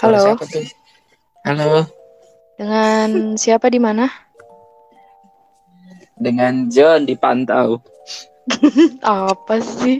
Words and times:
Halo. 0.00 0.20
Siapa 0.34 0.44
tuh? 0.44 0.64
Halo, 1.44 1.84
Dengan 2.56 3.36
siapa 3.36 3.68
di 3.68 3.80
mana? 3.80 4.08
dengan 6.14 6.70
John 6.70 7.04
dipantau. 7.04 7.82
Apa 9.02 9.58
sih? 9.58 9.98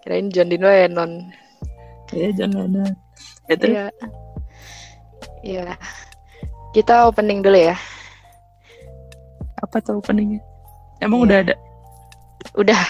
Kirain 0.00 0.30
John 0.30 0.48
Dino 0.48 0.70
Lennon. 0.70 1.28
Ya, 2.14 2.30
John 2.32 2.54
Lennon. 2.54 2.94
Ya, 3.50 3.54
terus 3.58 3.74
Iya. 3.74 3.86
Iya. 5.42 5.74
Kita 6.72 7.10
opening 7.10 7.42
dulu 7.42 7.58
ya. 7.58 7.76
apa 9.62 9.78
tuh 9.78 10.02
openingnya? 10.02 10.42
Emang 10.98 11.22
Iya. 11.22 11.26
udah 11.26 11.38
ada? 11.42 11.54
Udah. 12.54 12.82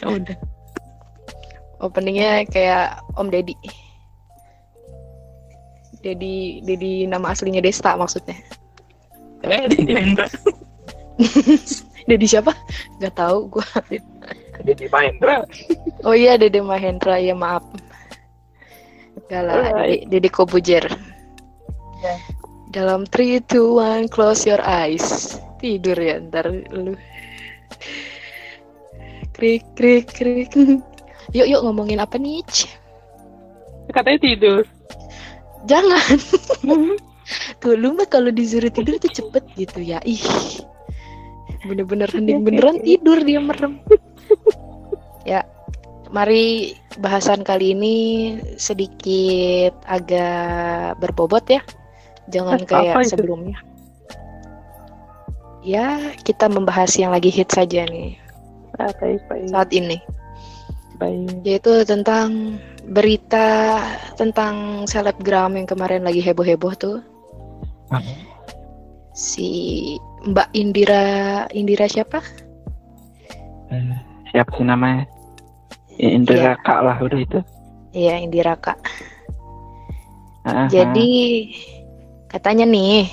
Ya 0.00 0.06
udah. 0.08 0.36
Openingnya 1.78 2.42
kayak 2.50 3.02
Om 3.14 3.30
Deddy. 3.30 3.54
Deddy, 6.02 6.62
Deddy 6.66 7.06
nama 7.06 7.34
aslinya 7.34 7.62
Desta 7.62 7.94
maksudnya. 7.94 8.34
Eh, 9.46 9.70
di 9.70 9.86
Mahendra. 9.86 10.26
Deddy 12.08 12.26
siapa? 12.26 12.54
Gak 12.98 13.14
tahu 13.14 13.58
gua. 13.58 13.66
Di 13.90 14.72
di 14.74 14.86
Mahendra. 14.90 15.46
Oh 16.02 16.14
iya 16.14 16.34
Dede 16.34 16.58
Mahendra 16.58 17.18
ya 17.22 17.34
maaf. 17.34 17.62
Gak 19.30 19.42
lah, 19.44 19.86
Dede 20.08 20.30
Kobujer. 20.30 20.88
Ya. 22.02 22.14
Dalam 22.68 23.08
3, 23.08 23.42
2, 23.48 24.08
1, 24.08 24.12
close 24.12 24.46
your 24.46 24.60
eyes. 24.62 25.38
Tidur 25.58 25.98
ya 25.98 26.22
ntar 26.22 26.50
lu. 26.70 26.94
Krik, 29.34 29.64
krik, 29.74 30.10
krik. 30.10 30.52
Yuk, 31.36 31.46
yuk 31.46 31.60
ngomongin 31.64 32.00
apa 32.00 32.16
nih? 32.16 32.40
Katanya 33.92 34.18
tidur. 34.20 34.64
Jangan. 35.68 36.16
Tuh 37.60 37.76
lu 37.76 37.92
mah 37.92 38.08
kalau 38.08 38.32
disuruh 38.32 38.72
tidur 38.72 38.96
tuh 38.96 39.12
cepet 39.12 39.44
gitu 39.58 39.84
ya. 39.84 40.00
Ih. 40.08 40.22
Bener-bener 41.68 42.08
hening 42.08 42.40
beneran 42.40 42.80
tidur 42.80 43.20
dia 43.20 43.42
merem. 43.42 43.82
ya, 45.28 45.44
mari 46.08 46.72
bahasan 46.96 47.44
kali 47.44 47.76
ini 47.76 47.96
sedikit 48.56 49.76
agak 49.84 50.96
berbobot 51.04 51.44
ya. 51.52 51.60
Jangan 52.32 52.64
kayak 52.64 53.04
sebelumnya. 53.04 53.60
Ya, 55.60 56.16
kita 56.24 56.48
membahas 56.48 56.96
yang 56.96 57.12
lagi 57.12 57.28
hit 57.28 57.52
saja 57.52 57.84
nih 57.84 58.16
saat 59.52 59.68
ini. 59.74 60.00
Baik. 60.98 61.46
Yaitu 61.46 61.82
tentang 61.86 62.58
berita 62.88 63.78
tentang 64.14 64.84
selebgram 64.84 65.54
yang 65.54 65.68
kemarin 65.68 66.02
lagi 66.02 66.18
heboh-heboh 66.20 66.74
tuh. 66.74 66.98
Si 69.14 69.48
Mbak 70.26 70.48
Indira 70.54 71.04
Indira 71.50 71.86
siapa? 71.90 72.22
Eh, 73.70 73.82
Siapa 74.28 74.50
sih 74.54 74.66
namanya? 74.66 75.08
Ya, 75.98 76.08
Indra 76.14 76.54
Kak 76.62 76.80
lah 76.84 76.96
udah 77.00 77.18
itu. 77.18 77.40
Iya, 77.96 78.20
Indira 78.20 78.54
Kak. 78.54 78.76
Ah, 80.44 80.68
Jadi 80.68 81.10
katanya 82.28 82.64
nih, 82.68 83.08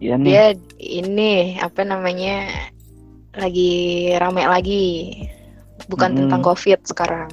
Iya 0.00 0.16
nih. 0.16 0.26
dia 0.28 0.44
ini 0.80 1.56
apa 1.60 1.84
namanya 1.84 2.48
lagi 3.36 3.72
rame 4.16 4.44
lagi. 4.44 4.88
Bukan 5.86 6.10
Mm-mm. 6.12 6.20
tentang 6.26 6.42
Covid 6.44 6.80
sekarang. 6.84 7.30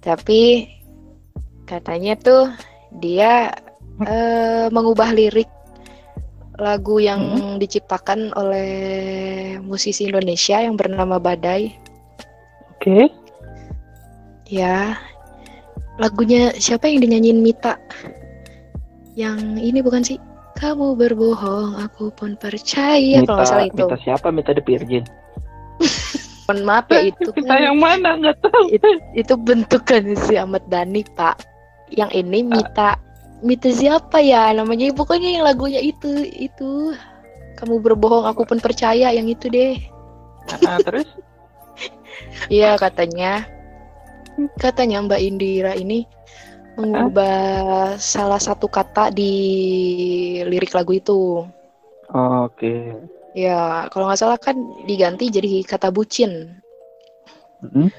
Tapi 0.00 0.70
katanya 1.66 2.14
tuh 2.16 2.48
dia 3.02 3.50
eh, 4.06 4.66
mengubah 4.70 5.10
lirik 5.12 5.50
lagu 6.56 6.96
yang 6.96 7.56
diciptakan 7.60 8.32
oleh 8.32 8.70
musisi 9.60 10.08
Indonesia 10.08 10.56
yang 10.56 10.76
bernama 10.76 11.20
Badai. 11.20 11.68
Oke. 12.76 13.12
Ya, 14.48 14.96
lagunya 16.00 16.54
siapa 16.56 16.88
yang 16.88 17.04
dinyanyiin 17.04 17.42
Mita? 17.44 17.76
Yang 19.18 19.38
ini 19.60 19.78
bukan 19.84 20.02
sih? 20.06 20.16
Kamu 20.56 20.96
berbohong, 20.96 21.76
aku 21.84 22.08
pun 22.16 22.32
percaya. 22.40 23.20
Kalau 23.20 23.36
nggak 23.36 23.48
salah 23.48 23.68
itu. 23.68 23.84
Minta 23.84 24.00
siapa? 24.00 24.32
Minta 24.32 24.56
The 24.56 24.64
Virgin. 24.64 25.04
Mohon 26.46 26.62
maaf 26.62 26.86
ya 26.94 27.10
itu 27.10 27.28
Minta 27.34 27.54
kan, 27.54 27.58
yang 27.58 27.78
mana? 27.82 28.08
Nggak 28.18 28.38
tahu. 28.38 28.64
itu 29.18 29.34
bentukan 29.34 30.02
si 30.26 30.38
Ahmad 30.38 30.62
Dhani 30.70 31.02
Pak. 31.18 31.42
Yang 31.90 32.10
ini 32.22 32.38
Mita, 32.46 32.98
Mita 33.42 33.70
siapa 33.70 34.22
ya 34.22 34.54
namanya? 34.54 34.90
Pokoknya 34.94 35.38
yang 35.38 35.44
lagunya 35.46 35.82
itu 35.82 36.22
itu. 36.34 36.94
Kamu 37.56 37.80
berbohong, 37.80 38.28
aku 38.28 38.46
pun 38.46 38.58
percaya. 38.62 39.10
Yang 39.10 39.26
itu 39.38 39.46
deh. 39.50 39.74
Ah, 40.66 40.78
terus? 40.82 41.06
Iya 42.48 42.80
katanya 42.80 43.44
katanya 44.60 45.04
Mbak 45.04 45.20
Indira 45.20 45.72
ini 45.76 46.04
mengubah 46.76 47.96
salah 47.96 48.36
satu 48.36 48.68
kata 48.68 49.08
di 49.08 49.32
lirik 50.44 50.76
lagu 50.76 50.92
itu. 50.92 51.44
Oke. 52.12 52.92
Ya 53.36 53.84
kalau 53.92 54.08
nggak 54.08 54.16
salah 54.16 54.40
kan 54.40 54.56
diganti 54.88 55.28
jadi 55.28 55.60
kata 55.60 55.92
bucin. 55.92 56.56
Mm-mm. 57.60 57.92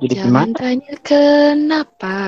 Jadi 0.00 0.16
Jangan 0.16 0.48
gimana? 0.48 0.56
tanya 0.56 0.94
kenapa. 1.04 2.18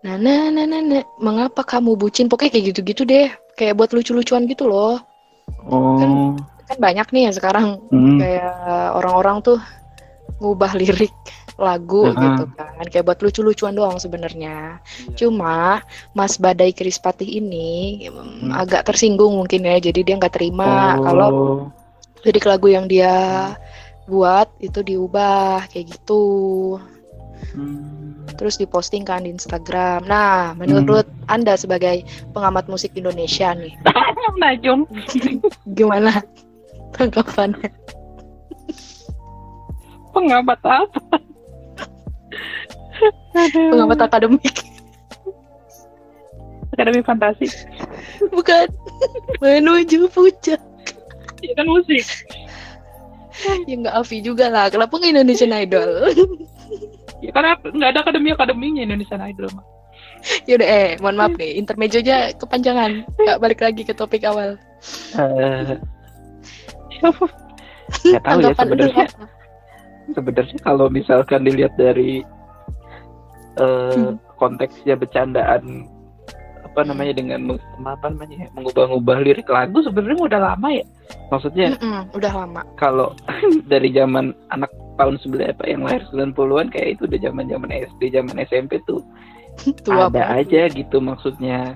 Nah, 0.00 0.16
nah, 0.16 0.48
nah, 0.48 0.64
nah, 0.64 0.80
nah. 0.80 1.04
mengapa 1.20 1.60
kamu 1.60 2.00
bucin? 2.00 2.32
Pokoknya 2.32 2.56
kayak 2.56 2.66
gitu-gitu 2.72 3.04
deh. 3.04 3.28
Kayak 3.60 3.76
buat 3.76 3.90
lucu-lucuan 3.92 4.48
gitu 4.48 4.64
loh. 4.64 4.96
Oh. 5.68 6.32
Kan 6.64 6.78
banyak 6.80 7.12
nih 7.12 7.28
ya 7.28 7.32
sekarang 7.36 7.76
Hmm. 7.92 8.16
kayak 8.16 8.96
orang-orang 8.96 9.44
tuh 9.44 9.60
ngubah 10.40 10.72
lirik 10.80 11.12
lagu 11.58 12.06
Heeh. 12.06 12.14
gitu 12.14 12.44
kan 12.54 12.86
kayak 12.86 13.02
buat 13.02 13.18
lucu-lucuan 13.18 13.74
doang 13.74 13.98
sebenarnya 13.98 14.78
cuma 15.18 15.82
Mas 16.14 16.38
Badai 16.38 16.70
Krispatih 16.70 17.26
ini 17.26 18.06
mm, 18.06 18.46
Hmm. 18.46 18.50
agak 18.54 18.86
tersinggung 18.86 19.34
mungkin 19.34 19.66
ya 19.66 19.82
jadi 19.82 20.06
dia 20.06 20.14
nggak 20.14 20.38
terima 20.38 20.94
Oh. 20.94 21.02
kalau 21.02 21.30
lirik 22.22 22.46
lagu 22.46 22.70
yang 22.70 22.86
dia 22.86 23.10
buat 24.06 24.46
itu 24.58 24.80
diubah 24.80 25.66
kayak 25.68 25.90
gitu 25.92 26.24
Hmm. 27.54 28.26
terus 28.34 28.54
diposting 28.54 29.02
kan 29.02 29.22
di 29.22 29.30
Instagram 29.30 30.06
nah 30.06 30.54
menurut 30.54 31.06
anda 31.26 31.54
sebagai 31.54 32.02
pengamat 32.30 32.66
musik 32.66 32.94
Indonesia 32.94 33.50
nih 33.52 33.74
Najong. 34.42 34.86
gimana 35.68 36.22
tanggapannya 36.94 37.70
Pengamat 40.08 40.58
apa? 40.62 41.18
Pengamat 43.54 44.00
akademik? 44.08 44.56
Akademi 46.74 47.00
Fantasi. 47.02 47.46
bukan. 48.34 48.66
Menuju 49.42 50.10
puncak. 50.10 50.60
Iya 51.42 51.52
kan 51.54 51.66
musik. 51.70 52.06
ya 53.70 53.74
nggak 53.78 53.94
Avi 53.94 54.18
juga 54.22 54.50
lah. 54.50 54.66
Kenapa 54.66 54.98
nggak 54.98 55.12
Indonesian 55.14 55.54
Idol? 55.54 56.10
Ya 57.18 57.34
karena 57.34 57.58
nggak 57.58 57.90
ada 57.94 58.00
akademi 58.06 58.30
akademinya 58.30 58.82
Indonesian 58.86 59.22
Idol 59.22 59.50
mah. 59.54 59.66
Yaudah 60.46 60.66
eh 60.66 60.88
mohon 61.02 61.18
maaf 61.18 61.34
nih. 61.34 61.58
Intermezzonya 61.58 62.34
kepanjangan. 62.38 63.06
Nggak 63.18 63.38
balik 63.42 63.60
lagi 63.62 63.82
ke 63.86 63.94
topik 63.94 64.22
awal. 64.26 64.54
Eh, 65.18 65.78
nggak 67.02 68.22
tahu 68.22 68.38
ya 68.42 68.54
sebenarnya. 68.54 69.06
Sebenarnya 70.14 70.58
kalau 70.62 70.86
misalkan 70.88 71.42
dilihat 71.42 71.74
dari 71.74 72.22
eh, 73.58 73.94
Hmm. 73.94 74.14
konteksnya 74.36 74.94
bercandaan 74.94 75.86
apa 76.60 76.80
namanya 76.84 77.10
dengan 77.12 77.58
apa 77.80 78.06
namanya 78.06 78.46
ya, 78.46 78.48
mengubah-ubah 78.54 79.18
lirik 79.20 79.48
lagu 79.48 79.82
sebenarnya 79.82 80.22
udah 80.24 80.40
lama 80.44 80.68
ya. 80.70 80.84
Maksudnya 81.28 81.74
Mm-mm, 81.74 82.12
udah 82.12 82.32
lama. 82.34 82.60
kalau 82.76 83.16
dari 83.72 83.90
zaman 83.90 84.30
anak 84.48 84.68
tahun 84.94 85.18
9 85.18 85.42
apa 85.48 85.64
yang 85.64 85.82
lahir 85.82 86.02
90-an 86.10 86.68
kayak 86.68 86.88
itu 86.94 87.02
udah 87.04 87.18
zaman-zaman 87.20 87.70
SD, 87.72 88.00
zaman 88.12 88.36
SMP 88.40 88.78
tuh. 88.84 89.02
Tua 89.82 90.06
ada 90.06 90.10
banget. 90.12 90.38
aja 90.46 90.60
gitu 90.70 90.96
maksudnya. 90.98 91.74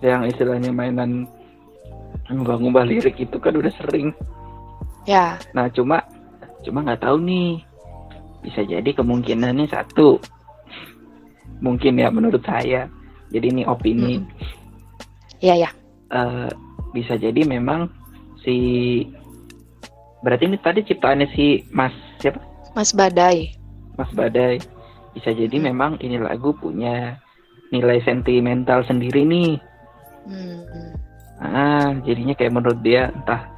Yang 0.00 0.32
istilahnya 0.32 0.70
mainan 0.70 1.26
ngubah-ngubah 2.28 2.84
lirik 2.86 3.18
itu 3.18 3.36
kan 3.36 3.52
udah 3.52 3.72
sering. 3.76 4.14
Ya. 5.04 5.36
Nah 5.52 5.66
cuma 5.68 6.00
cuma 6.62 6.80
nggak 6.80 7.02
tahu 7.02 7.18
nih. 7.20 7.60
Bisa 8.40 8.62
jadi 8.62 8.90
kemungkinannya 8.90 9.66
satu 9.66 10.16
mungkin 11.60 12.00
ya 12.00 12.08
menurut 12.12 12.42
saya. 12.42 12.90
Jadi 13.30 13.46
ini 13.54 13.62
opini. 13.62 14.20
Ya 15.40 15.56
ya 15.56 15.70
eh, 16.10 16.50
bisa 16.90 17.14
jadi 17.14 17.46
memang 17.46 17.86
si 18.42 18.56
berarti 20.20 20.50
ini 20.50 20.58
tadi 20.60 20.80
ciptaannya 20.84 21.28
si 21.32 21.64
Mas 21.70 21.94
siapa? 22.18 22.42
Mas 22.74 22.90
Badai. 22.92 23.54
Mas 23.96 24.10
Badai. 24.12 24.58
Bisa 25.14 25.34
jadi 25.34 25.56
memang 25.58 25.98
ini 26.02 26.18
lagu 26.18 26.54
punya 26.54 27.18
nilai 27.70 28.02
sentimental 28.02 28.82
sendiri 28.86 29.22
nih. 29.26 29.54
Hmm. 30.20 30.92
ah 31.40 31.96
jadinya 32.04 32.36
kayak 32.36 32.52
menurut 32.52 32.84
dia 32.84 33.08
entah 33.08 33.48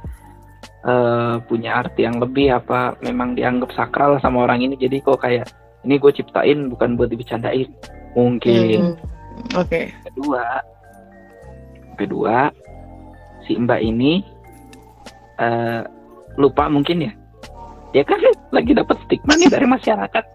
eh, 0.87 1.35
punya 1.43 1.83
arti 1.83 2.07
yang 2.07 2.15
lebih 2.23 2.55
apa 2.55 2.95
memang 3.03 3.35
dianggap 3.35 3.75
sakral 3.75 4.17
sama 4.23 4.47
orang 4.47 4.63
ini. 4.63 4.79
Jadi 4.79 5.03
kok 5.03 5.19
kayak 5.19 5.49
ini 5.83 5.95
gue 5.97 6.11
ciptain 6.11 6.67
bukan 6.67 6.95
buat 6.95 7.09
dibicarain 7.09 7.67
mungkin 8.13 8.93
Hmm. 8.93 9.57
Oke. 9.57 9.89
kedua 10.05 10.61
kedua 11.97 12.53
si 13.43 13.57
mbak 13.57 13.81
ini 13.81 14.21
eh, 15.37 15.81
lupa 16.37 16.69
mungkin 16.69 17.09
ya 17.09 17.13
dia 17.91 18.01
kan 18.01 18.17
lagi 18.49 18.73
dapat 18.73 18.97
stigma 19.05 19.33
nih 19.35 19.49
dari 19.49 19.65
masyarakat 19.65 20.25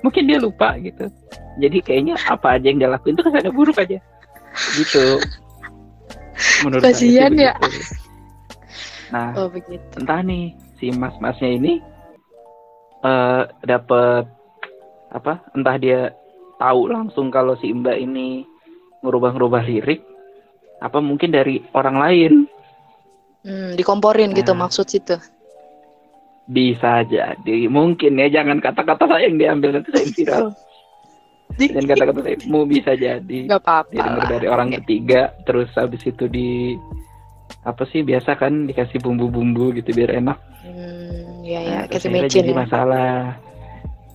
mungkin 0.00 0.24
dia 0.24 0.36
lupa 0.36 0.76
gitu 0.78 1.08
jadi 1.56 1.78
kayaknya 1.80 2.14
apa 2.26 2.56
aja 2.56 2.66
yang 2.68 2.78
dia 2.78 2.88
lakuin 2.88 3.16
itu 3.16 3.24
kan 3.24 3.36
ada 3.36 3.52
buruk 3.52 3.76
aja 3.76 4.00
gitu 4.76 5.20
menurut 6.64 6.80
saya 6.82 6.92
Kasian 6.96 7.32
ya. 7.36 7.52
begitu. 7.56 7.92
nah 9.12 9.30
Oh 9.36 9.48
begitu. 9.48 9.84
entah 9.96 10.20
nih 10.20 10.52
si 10.76 10.88
mas-masnya 10.90 11.50
ini 11.50 11.72
eh 13.00 13.42
dapat 13.64 14.28
apa 15.10 15.42
entah 15.52 15.76
dia 15.76 16.14
tahu 16.56 16.86
langsung 16.86 17.28
kalau 17.28 17.54
si 17.54 17.70
mbak 17.70 17.98
ini 17.98 18.46
ngerubah-ngerubah 19.00 19.62
lirik 19.64 20.00
apa 20.78 20.98
mungkin 20.98 21.30
dari 21.30 21.60
orang 21.72 21.96
lain 21.98 22.34
Hmm, 23.40 23.72
dikomporin 23.72 24.36
gitu 24.36 24.52
Nah. 24.52 24.68
maksud 24.68 24.84
situ. 24.84 25.16
bisa 26.44 27.00
jadi 27.02 27.70
mungkin 27.70 28.18
ya 28.18 28.42
jangan 28.42 28.58
kata-kata 28.58 29.06
saya 29.06 29.24
yang 29.24 29.38
diambil 29.38 29.70
nanti 29.72 29.88
saya 29.88 30.06
viral 30.10 30.46
dan 31.72 31.84
kata-kata 31.86 32.20
saya 32.20 32.36
mau 32.44 32.66
bisa 32.66 32.92
jadi 32.92 33.38
Gak 33.46 33.62
apa-apa 33.62 34.26
dari 34.26 34.44
orang 34.44 34.68
Oke. 34.68 34.82
ketiga 34.82 35.30
terus 35.46 35.70
habis 35.72 36.02
itu 36.02 36.26
di 36.26 36.74
apa 37.62 37.86
sih 37.86 38.02
biasa 38.02 38.34
kan 38.34 38.66
dikasih 38.66 38.98
bumbu-bumbu 38.98 39.72
gitu 39.72 39.90
biar 39.90 40.18
enak 40.18 40.38
Hmm, 40.60 41.40
ya 41.40 41.60
ya, 41.62 41.76
Nah, 41.80 41.84
kasih 41.88 42.12
mecin 42.12 42.44
jadi 42.44 42.52
ya. 42.52 42.58
masalah. 42.60 43.40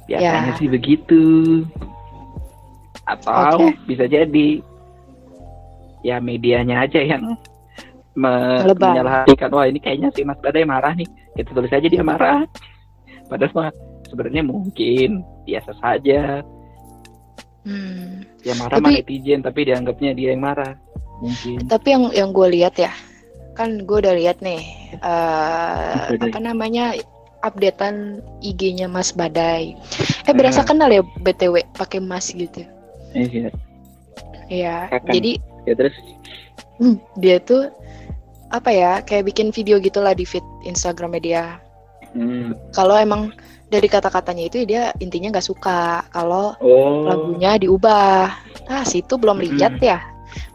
Biasanya 0.05 0.53
Ya. 0.53 0.57
sih 0.57 0.67
begitu. 0.69 1.23
Atau 3.05 3.61
Oke. 3.61 3.77
bisa 3.85 4.05
jadi 4.05 4.61
ya 6.01 6.17
medianya 6.17 6.85
aja 6.85 7.01
yang 7.01 7.33
me- 8.13 8.63
Lebay. 8.65 8.93
menyalahkan 8.93 9.49
wah 9.49 9.65
ini 9.65 9.77
kayaknya 9.77 10.09
si 10.13 10.21
Mas 10.21 10.37
Badai 10.37 10.65
marah 10.65 10.93
nih. 10.93 11.05
Kita 11.35 11.51
tulis 11.51 11.73
aja 11.73 11.85
dia 11.85 12.01
marah. 12.01 12.45
Padahal 13.25 13.53
mah 13.53 13.69
sebenarnya 14.05 14.45
mungkin 14.45 15.25
biasa 15.43 15.73
saja. 15.77 16.45
Hmm. 17.65 18.21
Dia 18.45 18.53
marah 18.55 18.77
sama 18.77 18.93
Tapi- 18.93 19.01
netizen 19.01 19.41
tapi 19.41 19.59
dianggapnya 19.65 20.11
dia 20.13 20.33
yang 20.33 20.45
marah. 20.45 20.77
Mungkin. 21.21 21.65
Tapi 21.65 21.87
yang 21.89 22.03
yang 22.13 22.29
gue 22.29 22.47
lihat 22.53 22.75
ya, 22.75 22.91
kan 23.55 23.81
gue 23.81 23.97
udah 23.97 24.13
lihat 24.13 24.43
nih 24.43 24.61
eh, 24.99 25.93
deh? 26.11 26.27
apa 26.27 26.37
namanya 26.37 26.91
updatean 27.45 28.19
IG-nya 28.41 28.89
Mas 28.89 29.13
Badai. 29.13 29.77
Eh 30.25 30.33
berasa 30.33 30.59
Ah. 30.59 30.67
kenal 30.67 30.89
ya 30.89 31.05
BTW 31.21 31.61
pakai 31.73 32.01
Mas 32.01 32.33
gitu. 32.33 32.65
Iya. 33.13 33.53
Iya. 34.49 34.75
Jadi 35.05 35.37
Ya 35.65 35.73
terus 35.73 35.93
hmm, 36.77 36.97
dia 37.17 37.37
tuh 37.39 37.69
apa 38.49 38.69
ya 38.69 39.01
kayak 39.01 39.29
bikin 39.29 39.49
video 39.49 39.77
gitulah 39.77 40.13
di 40.13 40.25
feed 40.25 40.45
Instagramnya 40.63 41.21
dia. 41.21 41.43
hmm. 42.13 42.53
Kalau 42.69 42.93
emang 42.93 43.33
dari 43.65 43.89
kata-katanya 43.89 44.45
itu 44.45 44.61
dia 44.63 44.93
intinya 45.01 45.33
nggak 45.33 45.47
suka 45.47 46.05
kalau 46.09 46.53
Oh. 46.61 47.05
lagunya 47.05 47.57
diubah. 47.57 48.29
Ah 48.65 48.85
situ 48.85 49.17
belum 49.17 49.41
lihat 49.41 49.81
ya. 49.81 50.01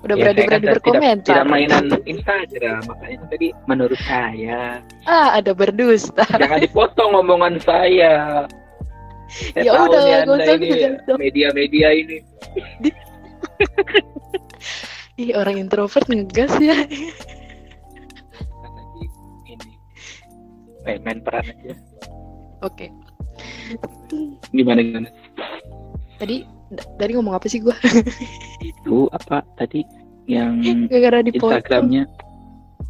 Udah 0.00 0.12
Ya, 0.12 0.20
berani-berani 0.22 0.48
kan 0.48 0.60
tidak- 0.60 0.74
berkomentar. 0.76 1.30
Tidak, 1.30 1.46
mainan 1.46 1.84
Instagram, 2.04 2.80
makanya 2.84 3.16
tadi 3.28 3.46
menurut 3.64 4.00
saya 4.00 4.80
Ah 5.04 5.28
ada 5.34 5.50
berdusta. 5.52 6.24
jangan 6.32 6.58
dipotong 6.58 7.10
omongan 7.14 7.54
saya. 7.60 8.44
Saya 9.30 9.62
Ya 9.62 9.70
udah, 9.78 10.26
usah 10.26 10.54
ini 10.56 10.96
media-media 11.14 11.88
ini. 11.92 12.16
Ih 15.20 15.34
orang 15.34 15.58
introvert 15.58 16.06
ngegas 16.06 16.54
ya. 16.56 16.76
Ini 19.46 19.70
main-main 20.82 21.20
peran 21.20 21.44
aja. 21.44 21.72
Oke. 22.60 22.88
Gimana 24.50 24.80
gimana? 24.80 25.08
Tadi 26.16 26.44
d- 26.68 26.88
tadi 26.96 27.10
ngomong 27.14 27.32
apa 27.32 27.46
sih 27.46 27.60
gua? 27.60 27.76
Itu 28.90 29.06
apa 29.08 29.46
tadi 29.54 29.87
yang 30.26 30.58
Gara-gara. 30.90 31.22
Instagramnya? 31.22 32.04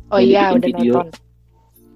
Oh 0.08 0.16
iya 0.16 0.50
udah 0.50 0.64
video. 0.64 1.04
nonton. 1.04 1.06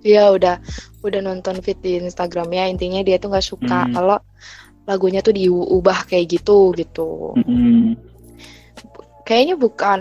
Iya 0.05 0.25
udah 0.31 0.57
udah 1.01 1.21
nonton 1.21 1.57
feed 1.59 1.81
di 1.81 1.97
Instagramnya 1.97 2.69
intinya 2.69 3.01
dia 3.01 3.17
tuh 3.17 3.33
nggak 3.33 3.49
suka 3.49 3.89
Hmm. 3.89 3.93
kalau 3.93 4.19
lagunya 4.85 5.25
tuh 5.25 5.33
diubah 5.33 6.05
kayak 6.05 6.29
gitu 6.31 6.77
gitu. 6.77 7.33
Mm-mm. 7.41 7.97
Kayaknya 9.25 9.57
bukan 9.57 10.01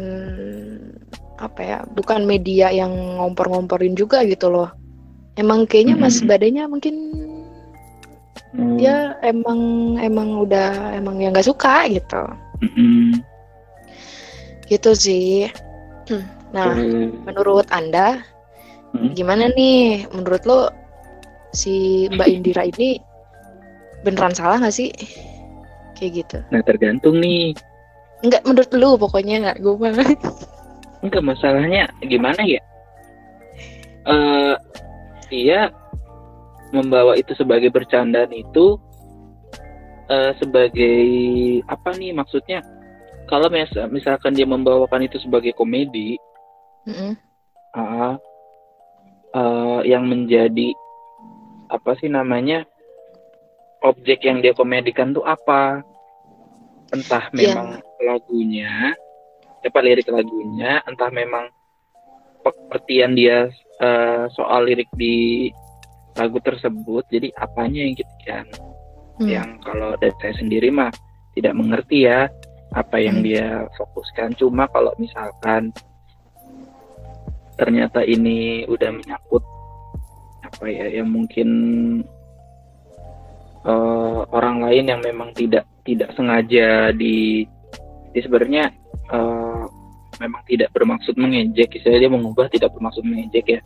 apa 1.39 1.59
ya 1.59 1.77
bukan 1.89 2.23
media 2.23 2.67
yang 2.69 2.91
ngompor-ngomporin 3.17 3.95
juga 3.95 4.27
gitu 4.27 4.51
loh. 4.51 4.67
Emang 5.33 5.63
kayaknya 5.63 5.95
Mas 5.95 6.19
Hmm. 6.19 6.27
Badainya 6.27 6.67
mungkin 6.67 6.95
Oh. 8.53 8.77
dia 8.77 9.17
emang 9.25 9.57
emang 9.97 10.45
udah 10.45 10.93
emang 10.93 11.17
yang 11.17 11.33
nggak 11.33 11.47
suka 11.47 11.89
gitu. 11.89 12.21
Mm-mm. 12.61 13.17
Gitu 14.73 14.89
sih. 14.97 15.53
Hmm. 16.09 16.25
Nah, 16.49 16.73
Eh, 16.73 17.13
menurut 17.29 17.69
Anda 17.69 18.25
Hmm. 18.93 19.13
gimana 19.13 19.53
nih? 19.53 20.09
Menurut 20.09 20.41
lo 20.45 20.69
si 21.53 22.05
Mbak 22.09 22.29
Indira 22.29 22.65
ini 22.65 22.97
beneran 24.01 24.33
salah 24.33 24.57
nggak 24.57 24.73
sih? 24.73 24.89
Kayak 25.93 26.11
gitu. 26.25 26.37
Nah 26.49 26.61
tergantung 26.65 27.21
nih. 27.21 27.53
Enggak 28.25 28.41
menurut 28.49 28.69
lu 28.73 28.89
pokoknya 28.97 29.35
nggak 29.45 29.57
gue 29.61 29.75
mah. 29.77 29.93
Enggak 31.05 31.21
masalahnya 31.21 31.85
gimana 32.01 32.41
ya? 32.41 32.61
Eh 34.09 34.53
dia 35.29 35.69
membawa 36.73 37.13
itu 37.13 37.37
sebagai 37.37 37.69
bercandaan 37.69 38.33
itu 38.33 38.77
eh 40.09 40.33
sebagai 40.41 40.97
apa 41.69 41.93
nih 41.93 42.13
maksudnya? 42.13 42.61
Kalau 43.27 43.47
mis- 43.49 43.89
misalkan 43.89 44.35
dia 44.35 44.45
membawakan 44.45 45.07
itu 45.07 45.17
sebagai 45.23 45.55
komedi, 45.55 46.19
Mm-mm. 46.85 47.15
ah, 47.73 48.19
eh, 49.33 49.79
yang 49.87 50.05
menjadi 50.05 50.75
apa 51.71 51.97
sih 51.97 52.11
namanya 52.11 52.67
objek 53.81 54.21
yang 54.27 54.43
dia 54.43 54.53
komedikan 54.53 55.15
tuh 55.15 55.25
apa? 55.25 55.81
Entah 56.93 57.31
Yang- 57.33 57.57
memang 57.57 57.69
lagunya, 58.03 58.93
apa 59.63 59.79
lirik 59.81 60.11
lagunya, 60.11 60.83
entah 60.85 61.09
memang 61.09 61.49
pengertian 62.43 63.15
dia 63.15 63.47
eh, 63.81 64.23
soal 64.35 64.69
lirik 64.69 64.91
di 64.93 65.49
lagu 66.13 66.37
tersebut. 66.43 67.07
Jadi 67.09 67.33
apanya 67.33 67.81
yang 67.81 67.95
kita 67.97 68.13
yang, 68.27 68.47
Hmm. 69.13 69.29
yang 69.29 69.49
kalau 69.61 69.93
dari 69.97 70.13
saya 70.21 70.33
sendiri 70.37 70.69
mah 70.69 70.89
tidak 71.33 71.53
mengerti 71.57 72.05
ya 72.05 72.29
apa 72.73 72.97
yang 72.97 73.21
Hmm. 73.21 73.25
dia 73.25 73.47
fokuskan. 73.77 74.33
Cuma 74.35 74.65
kalau 74.67 74.91
misalkan 74.97 75.69
ternyata 77.53 78.01
ini 78.01 78.65
udah 78.65 78.89
menyangkut 78.89 79.43
apa 80.43 80.65
ya 80.65 80.89
yang 80.89 81.09
mungkin 81.09 81.49
eh, 83.63 84.19
orang 84.33 84.57
lain 84.65 84.85
yang 84.89 85.01
memang 85.01 85.29
tidak 85.33 85.65
tidak 85.83 86.09
sengaja 86.17 86.89
di, 86.95 87.45
di 88.09 88.19
sebenarnya 88.19 88.73
eh, 89.11 89.63
memang 90.17 90.41
tidak 90.45 90.69
bermaksud 90.73 91.13
mengejek 91.13 91.77
istilahnya 91.77 92.09
dia 92.09 92.11
mengubah 92.13 92.45
tidak 92.49 92.69
bermaksud 92.73 93.01
mengejek 93.05 93.45
ya 93.49 93.61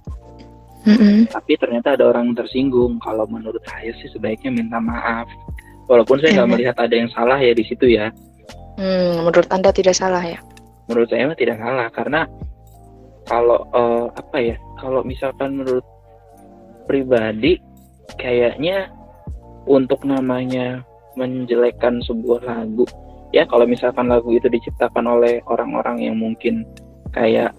Mm-mm. 0.87 1.27
tapi 1.27 1.59
ternyata 1.59 1.99
ada 1.99 2.07
orang 2.07 2.31
yang 2.31 2.37
tersinggung 2.39 2.95
kalau 3.03 3.27
menurut 3.27 3.59
saya 3.67 3.91
sih 3.99 4.07
sebaiknya 4.07 4.51
minta 4.55 4.79
maaf 4.79 5.27
walaupun 5.87 6.19
saya 6.23 6.39
nggak 6.39 6.47
Iya. 6.47 6.53
melihat 6.55 6.75
ada 6.79 6.95
yang 6.95 7.09
salah 7.11 7.39
ya 7.39 7.51
di 7.51 7.63
situ 7.67 7.87
ya 7.91 8.07
Hmm, 8.77 9.25
menurut 9.25 9.49
Anda 9.49 9.73
tidak 9.73 9.97
salah 9.97 10.21
ya? 10.21 10.37
menurut 10.87 11.07
saya 11.11 11.35
tidak 11.35 11.59
salah 11.59 11.87
karena 11.91 12.21
kalau 13.27 13.59
eh, 13.75 14.05
apa 14.15 14.37
ya 14.39 14.55
kalau 14.79 15.03
misalkan 15.03 15.59
menurut 15.59 15.83
pribadi 16.87 17.59
kayaknya 18.15 18.87
untuk 19.67 20.07
namanya 20.07 20.79
menjelekkan 21.19 21.99
sebuah 22.07 22.39
lagu 22.47 22.87
ya 23.35 23.43
kalau 23.51 23.67
misalkan 23.67 24.07
lagu 24.07 24.31
itu 24.31 24.47
diciptakan 24.47 25.03
oleh 25.03 25.43
orang-orang 25.51 26.07
yang 26.07 26.15
mungkin 26.15 26.63
kayak 27.11 27.51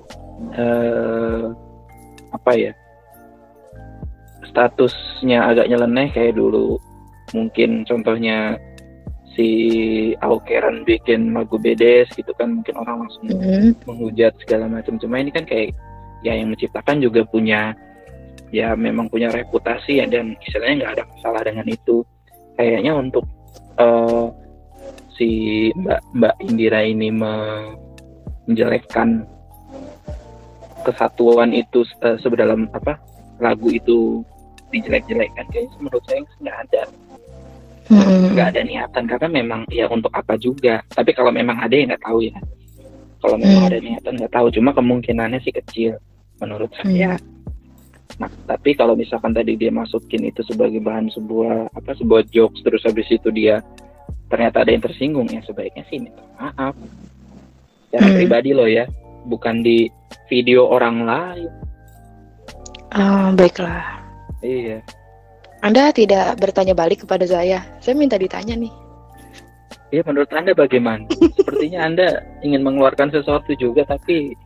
eh, 0.57 1.45
apa 2.33 2.53
ya 2.57 2.73
statusnya 4.49 5.45
agak 5.53 5.69
nyeleneh 5.69 6.09
kayak 6.17 6.33
dulu 6.33 6.81
mungkin 7.37 7.85
contohnya 7.85 8.57
si 9.39 9.49
Aukeren 10.19 10.83
bikin 10.83 11.31
lagu 11.31 11.63
bedes 11.63 12.11
gitu 12.19 12.35
kan 12.35 12.59
mungkin 12.59 12.75
orang 12.75 13.07
langsung 13.07 13.31
Mm. 13.31 13.71
menghujat 13.87 14.35
segala 14.43 14.67
macam. 14.67 14.99
Cuma 14.99 15.23
ini 15.23 15.31
kan 15.31 15.47
kayak 15.47 15.79
ya 16.27 16.35
yang 16.35 16.51
menciptakan 16.51 16.99
juga 16.99 17.23
punya 17.23 17.71
ya 18.51 18.75
memang 18.75 19.07
punya 19.07 19.31
reputasi 19.31 20.03
ya 20.03 20.11
dan 20.11 20.35
istilahnya 20.43 20.83
nggak 20.83 20.95
ada 20.99 21.05
masalah 21.15 21.41
dengan 21.47 21.67
itu. 21.71 22.03
Kayaknya 22.59 22.93
untuk 22.99 23.25
eh, 23.79 24.27
si 25.15 25.29
Mbak 25.79 26.01
Mbak 26.19 26.35
Indira 26.43 26.81
ini 26.83 27.15
me- 27.15 27.79
menjelekkan 28.51 29.23
kesatuan 30.83 31.55
itu 31.55 31.87
eh, 32.03 32.19
sebedalam 32.19 32.67
apa 32.75 32.99
lagu 33.39 33.71
itu 33.71 34.27
dijelek-jelekkan 34.75 35.47
kayaknya 35.55 35.79
menurut 35.79 36.03
saya 36.11 36.21
nggak 36.43 36.59
ada 36.69 36.83
Nggak 37.89 38.49
ada 38.53 38.61
niatan 38.63 39.05
karena 39.09 39.29
memang 39.33 39.61
ya 39.69 39.89
untuk 39.89 40.13
apa 40.13 40.37
juga 40.37 40.85
tapi 40.89 41.11
kalau 41.13 41.33
memang 41.33 41.57
ada 41.57 41.73
ya 41.73 41.89
nggak 41.89 42.05
tahu 42.05 42.21
ya 42.21 42.37
kalau 43.19 43.35
memang 43.35 43.65
Hmm. 43.65 43.71
ada 43.73 43.79
niatan 43.81 44.13
nggak 44.15 44.31
tahu 44.31 44.47
cuma 44.53 44.71
kemungkinannya 44.71 45.41
sih 45.41 45.51
kecil 45.51 45.97
menurut 46.37 46.69
saya 46.77 47.17
Hmm. 47.17 47.25
nah 48.19 48.31
tapi 48.47 48.75
kalau 48.75 48.93
misalkan 48.93 49.33
tadi 49.33 49.57
dia 49.57 49.71
masukin 49.71 50.23
itu 50.23 50.45
sebagai 50.45 50.79
bahan 50.79 51.09
sebuah 51.09 51.73
apa 51.73 51.97
sebuah 51.97 52.29
jokes 52.29 52.61
terus 52.61 52.85
habis 52.85 53.09
itu 53.09 53.33
dia 53.33 53.65
ternyata 54.29 54.61
ada 54.61 54.71
yang 54.71 54.85
tersinggung 54.85 55.27
ya 55.27 55.41
sebaiknya 55.41 55.83
sih 55.89 55.99
minta 55.99 56.21
maaf 56.37 56.77
secara 57.89 58.05
Hmm. 58.05 58.17
pribadi 58.21 58.51
loh 58.53 58.69
ya 58.69 58.85
bukan 59.25 59.65
di 59.65 59.89
video 60.29 60.69
orang 60.69 61.09
lain 61.09 61.49
Ah, 62.89 63.29
baiklah. 63.33 63.85
iya 64.41 64.81
Anda 65.63 65.91
tidak 65.91 66.39
bertanya 66.39 66.73
balik 66.77 67.03
kepada 67.03 67.27
saya. 67.27 67.67
Saya 67.83 67.99
minta 67.99 68.15
ditanya 68.15 68.55
nih. 68.55 68.71
Iya 69.89 70.05
menurut 70.05 70.29
anda 70.37 70.53
bagaimana 70.53 71.09
sepertinya 71.41 71.89
anda 71.89 72.21
ingin 72.45 72.61
mengeluarkan 72.61 73.09
sesuatu 73.09 73.57
juga 73.57 73.89
tapi 73.89 74.37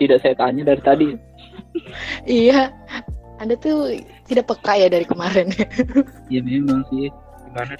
tidak 0.00 0.24
saya 0.24 0.32
tanya 0.40 0.72
dari 0.72 0.80
tadi 0.80 1.08
Iya. 2.24 2.72
Anda 3.38 3.54
tuh 3.60 4.00
tidak 4.26 4.48
peka 4.48 4.74
ya 4.80 4.88
dari 4.90 5.04
kemarin. 5.04 5.52
ya 6.32 6.40
memang 6.42 6.82
sih 6.90 7.12
gimana 7.46 7.76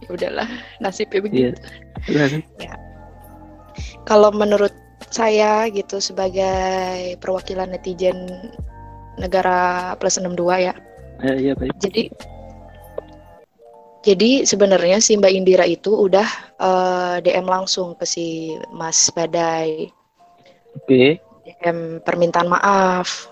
ya 0.00 0.08
udahlah, 0.08 0.48
nasibnya 0.80 1.18
Iya. 1.18 1.20
begitu. 1.26 2.38
Kalau 4.08 4.30
menurut 4.32 4.72
saya 5.10 5.66
gitu 5.68 6.00
sebagai 6.00 7.18
perwakilan 7.20 7.74
netizen 7.74 8.16
negara 9.18 9.92
plus 9.98 10.16
62 10.16 10.38
ya. 10.62 10.74
Eh, 11.18 11.36
iya 11.42 11.52
baik 11.58 11.74
Jadi 11.82 12.02
jadi 13.98 14.46
sebenarnya 14.46 15.02
si 15.02 15.18
Mbak 15.18 15.32
Indira 15.34 15.66
itu 15.66 15.90
udah 15.90 16.28
eh, 16.56 17.14
DM 17.20 17.44
langsung 17.44 17.98
ke 17.98 18.06
si 18.06 18.54
Mas 18.70 19.10
Badai, 19.10 19.90
oke 20.78 21.18
DM 21.44 22.00
permintaan 22.06 22.46
maaf 22.46 23.26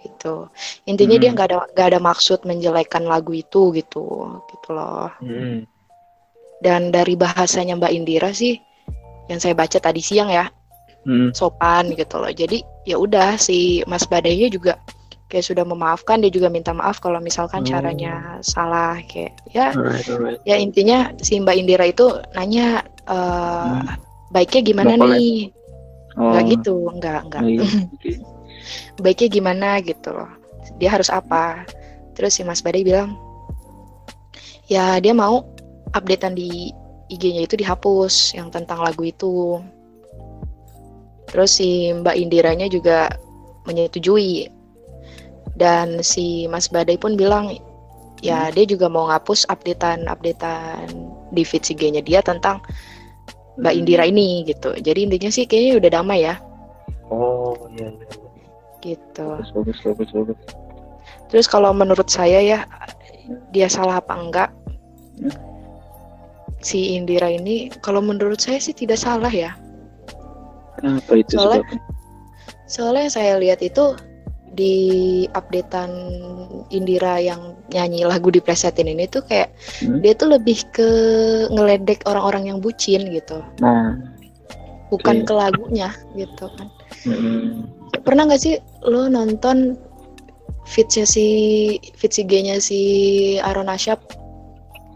gitu. 0.00 0.48
Intinya 0.88 1.20
dia 1.20 1.28
Hmm. 1.30 1.36
nggak 1.36 1.48
ada 1.52 1.58
nggak 1.74 1.88
ada 1.94 2.00
maksud 2.00 2.46
menjelekkan 2.48 3.04
lagu 3.04 3.36
itu 3.36 3.74
gitu, 3.76 4.06
gitu 4.48 4.68
loh. 4.72 5.12
Hmm. 5.20 5.68
Dan 6.58 6.90
dari 6.90 7.14
bahasanya 7.14 7.76
Mbak 7.78 7.92
Indira 7.92 8.30
sih 8.32 8.56
yang 9.28 9.38
saya 9.38 9.52
baca 9.52 9.76
tadi 9.78 10.00
siang 10.00 10.32
ya, 10.32 10.48
Hmm. 11.04 11.30
sopan 11.36 11.92
gitu 11.92 12.16
loh. 12.16 12.32
Jadi 12.32 12.64
ya 12.88 12.96
udah 12.96 13.36
si 13.36 13.84
Mas 13.84 14.08
Badainya 14.08 14.48
juga 14.48 14.80
kayak 15.28 15.44
sudah 15.44 15.60
memaafkan, 15.62 16.18
dia 16.18 16.32
juga 16.32 16.48
minta 16.48 16.72
maaf 16.72 16.98
kalau 16.98 17.20
misalkan 17.20 17.60
Oh. 17.62 17.68
caranya 17.68 18.40
salah 18.40 18.96
kayak 19.04 19.36
ya 19.52 19.70
alright 19.72 20.08
alright 20.08 20.40
ya 20.42 20.56
intinya 20.56 21.12
si 21.20 21.36
Mbak 21.36 21.56
Indira 21.56 21.84
itu 21.84 22.08
nanya 22.32 22.80
eh, 23.04 23.68
Hmm. 23.68 23.84
baiknya 24.28 24.60
gimana 24.64 24.92
collab. 24.96 25.16
nih? 25.16 25.52
oh 26.16 26.32
Nggak 26.32 26.44
gitu, 26.50 26.74
nggak 26.90 27.20
nggak. 27.28 27.42
oh, 27.44 27.48
iya. 27.48 27.64
Baiknya 29.00 29.28
gimana 29.30 29.68
gitu 29.80 30.10
loh. 30.10 30.28
Dia 30.76 30.90
harus 30.90 31.08
apa? 31.08 31.64
Terus 32.12 32.34
si 32.34 32.42
Mas 32.42 32.60
Badai 32.60 32.82
bilang 32.82 33.14
ya 34.66 34.98
dia 34.98 35.14
mau 35.14 35.46
updatean 35.94 36.36
di 36.36 36.68
IG-nya 37.08 37.48
itu 37.48 37.56
dihapus 37.56 38.36
yang 38.36 38.52
tentang 38.52 38.84
lagu 38.84 39.00
itu. 39.00 39.62
Terus 41.28 41.56
si 41.56 41.92
Mbak 41.92 42.16
Indiranya 42.18 42.68
juga 42.68 43.08
menyetujui. 43.64 44.48
Dan 45.58 46.00
si 46.00 46.46
Mas 46.46 46.70
Badai 46.70 46.94
pun 46.94 47.18
bilang 47.18 47.50
ya 48.18 48.48
dia 48.48 48.62
juga 48.62 48.86
mau 48.86 49.06
ngapus 49.06 49.46
updatean-updatean 49.46 50.86
di 51.30 51.42
feed 51.42 51.66
IG-nya 51.68 52.00
dia 52.00 52.22
tentang 52.22 52.62
Mbak 53.58 53.72
Hmm. 53.74 53.80
Indira 53.82 54.04
ini 54.06 54.42
gitu. 54.42 54.70
Jadi 54.72 55.02
intinya 55.02 55.28
sih 55.28 55.44
kayaknya 55.44 55.82
udah 55.82 55.90
damai 55.92 56.22
ya 56.22 56.34
oh 57.08 57.58
iya 57.72 57.90
iya 57.90 58.06
iya. 58.06 58.46
gitu. 58.78 59.26
bagus 59.34 59.50
bagus 59.50 59.78
bagus 59.82 60.10
bagus 60.14 60.38
Terus 61.28 61.44
kalau 61.44 61.74
menurut 61.74 62.06
saya 62.06 62.38
ya 62.38 62.58
dia 63.50 63.66
salah 63.66 63.98
apa 63.98 64.14
enggak? 64.14 64.50
Hmm. 65.18 65.34
Si 66.58 66.94
Indira 66.94 67.28
ini 67.28 67.70
kalau 67.78 67.98
menurut 67.98 68.38
saya 68.38 68.58
sih 68.58 68.72
tidak 68.72 68.98
salah 68.98 69.30
ya. 69.30 69.52
kenapa 70.76 71.12
itu 71.14 71.34
Soalnya- 71.34 71.66
sebabnya 71.66 71.80
Soalnya 72.68 73.02
yang 73.08 73.14
saya 73.14 73.32
lihat 73.36 73.60
itu 73.60 73.84
di 74.52 74.76
updatean 75.30 75.90
Indira 76.68 77.18
yang 77.18 77.56
nyanyi 77.68 78.04
lagu 78.04 78.28
di 78.28 78.40
presetin 78.40 78.88
ini 78.88 79.04
tuh 79.04 79.20
kayak 79.22 79.52
Hmm. 79.80 80.00
dia 80.00 80.12
tuh 80.12 80.32
lebih 80.32 80.62
ke 80.70 80.88
ngeledek 81.48 82.04
orang-orang 82.04 82.48
yang 82.48 82.58
bucin 82.58 83.08
gitu, 83.08 83.40
nah 83.60 83.94
bukan 84.88 85.22
Oke. 85.22 85.26
ke 85.26 85.32
lagunya 85.32 85.88
gitu 86.14 86.48
kan. 86.56 86.68
hmm. 87.04 87.68
Pernah 88.02 88.24
nggak 88.26 88.40
sih 88.40 88.56
lo 88.82 89.06
nonton 89.06 89.76
feedsnya 90.64 91.04
si 91.04 91.26
feed 91.94 92.12
IG-nya 92.18 92.56
si 92.58 92.80
Aaron 93.40 93.68
Asyap? 93.68 94.00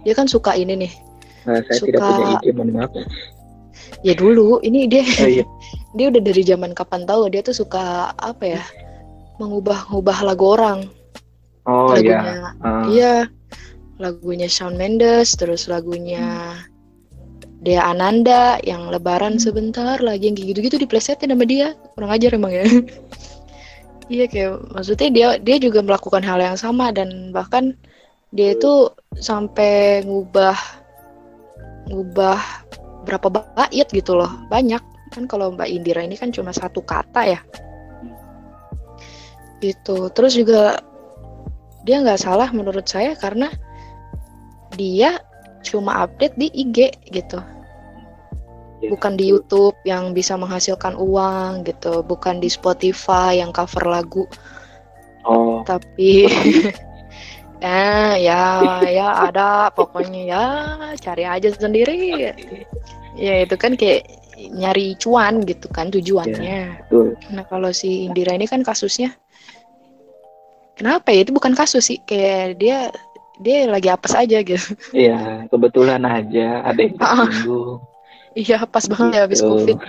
Dia 0.03 0.13
kan 0.13 0.27
suka 0.27 0.53
ini 0.53 0.77
nih. 0.77 0.93
Nah, 1.45 1.59
saya 1.65 1.79
tidak 1.83 2.01
Suka- 2.01 2.09
punya 2.15 2.27
ide 2.39 2.51
mohon 2.53 2.71
maaf 2.73 2.93
Ya 4.03 4.15
dulu, 4.15 4.59
ini 4.63 4.87
dia 4.87 5.03
oh 5.03 5.29
iya 5.29 5.45
dia 5.97 6.07
udah 6.11 6.23
dari 6.23 6.43
zaman 6.43 6.73
kapan 6.73 7.03
tahu 7.05 7.29
dia 7.29 7.39
tuh 7.41 7.55
suka 7.55 8.11
apa 8.15 8.45
ya? 8.49 8.63
Mengubah-ubah 9.43 10.19
lagu 10.23 10.55
orang. 10.55 10.87
oh 11.67 11.95
iya 11.99 12.23
lagunya 12.23 12.35
Ah, 12.63 12.85
Iya, 12.87 13.15
lagunya 13.99 14.47
Shawn 14.47 14.79
Mendes, 14.79 15.35
terus 15.35 15.67
lagunya 15.67 16.55
Dea 17.63 17.83
Ananda 17.87 18.59
yang 18.67 18.91
Lebaran 18.91 19.39
sebentar 19.39 19.99
lagi 20.03 20.31
yang 20.31 20.35
gitu-gitu 20.39 20.79
diplesetin 20.79 21.31
sama 21.31 21.47
dia, 21.47 21.75
kurang 21.95 22.11
ajar 22.11 22.35
emang 22.35 22.51
ya. 22.55 22.67
iya 24.11 24.27
kayak 24.27 24.75
maksudnya 24.75 25.09
dia 25.15 25.29
dia 25.39 25.57
juga 25.63 25.79
melakukan 25.83 26.23
hal 26.27 26.43
yang 26.43 26.59
sama 26.59 26.91
dan 26.91 27.31
bahkan 27.31 27.75
dia 28.35 28.59
itu 28.59 28.91
sampai 29.23 30.03
ngubah 30.03 30.59
ngubah 31.87 32.39
berapa 33.07 33.29
bait 33.31 33.87
gitu 33.91 34.19
loh, 34.19 34.31
banyak 34.51 34.83
kan 35.13 35.29
kalau 35.31 35.53
Mbak 35.55 35.69
Indira 35.71 36.03
ini 36.03 36.17
kan 36.19 36.35
cuma 36.35 36.51
satu 36.51 36.83
kata 36.83 37.23
ya. 37.27 37.41
Gitu. 39.63 40.11
Terus 40.11 40.35
juga 40.35 40.83
dia 41.87 42.03
nggak 42.03 42.19
salah 42.19 42.51
menurut 42.51 42.87
saya 42.87 43.15
karena 43.15 43.47
dia 44.75 45.23
cuma 45.63 46.03
update 46.03 46.35
di 46.35 46.51
IG 46.51 46.91
gitu. 47.15 47.39
Iya. 48.83 48.99
bukan 48.99 49.15
di 49.15 49.31
YouTube 49.31 49.79
yang 49.87 50.11
bisa 50.11 50.35
menghasilkan 50.35 50.99
uang 50.99 51.63
gitu. 51.63 52.03
Bukan 52.03 52.43
di 52.43 52.51
Spotify 52.51 53.39
yang 53.39 53.55
cover 53.55 53.87
lagu. 53.87 54.27
Oh. 55.23 55.63
Tapi 55.63 56.27
eh 57.63 58.13
ya 58.27 58.83
ya 58.83 59.31
ada 59.31 59.71
pokoknya 59.71 60.23
ya 60.27 60.45
cari 60.99 61.23
aja 61.23 61.55
sendiri. 61.55 62.35
Ya 63.15 63.47
itu 63.47 63.55
kan 63.55 63.79
kayak 63.79 64.03
nyari 64.51 64.99
cuan 64.99 65.47
gitu 65.47 65.71
kan 65.71 65.95
tujuannya. 65.95 66.91
Betul. 66.91 67.15
Nah 67.31 67.47
kalau 67.47 67.71
si 67.71 68.11
Indira 68.11 68.35
ini 68.35 68.51
kan 68.51 68.67
kasusnya 68.67 69.15
kenapa 70.83 71.09
ya? 71.09 71.23
Itu 71.23 71.31
bukan 71.31 71.55
kasus 71.55 71.87
sih. 71.87 72.03
Kayak 72.03 72.59
dia 72.59 72.79
dia 73.39 73.65
lagi 73.65 73.87
apes 73.87 74.13
aja 74.13 74.43
gitu. 74.43 74.75
Iya 74.91 75.47
kebetulan 75.47 76.03
aja. 76.03 76.67
Ada 76.67 76.81
yang 76.83 76.95
Ah. 76.99 77.23
tersinggung. 77.23 77.79
Iya 78.33 78.59
pas 78.67 78.85
banget 78.85 79.13
ya 79.13 79.21
habis 79.23 79.39
Gitu. 79.39 79.47
covid. 79.47 79.79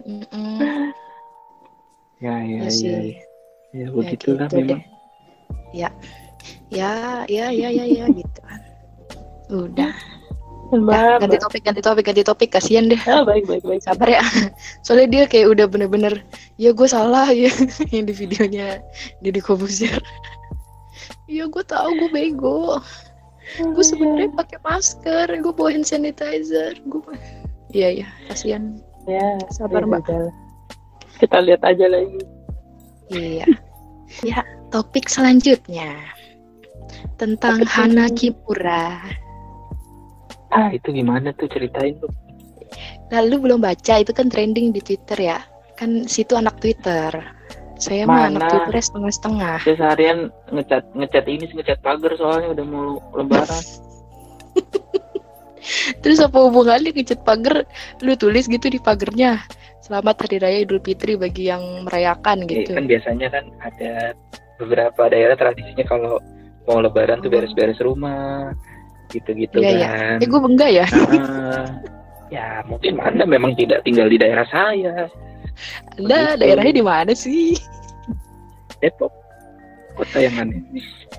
Mm-mm, 0.00 0.90
ya 2.18 2.32
ya 2.32 2.40
iya 2.40 2.60
ya, 2.64 2.70
sih. 2.72 2.88
ya. 2.88 3.04
ya 3.76 3.86
begitulah 3.92 4.48
gitu 4.48 4.56
memang. 4.58 4.80
deh. 4.80 4.82
ya. 5.72 5.88
Ya 6.70 6.90
ya 7.28 7.46
ya 7.50 7.68
ya 7.68 7.84
ya 7.84 8.04
gitu. 8.08 8.40
Udah 9.50 9.92
Ya, 10.70 11.18
ganti 11.18 11.38
topik 11.42 11.62
ganti 11.66 11.82
topik 11.82 12.04
ganti 12.06 12.22
topik. 12.22 12.48
Kasihan 12.54 12.86
deh. 12.86 13.00
Ah, 13.10 13.26
baik 13.26 13.50
baik 13.50 13.66
baik. 13.66 13.82
Sabar 13.82 14.06
ya. 14.06 14.22
Soalnya 14.86 15.08
dia 15.10 15.22
kayak 15.26 15.50
udah 15.50 15.66
bener-bener 15.66 16.22
ya 16.62 16.70
gue 16.70 16.86
salah. 16.86 17.26
Ya 17.40 17.50
yang 17.90 18.04
di 18.04 18.12
videonya 18.12 18.84
Deddy 19.24 19.40
Kobuzier 19.40 19.96
ya 21.30 21.48
gue 21.48 21.64
tahu 21.64 21.88
gue 21.96 22.10
bego. 22.12 22.78
Gue 23.58 23.82
sebenarnya 23.82 24.30
pakai 24.36 24.58
masker 24.62 25.26
gue 25.40 25.52
bawa 25.54 25.74
hand 25.74 25.88
sanitizer 25.88 26.76
gue 26.86 27.14
iya 27.74 28.02
iya 28.02 28.08
kasihan. 28.28 28.78
Ya 29.08 29.40
sabar 29.50 29.82
ya 29.82 29.90
mbak. 29.90 30.06
kita 31.18 31.38
lihat 31.42 31.62
aja 31.64 31.86
lagi. 31.88 32.20
Iya. 33.10 33.46
Ya 34.22 34.44
topik 34.70 35.08
selanjutnya 35.08 35.96
tentang 37.16 37.64
Hana. 37.64 38.12
Kimura 38.12 39.00
ah 40.50 40.68
itu 40.70 40.90
gimana 40.90 41.30
tuh? 41.34 41.46
Ceritain 41.50 41.94
tuh 41.98 42.10
lalu 43.10 43.50
belum 43.50 43.58
baca 43.58 43.98
itu 43.98 44.14
kan 44.14 44.30
trending 44.30 44.70
di 44.70 44.78
Twitter 44.78 45.18
ya. 45.18 45.38
Kan 45.74 46.06
situ 46.06 46.38
anak 46.38 46.62
Twitter. 46.62 47.10
Saya 47.80 48.06
mah 48.06 48.30
anak? 48.30 48.46
Twitter 48.46 48.78
setengah-setengah. 48.78 49.56
Saya 49.66 49.76
seharian 49.80 50.18
ngecat 50.52 50.84
ngecat 50.94 51.24
ini 51.26 51.44
ngecat 51.50 51.82
pagar 51.82 52.12
soalnya 52.14 52.54
udah 52.54 52.64
mau 52.70 53.02
lebaran. 53.16 53.64
Terus 56.04 56.22
apa 56.22 56.38
hubungannya 56.38 56.94
ngecat 56.94 57.20
pagar? 57.26 57.66
Lu 58.04 58.14
tulis 58.14 58.46
gitu 58.46 58.70
di 58.70 58.78
pagernya 58.78 59.42
Selamat 59.80 60.22
Hari 60.22 60.38
Raya 60.38 60.58
Idul 60.62 60.78
Fitri 60.78 61.18
bagi 61.18 61.50
yang 61.50 61.82
merayakan 61.82 62.46
Eh, 62.46 62.62
gitu. 62.62 62.78
kan 62.78 62.86
biasanya 62.86 63.28
kan 63.32 63.44
ada 63.58 64.14
beberapa 64.60 65.08
daerah 65.10 65.34
tradisinya 65.34 65.82
kalau 65.88 66.22
mau 66.68 66.78
lebaran 66.78 67.18
tuh 67.18 67.26
Oh. 67.26 67.34
beres-beres 67.34 67.80
rumah 67.82 68.52
gitu-gitu 69.10 69.58
Iya, 69.58 69.70
iya. 69.72 69.88
kan 69.88 70.18
Eh 70.18 70.26
gue 70.26 70.40
enggak 70.40 70.70
ya. 70.72 70.86
Ah, 70.86 71.66
ya 72.28 72.46
mungkin 72.64 72.96
anda 72.96 73.24
memang 73.24 73.52
tidak 73.54 73.82
tinggal 73.82 74.06
di 74.06 74.16
daerah 74.16 74.46
saya 74.46 75.10
Anda 75.94 76.16
begitu. 76.32 76.40
daerahnya 76.40 76.74
di 76.74 76.84
mana 76.84 77.12
sih? 77.12 77.58
Depok 78.78 79.12
kota 79.92 80.18
yang 80.18 80.38
aneh 80.40 80.62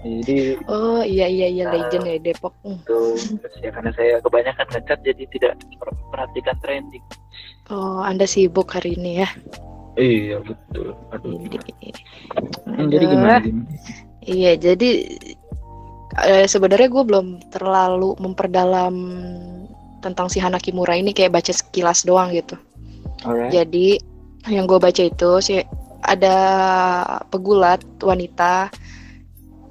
jadi 0.02 0.58
Oh 0.66 1.04
iya 1.04 1.28
iya 1.28 1.46
iya 1.46 1.66
legend 1.70 2.08
ya 2.08 2.18
Depok. 2.18 2.56
Hmm. 2.64 2.80
tuh 2.82 3.14
terus 3.38 3.56
ya 3.60 3.70
karena 3.70 3.92
saya 3.94 4.18
kebanyakan 4.18 4.66
ngecat 4.68 5.00
jadi 5.04 5.24
tidak 5.30 5.52
memperhatikan 5.78 6.56
trending 6.60 7.06
Oh 7.70 8.02
Anda 8.02 8.26
sibuk 8.26 8.72
hari 8.72 8.96
ini 8.96 9.22
ya. 9.22 9.30
iya 9.94 10.40
betul 10.40 10.96
aduh 11.12 11.38
Jadi, 11.44 11.58
Hmm, 12.66 12.88
jadi 12.88 13.06
gimana, 13.06 13.38
gimana? 13.44 13.68
Iya 14.24 14.52
jadi 14.56 14.90
eh, 16.20 16.46
sebenarnya 16.46 16.92
gue 16.92 17.04
belum 17.04 17.28
terlalu 17.50 18.20
memperdalam 18.20 18.96
tentang 20.02 20.28
si 20.28 20.42
Hana 20.42 20.58
Kimura 20.58 20.98
ini 20.98 21.14
kayak 21.14 21.38
baca 21.38 21.54
sekilas 21.54 22.04
doang 22.04 22.34
gitu. 22.34 22.58
Alright. 23.24 23.54
Jadi 23.54 24.02
yang 24.50 24.66
gue 24.66 24.82
baca 24.82 25.02
itu 25.02 25.32
sih 25.40 25.62
ada 26.02 26.38
pegulat 27.30 27.80
wanita 28.02 28.74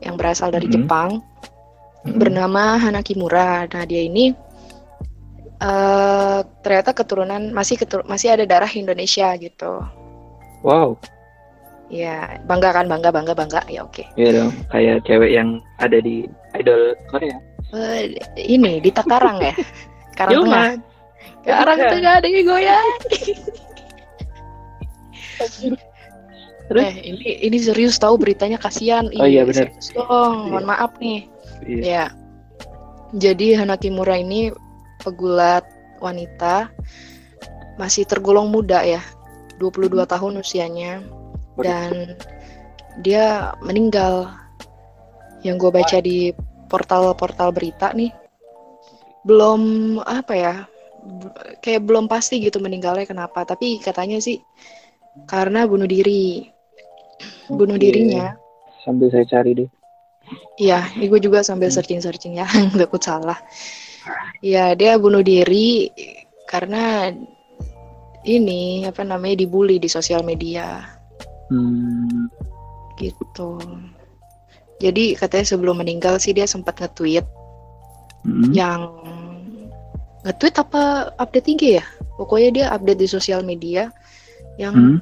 yang 0.01 0.15
berasal 0.15 0.55
dari 0.55 0.71
Mhm. 0.71 0.75
Jepang 0.79 1.19
Mm-mm. 2.07 2.17
bernama 2.17 2.79
Hana 2.79 3.03
Kimura. 3.03 3.67
Nah 3.67 3.85
dia 3.85 4.01
ini 4.01 4.33
eh 5.61 6.41
ternyata 6.65 6.97
keturunan 6.97 7.53
masih 7.53 7.77
ketur 7.77 8.01
masih 8.09 8.33
ada 8.33 8.49
darah 8.49 8.71
Indonesia 8.73 9.29
gitu. 9.37 9.85
wow 10.65 10.97
Ya 11.91 12.39
bangga 12.47 12.71
kan 12.71 12.87
bangga 12.87 13.11
bangga 13.11 13.35
bangga 13.35 13.61
ya 13.67 13.83
oke. 13.83 14.07
iya 14.15 14.31
dong 14.33 14.55
kayak 14.71 15.03
cewek 15.03 15.35
yang 15.35 15.59
ada 15.77 15.99
di 15.99 16.23
idol 16.55 16.95
Korea 17.11 17.35
Eh, 17.71 18.15
ini 18.37 18.79
di 18.79 18.91
Takarang 18.91 19.39
ya. 19.39 19.55
Karang 20.19 20.43
Tengah. 20.43 20.75
Yoman 20.75 20.79
Karang 21.43 21.79
Bukan. 21.79 21.91
Tengah 21.91 22.13
ada 22.19 22.27
yang 22.27 22.47
goyang. 22.47 22.89
Terus? 26.71 26.83
Eh 26.87 26.95
ini 27.03 27.27
ini 27.43 27.57
serius 27.59 27.99
tahu 27.99 28.15
beritanya 28.15 28.55
kasihan. 28.55 29.11
Oh 29.19 29.27
iya, 29.27 29.43
benar. 29.43 29.71
dong. 29.91 30.55
Mohon 30.55 30.67
maaf 30.67 30.93
nih. 31.03 31.27
iya. 31.65 31.83
Ya. 31.83 32.05
Jadi 33.11 33.59
Hana 33.59 33.75
Kimura 33.75 34.15
ini 34.15 34.55
pegulat 35.03 35.67
wanita 35.99 36.71
masih 37.75 38.07
tergolong 38.07 38.47
muda 38.47 38.87
ya. 38.87 39.03
22 39.59 39.93
Hmm. 39.93 40.09
tahun 40.09 40.35
usianya 40.41 41.05
dan 41.65 42.17
dia 43.01 43.55
meninggal. 43.65 44.29
Yang 45.41 45.57
gue 45.57 45.71
baca 45.73 45.99
di 46.05 46.19
portal-portal 46.69 47.49
berita 47.51 47.93
nih 47.97 48.13
belum 49.25 49.61
apa 50.05 50.35
ya? 50.37 50.55
Kayak 51.65 51.89
belum 51.89 52.09
pasti 52.09 52.45
gitu 52.45 52.61
meninggalnya 52.61 53.09
kenapa, 53.09 53.49
tapi 53.49 53.81
katanya 53.81 54.21
sih 54.21 54.41
karena 55.25 55.65
bunuh 55.65 55.89
diri. 55.89 56.49
Bunuh 57.49 57.77
Oke. 57.77 57.83
dirinya 57.83 58.37
sambil 58.81 59.13
saya 59.13 59.29
cari 59.29 59.53
deh 59.53 59.71
Iya, 60.61 60.93
ini 60.97 61.09
gue 61.09 61.21
juga 61.21 61.41
sambil 61.43 61.69
Hmm. 61.73 61.77
searching-searching 61.81 62.39
ya, 62.39 62.47
nggak 62.77 62.89
ikut 62.93 63.03
salah. 63.03 63.37
Iya, 64.45 64.77
dia 64.77 64.97
bunuh 65.01 65.25
diri 65.25 65.91
karena 66.47 67.11
ini 68.23 68.85
apa 68.85 69.01
namanya 69.03 69.41
dibully 69.41 69.81
di 69.81 69.89
sosial 69.89 70.21
media 70.23 70.85
hmm. 71.51 72.31
gitu. 72.97 73.59
Jadi 74.81 75.13
katanya 75.13 75.45
sebelum 75.45 75.83
meninggal 75.85 76.17
sih 76.17 76.33
dia 76.33 76.49
sempat 76.49 76.81
nge-tweet 76.81 77.27
Hmm. 78.21 78.53
yang 78.53 78.81
nge-tweet 80.29 80.55
apa 80.61 81.13
update 81.17 81.49
IG 81.57 81.63
ya? 81.81 81.85
Pokoknya 82.21 82.51
dia 82.53 82.67
update 82.69 83.01
di 83.01 83.09
sosial 83.09 83.41
media 83.41 83.89
yang 84.61 84.77
Hmm. 84.77 84.97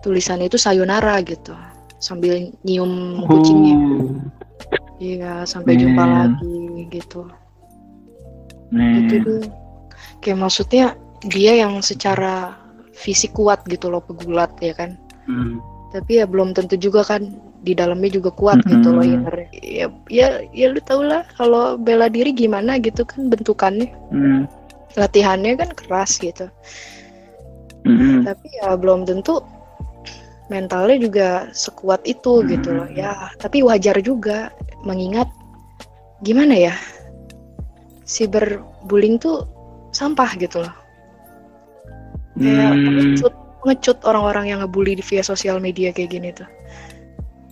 tulisannya 0.00 0.48
itu 0.48 0.56
sayonara 0.56 1.20
gitu, 1.20 1.52
sambil 2.00 2.48
nyium 2.64 3.24
kucingnya. 3.28 3.76
Oh, 3.76 4.08
Iya, 5.00 5.48
sampai 5.48 5.80
jumpa 5.80 6.04
Man. 6.04 6.12
lagi 6.36 6.60
gitu. 6.92 7.24
man. 8.70 9.10
gitu 9.10 9.16
tuh 9.26 9.42
kayak 10.22 10.38
maksudnya 10.38 10.94
dia 11.26 11.58
yang 11.58 11.82
secara 11.82 12.54
fisik 12.94 13.34
kuat 13.34 13.66
gitu 13.66 13.90
loh 13.90 13.98
pegulat 13.98 14.54
ya 14.62 14.70
kan 14.76 14.94
Hmm. 15.28 15.60
tapi 15.90 16.22
ya 16.22 16.24
belum 16.24 16.54
tentu 16.54 16.78
juga 16.78 17.02
kan 17.02 17.34
di 17.66 17.74
dalamnya 17.74 18.08
juga 18.14 18.30
kuat 18.32 18.62
gitu 18.64 18.94
loh 18.94 19.04
inner 19.04 19.50
ya 19.52 19.90
ya 20.08 20.40
ya 20.54 20.66
lu 20.72 20.80
tau 20.80 21.02
lah 21.04 21.26
kalau 21.34 21.74
bela 21.76 22.06
diri 22.08 22.30
gimana 22.32 22.78
gitu 22.78 23.02
kan 23.04 23.26
bentukannya 23.28 23.90
Hmm. 24.14 24.46
latihannya 24.96 25.58
kan 25.60 25.70
keras 25.76 26.16
gitu 26.22 26.46
Hmm. 27.84 28.22
tapi 28.24 28.48
ya 28.60 28.76
belum 28.78 29.04
tentu 29.08 29.42
mentalnya 30.50 30.98
juga 30.98 31.28
sekuat 31.54 32.02
itu 32.06 32.42
gitu 32.46 32.70
loh 32.74 32.88
Hmm. 32.88 32.96
ya 32.98 33.12
tapi 33.38 33.62
wajar 33.62 33.98
juga 34.00 34.50
mengingat 34.82 35.28
gimana 36.24 36.54
ya 36.54 36.74
cyberbullying 38.06 39.16
tuh 39.20 39.46
sampah 39.90 40.30
gitu 40.38 40.62
loh 40.62 40.74
kayak 42.38 42.72
Hmm. 42.72 42.84
pengecut 42.86 43.34
pengecut 43.62 44.00
orang-orang 44.04 44.48
yang 44.48 44.58
ngebully 44.64 44.96
di 44.96 45.04
via 45.04 45.20
sosial 45.20 45.60
media 45.60 45.92
kayak 45.92 46.10
gini 46.10 46.32
tuh. 46.32 46.48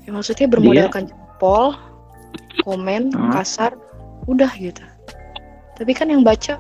Ya, 0.05 0.11
maksudnya 0.13 0.49
bermodalkan 0.49 1.09
jempol 1.09 1.77
komen 2.65 3.13
Hmm. 3.13 3.31
kasar 3.33 3.77
udah 4.27 4.51
gitu. 4.57 4.83
Tapi 5.77 5.93
kan 5.95 6.11
yang 6.11 6.25
baca 6.27 6.59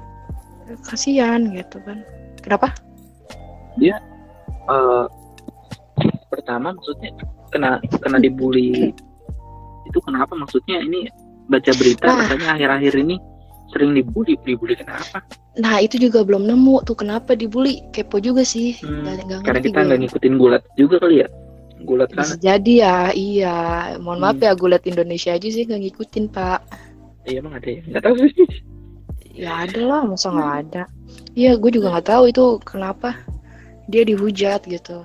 kasihan 0.85 1.49
gitu 1.51 1.81
kan. 1.83 2.05
Kenapa? 2.45 2.71
Eh, 4.69 5.05
pertama 6.29 6.77
maksudnya 6.77 7.11
kena 7.49 7.81
kena 8.05 8.21
dibully. 8.21 8.93
Itu 9.89 9.99
kenapa? 10.05 10.37
Maksudnya 10.37 10.85
ini 10.85 11.09
baca 11.49 11.73
berita 11.73 12.05
Nah. 12.05 12.17
katanya 12.29 12.49
akhir-akhir 12.61 12.95
ini 13.01 13.17
sering 13.69 13.93
dibully 13.93 14.35
dibully 14.45 14.75
kenapa? 14.77 15.21
Nah 15.61 15.83
itu 15.83 16.01
juga 16.01 16.25
belum 16.25 16.49
nemu 16.49 16.87
tuh 16.89 16.97
kenapa 16.97 17.37
dibully? 17.37 17.85
Kepo 17.93 18.19
juga 18.23 18.43
sih. 18.47 18.79
Hmm, 18.81 19.05
nggak 19.05 19.15
nggak 19.29 19.41
karena 19.45 19.61
kita 19.61 19.79
nggak 19.85 19.99
ngikutin 20.07 20.35
gulat 20.41 20.63
juga 20.79 20.97
kali 21.03 21.25
ya? 21.25 21.29
Gulat 21.85 22.09
bisa 22.11 22.35
kan? 22.35 22.43
jadi 22.43 22.73
ya 22.83 22.97
iya. 23.13 23.57
Mohon 24.03 24.19
maaf 24.25 24.37
Hmm. 24.41 24.47
ya 24.49 24.53
gue 24.57 24.69
liat 24.73 24.85
Indonesia 24.89 25.31
aja 25.37 25.49
sih 25.49 25.63
nggak 25.69 25.81
ngikutin 25.85 26.25
pak. 26.33 26.61
Iya 27.29 27.39
emang 27.45 27.55
ada 27.61 27.69
ya? 27.69 27.81
Nggak 27.87 28.03
tahu 28.09 28.15
sih. 28.25 28.47
Ya 29.39 29.51
ada 29.63 29.81
lah 29.87 30.01
masa 30.03 30.29
nggak 30.35 30.53
ada? 30.67 30.83
Iya 31.39 31.55
gue 31.61 31.71
juga 31.71 31.93
nggak 31.95 32.09
tahu 32.09 32.23
itu 32.33 32.45
kenapa 32.65 33.15
dia 33.87 34.03
dihujat 34.03 34.65
gitu. 34.67 35.05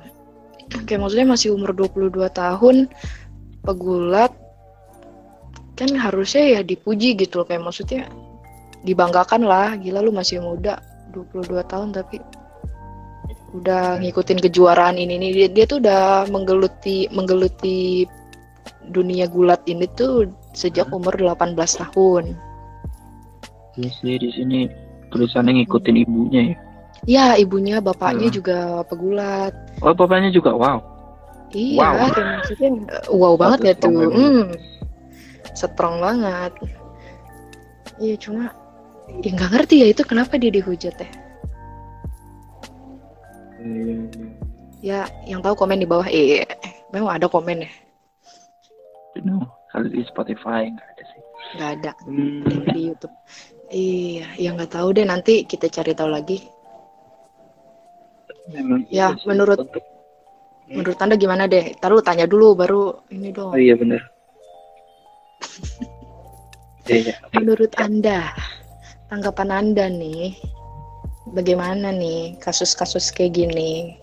Kayak 0.88 1.06
maksudnya 1.06 1.28
masih 1.30 1.54
umur 1.54 1.76
22 1.76 2.10
tahun 2.34 2.90
pegulat 3.62 4.34
kan 5.74 5.90
harusnya 5.98 6.60
ya 6.60 6.62
dipuji 6.62 7.18
gitu 7.18 7.42
loh 7.42 7.46
kayak 7.50 7.66
maksudnya 7.66 8.06
dibanggakan 8.84 9.44
lah 9.44 9.76
gila 9.76 10.00
lu 10.00 10.12
masih 10.12 10.40
muda 10.40 10.80
22 11.12 11.64
tahun 11.66 11.90
tapi 11.92 12.20
udah 13.54 14.02
ngikutin 14.02 14.42
kejuaraan 14.42 14.98
ini 14.98 15.16
nih 15.22 15.32
dia, 15.32 15.48
dia 15.48 15.66
tuh 15.66 15.78
udah 15.78 16.26
menggeluti 16.28 17.06
menggeluti 17.14 18.04
dunia 18.90 19.30
gulat 19.30 19.62
ini 19.66 19.86
tuh 19.94 20.26
sejak 20.52 20.90
umur 20.90 21.14
18 21.14 21.54
tahun 21.56 22.34
Iya 23.74 23.90
sih 23.90 24.16
di 24.18 24.30
sini 24.30 24.60
tulisannya 25.10 25.64
ngikutin 25.64 25.98
ibunya 25.98 26.42
ya 26.54 26.58
Ya, 27.04 27.26
ibunya, 27.36 27.84
bapaknya 27.84 28.32
Hmm. 28.32 28.38
juga 28.40 28.58
pegulat. 28.88 29.52
oh 29.84 29.92
bapaknya 29.92 30.32
juga 30.32 30.56
wow 30.56 30.80
Iya, 31.52 31.84
Wow. 31.84 31.94
maksudnya 32.10 32.70
uh, 32.90 33.14
wow 33.14 33.34
banget 33.38 33.60
ya 33.62 33.74
tuh. 33.78 34.10
Hmm, 34.10 34.50
strong 35.54 36.02
banget. 36.02 36.50
Iya 38.02 38.16
cuma 38.18 38.50
ya 39.24 39.30
nggak 39.32 39.52
ngerti 39.52 39.76
ya 39.84 39.88
itu 39.90 40.02
kenapa 40.04 40.36
dia 40.36 40.52
dihujat 40.52 40.96
ya. 40.96 41.10
Hmm. 43.58 44.08
Ya 44.84 45.00
yang 45.24 45.40
tahu 45.40 45.56
komen 45.56 45.80
di 45.80 45.88
bawah. 45.88 46.08
Iya, 46.08 46.44
memang 46.92 47.16
ada 47.16 47.28
komen 47.28 47.64
ya. 47.64 47.72
No, 49.24 49.46
kalau 49.70 49.88
di 49.88 50.04
Spotify 50.04 50.68
nggak 50.68 50.88
ada 50.90 51.04
sih. 51.06 51.22
Nggak 51.56 51.70
ada 51.80 51.92
Hmm, 52.04 52.68
di 52.68 52.82
YouTube. 52.92 53.16
Iya, 53.70 54.28
ya 54.38 54.50
nggak 54.52 54.72
tahu 54.72 54.92
deh 54.92 55.06
nanti 55.06 55.44
kita 55.44 55.68
cari 55.68 55.94
tahu 55.94 56.12
lagi. 56.12 56.40
memang 58.44 58.84
Ya, 58.92 59.08
iya 59.08 59.16
sih, 59.16 59.24
menurut- 59.24 59.64
untuk- 59.64 59.88
Menurut 60.64 61.00
anda 61.00 61.16
gimana 61.16 61.44
deh? 61.46 61.76
Taruh 61.78 62.00
tanya 62.00 62.24
dulu 62.24 62.56
baru 62.56 62.84
ini 63.08 63.32
dong. 63.32 63.52
Oh 63.56 63.60
iya 63.60 63.76
benar. 63.76 64.02
Iya, 66.84 67.00
iya. 67.00 67.16
Menurut 67.32 67.72
anda, 67.80 68.36
tanggapan 69.14 69.54
anda 69.54 69.86
nih, 69.94 70.34
bagaimana 71.38 71.94
nih 71.94 72.34
kasus-kasus 72.42 73.14
kayak 73.14 73.38
gini? 73.38 73.94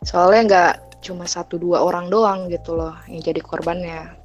Soalnya 0.00 0.40
nggak 0.48 1.04
cuma 1.04 1.28
satu 1.28 1.60
dua 1.60 1.84
orang 1.84 2.08
doang 2.08 2.48
gitu 2.48 2.72
loh 2.72 2.96
yang 3.04 3.20
jadi 3.20 3.44
korbannya. 3.44 4.16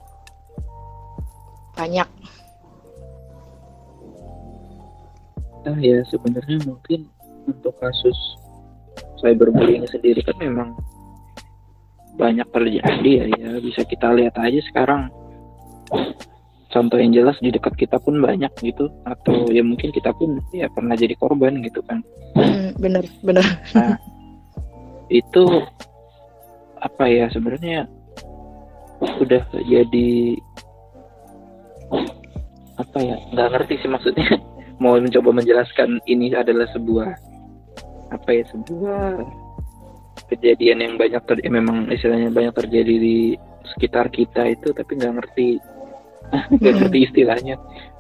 Banyak. 1.76 2.08
Nah, 5.68 5.78
ya 5.84 6.00
sebenarnya 6.08 6.64
mungkin 6.64 7.12
untuk 7.44 7.76
kasus 7.84 8.16
cyberbullying 9.20 9.84
sendiri 9.92 10.24
kan 10.24 10.40
memang 10.40 10.80
banyak 12.16 12.48
terjadi 12.56 13.12
ya, 13.20 13.26
ya 13.36 13.52
bisa 13.60 13.84
kita 13.84 14.16
lihat 14.16 14.40
aja 14.40 14.64
sekarang 14.72 15.12
contoh 16.78 17.02
yang 17.02 17.10
jelas 17.10 17.34
di 17.42 17.50
dekat 17.50 17.74
kita 17.74 17.98
pun 17.98 18.22
banyak 18.22 18.54
gitu. 18.62 18.94
Atau 19.10 19.50
ya 19.50 19.66
mungkin 19.66 19.90
kita 19.90 20.14
pun 20.14 20.38
ya 20.54 20.70
pernah 20.70 20.94
jadi 20.94 21.18
korban 21.18 21.58
gitu 21.66 21.82
kan. 21.90 22.06
Hmm, 22.38 22.78
bener, 22.78 23.10
bener. 23.26 23.46
itu 25.08 25.44
apa 26.84 27.08
ya 27.08 27.32
sebenarnya 27.34 27.90
udah 29.02 29.44
jadi 29.66 30.12
apa 32.78 32.98
ya? 33.02 33.16
Nggak 33.34 33.50
ngerti 33.58 33.74
sih 33.82 33.90
maksudnya. 33.90 34.30
Mau 34.84 34.94
mencoba 35.02 35.34
menjelaskan 35.34 35.98
ini 36.06 36.38
adalah 36.38 36.70
sebuah 36.70 37.10
apa 38.14 38.30
ya? 38.30 38.46
Sebuah 38.54 39.26
kejadian 40.30 40.86
yang 40.86 40.94
banyak 41.02 41.24
ter 41.26 41.42
eh, 41.42 41.50
memang 41.50 41.90
istilahnya 41.90 42.30
banyak 42.30 42.54
terjadi 42.54 42.96
di 43.00 43.18
sekitar 43.74 44.12
kita 44.12 44.48
itu 44.48 44.72
tapi 44.76 45.00
nggak 45.00 45.16
ngerti 45.18 45.58
ngerti 46.62 47.00
istilahnya. 47.10 47.56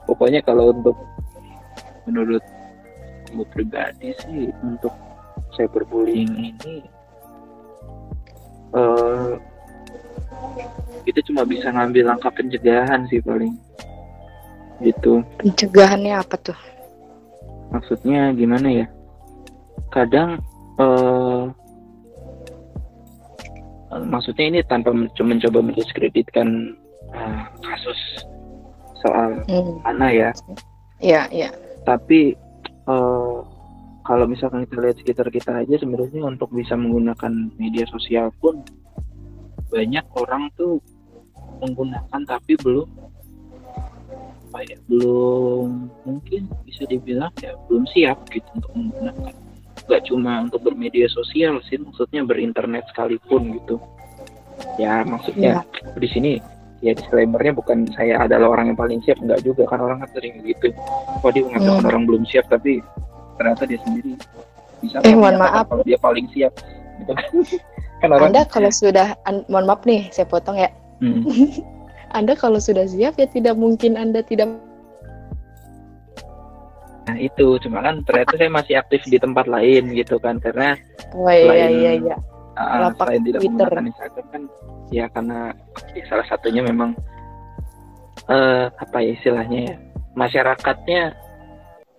Pokoknya 0.07 0.39
kalau 0.43 0.71
untuk 0.71 0.95
menurut 2.07 2.43
gue 3.27 3.47
pribadi 3.51 4.15
sih 4.23 4.47
untuk 4.63 4.95
cyberbullying 5.59 6.55
ini 6.55 6.79
eh 8.71 9.31
kita 11.03 11.19
cuma 11.27 11.43
bisa 11.47 11.71
ngambil 11.71 12.15
langkah 12.15 12.31
pencegahan 12.31 13.03
sih 13.11 13.19
paling. 13.23 13.55
Gitu. 14.79 15.25
Pencegahannya 15.41 16.15
apa 16.19 16.35
tuh? 16.39 16.59
maksudnya 17.71 18.31
gimana 18.35 18.67
ya? 18.83 18.87
Kadang 19.91 20.39
eh 20.77 21.43
maksudnya 24.07 24.45
ini 24.51 24.59
tanpa 24.67 24.93
men- 24.93 25.09
mencoba 25.09 25.59
mendiskreditkan 25.63 26.77
eh, 27.13 27.37
kasus 27.61 27.99
soal 28.99 29.39
Hmm. 29.45 29.77
anak 29.85 30.11
ya 30.11 30.29
Iya, 30.97 31.21
iya. 31.29 31.49
tapi 31.85 32.33
eh, 32.87 33.37
kalau 34.01 34.25
misalkan 34.25 34.63
kita 34.65 34.79
lihat 34.81 34.97
sekitar 34.97 35.27
kita 35.29 35.51
aja 35.61 35.75
sebenarnya 35.77 36.23
untuk 36.23 36.49
bisa 36.49 36.73
menggunakan 36.73 37.51
media 37.59 37.83
sosial 37.91 38.31
pun 38.39 38.63
banyak 39.67 40.03
orang 40.15 40.47
tuh 40.55 40.79
menggunakan 41.59 42.21
tapi 42.23 42.55
belum 42.63 42.87
apa 44.47 44.63
ya 44.63 44.79
belum 44.87 45.91
mungkin 46.07 46.47
bisa 46.63 46.87
dibilang 46.87 47.35
ya 47.43 47.51
belum 47.67 47.83
siap 47.91 48.15
gitu 48.31 48.47
untuk 48.55 48.71
menggunakan 48.73 49.35
nggak 49.87 50.03
cuma 50.07 50.47
untuk 50.47 50.63
bermedia 50.63 51.11
sosial 51.11 51.59
sih 51.67 51.75
maksudnya 51.77 52.23
berinternet 52.23 52.87
sekalipun 52.89 53.59
gitu 53.59 53.75
ya 54.79 55.03
maksudnya 55.03 55.67
di 55.99 56.07
sini 56.07 56.31
ya 56.79 56.93
disclaimernya 56.93 57.51
bukan 57.51 57.89
saya 57.91 58.21
adalah 58.21 58.53
orang 58.53 58.69
yang 58.69 58.77
paling 58.77 58.99
siap 59.01 59.17
nggak 59.17 59.41
juga 59.41 59.65
kan 59.65 59.79
orang 59.79 59.97
kan 59.99 60.09
sering 60.11 60.37
gitu 60.41 60.69
kok 61.17 61.31
dia 61.31 61.43
mengatakan 61.43 61.73
Hmm. 61.75 61.89
orang 61.89 62.03
belum 62.05 62.23
siap 62.23 62.45
tapi 62.47 62.79
ternyata 63.35 63.63
dia 63.63 63.79
sendiri 63.81 64.13
bisa 64.77 65.01
Eh, 65.01 65.11
mohon 65.11 65.35
maaf. 65.35 65.65
kalau 65.65 65.81
dia 65.81 65.97
paling 65.97 66.29
siap 66.29 66.53
gitu 66.97 67.11
kan 67.11 67.25
kan 67.99 68.09
orang 68.11 68.29
Anda 68.29 68.41
kalau 68.45 68.69
sudah, 68.69 69.17
an- 69.23 69.45
mohon 69.47 69.65
maaf 69.65 69.81
nih, 69.83 70.05
saya 70.07 70.25
potong 70.25 70.53
ya. 70.55 70.69
Hmm. 70.99 71.25
Anda 72.17 72.33
kalau 72.33 72.57
sudah 72.57 72.85
siap 72.85 73.15
ya 73.15 73.25
tidak 73.25 73.53
mungkin 73.53 73.93
Anda 73.93 74.21
tidak 74.21 74.47
nah 77.03 77.15
itu 77.15 77.55
cuma 77.57 77.79
kan 77.79 78.03
ternyata 78.03 78.35
saya 78.35 78.51
masih 78.51 78.75
aktif 78.75 78.99
di 79.03 79.15
tempat 79.15 79.47
lain 79.47 79.95
gitu 79.95 80.19
kan 80.19 80.37
karena 80.37 80.75
Oh 81.15 81.25
iya 81.25 81.47
Selain- 81.47 81.71
iya 81.73 81.91
iya. 82.03 82.15
Uh, 82.57 82.89
Lapak 82.89 83.05
selain 83.13 83.21
tidak 83.23 83.39
Twitter. 83.41 83.67
menggunakan 83.69 83.85
Instagram 83.93 84.25
kan 84.33 84.43
ya 84.89 85.05
karena 85.13 85.39
ya 85.93 86.03
salah 86.09 86.25
satunya 86.25 86.61
memang 86.65 86.97
eh 88.27 88.65
apa 88.73 88.97
ya 88.99 89.11
istilahnya 89.13 89.59
ya 89.71 89.75
masyarakatnya 90.17 91.01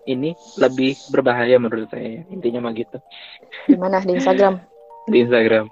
ini 0.09 0.35
lebih 0.59 0.99
berbahaya 1.13 1.55
menurut 1.61 1.87
saya 1.89 2.27
intinya 2.27 2.67
mah 2.67 2.73
gitu 2.75 2.97
Di 3.69 3.77
mana 3.77 4.01
di 4.03 4.17
Instagram? 4.17 4.59
di 5.11 5.17
Instagram 5.23 5.69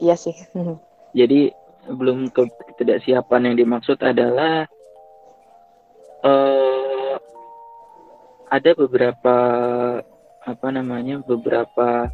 Iya 0.00 0.14
sih. 0.18 0.34
Jadi 1.18 1.50
belum 1.84 2.32
ke 2.32 2.48
ketidaksiapan 2.72 3.52
yang 3.52 3.56
dimaksud 3.60 4.00
adalah 4.00 4.64
eh 6.24 7.14
ada 8.48 8.70
beberapa 8.72 9.36
apa 10.44 10.68
namanya 10.72 11.20
beberapa 11.24 12.08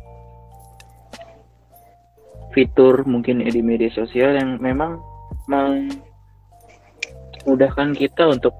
fitur 2.50 3.06
mungkin 3.06 3.40
ya 3.42 3.50
di 3.50 3.62
media 3.62 3.90
sosial 3.94 4.34
yang 4.34 4.58
memang 4.58 4.98
memudahkan 5.46 7.94
kita 7.94 8.26
untuk 8.30 8.54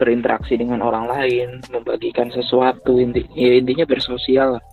berinteraksi 0.00 0.56
dengan 0.56 0.80
orang 0.80 1.12
lain, 1.12 1.60
membagikan 1.68 2.32
sesuatu. 2.32 2.96
Inti 2.96 3.28
ya 3.36 3.60
intinya 3.60 3.84
bersosial 3.84 4.56
lah. 4.56 4.64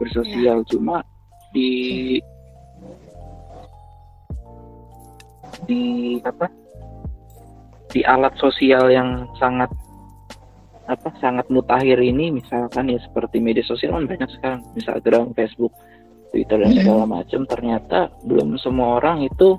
bersosial. 0.00 0.64
Cuma 0.64 1.04
di 1.52 2.16
di 5.68 6.16
apa? 6.24 6.48
Di 7.90 8.00
alat 8.06 8.32
sosial 8.40 8.88
yang 8.88 9.28
sangat 9.36 9.68
apa 10.88 11.12
sangat 11.20 11.44
mutakhir 11.52 12.00
ini 12.00 12.32
misalkan 12.32 12.88
ya 12.88 12.96
seperti 13.02 13.44
media 13.44 13.66
sosial 13.66 13.98
kan 13.98 14.08
banyak 14.08 14.30
sekarang. 14.40 14.62
Instagram, 14.78 15.36
Facebook, 15.36 15.74
Twitter 16.30 16.62
dan 16.62 16.72
segala 16.74 17.04
macam 17.06 17.42
ternyata 17.44 18.10
belum 18.22 18.54
semua 18.56 19.02
orang 19.02 19.26
itu 19.26 19.58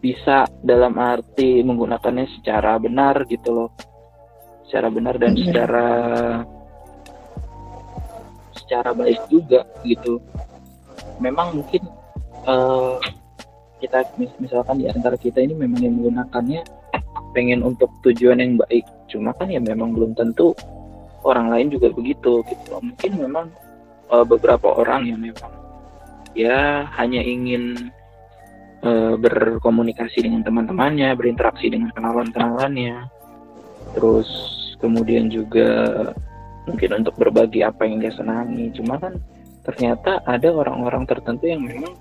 bisa 0.00 0.48
dalam 0.64 0.96
arti 0.96 1.60
menggunakannya 1.64 2.26
secara 2.40 2.80
benar 2.80 3.24
gitu 3.28 3.52
loh. 3.52 3.70
Secara 4.66 4.88
benar 4.90 5.14
dan 5.20 5.36
secara 5.38 5.88
secara 8.56 8.90
baik 8.96 9.20
juga 9.30 9.62
gitu. 9.86 10.18
Memang 11.22 11.60
mungkin 11.60 11.86
eh, 12.48 12.96
kita 13.84 14.08
mis- 14.16 14.36
misalkan 14.40 14.80
di 14.80 14.86
antara 14.88 15.14
kita 15.20 15.38
ini 15.44 15.54
memang 15.54 15.80
yang 15.84 15.94
menggunakannya 16.00 16.62
pengen 17.36 17.60
untuk 17.60 17.92
tujuan 18.02 18.40
yang 18.40 18.56
baik. 18.56 18.84
Cuma 19.12 19.36
kan 19.36 19.52
ya 19.52 19.60
memang 19.60 19.92
belum 19.92 20.16
tentu 20.16 20.56
orang 21.26 21.50
lain 21.50 21.74
juga 21.74 21.90
begitu 21.90 22.40
gitu 22.46 22.64
loh. 22.70 22.80
mungkin 22.82 23.12
memang 23.18 23.46
eh, 24.12 24.24
beberapa 24.26 24.76
orang 24.76 25.08
yang 25.08 25.20
memang 25.22 25.52
ya 26.36 26.84
hanya 27.00 27.24
ingin 27.24 27.90
eh, 28.84 29.14
berkomunikasi 29.16 30.28
dengan 30.28 30.44
teman-temannya 30.44 31.16
berinteraksi 31.16 31.72
dengan 31.72 31.90
kenalan-kenalannya. 31.96 33.08
Terus 33.96 34.28
kemudian 34.76 35.32
juga 35.32 36.12
mungkin 36.68 37.00
untuk 37.00 37.16
berbagi 37.16 37.64
apa 37.64 37.88
yang 37.88 38.04
dia 38.04 38.12
senangi. 38.12 38.68
Cuma 38.76 39.00
kan 39.00 39.16
ternyata 39.64 40.22
ada 40.28 40.52
orang-orang 40.52 41.08
tertentu 41.08 41.48
yang 41.48 41.64
memang 41.64 41.96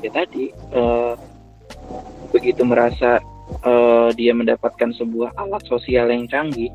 ya 0.00 0.10
tadi 0.14 0.54
eh, 0.54 1.14
begitu 2.30 2.62
merasa 2.62 3.18
eh, 3.66 4.08
dia 4.14 4.32
mendapatkan 4.32 4.94
sebuah 4.94 5.34
alat 5.34 5.66
sosial 5.66 6.08
yang 6.08 6.30
canggih 6.30 6.70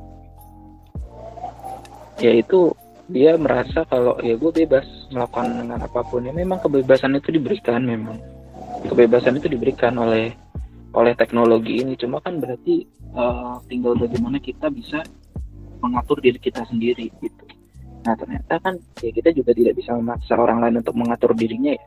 yaitu 2.20 2.75
dia 3.06 3.38
merasa 3.38 3.86
kalau 3.86 4.18
ya 4.26 4.34
gue 4.34 4.52
bebas 4.66 4.86
melakukan 5.14 5.62
dengan 5.62 5.80
apa 5.86 6.02
pun. 6.02 6.26
Ya 6.26 6.34
memang 6.34 6.58
kebebasan 6.62 7.14
itu 7.18 7.30
diberikan 7.30 7.86
memang. 7.86 8.18
Kebebasan 8.90 9.38
itu 9.38 9.50
diberikan 9.50 9.94
oleh 10.02 10.34
oleh 10.96 11.14
teknologi 11.14 11.86
ini. 11.86 11.94
Cuma 12.00 12.18
kan 12.22 12.42
berarti 12.42 12.86
uh, 13.14 13.62
tinggal 13.70 13.94
bagaimana 13.94 14.42
kita 14.42 14.74
bisa 14.74 15.06
mengatur 15.84 16.18
diri 16.18 16.42
kita 16.42 16.66
sendiri 16.66 17.14
gitu. 17.22 17.46
Nah 18.06 18.14
ternyata 18.18 18.58
kan 18.58 18.78
ya 19.02 19.12
kita 19.14 19.30
juga 19.34 19.54
tidak 19.54 19.78
bisa 19.78 19.94
memaksa 19.94 20.34
orang 20.38 20.66
lain 20.66 20.82
untuk 20.82 20.96
mengatur 20.98 21.38
dirinya 21.38 21.78
ya. 21.78 21.86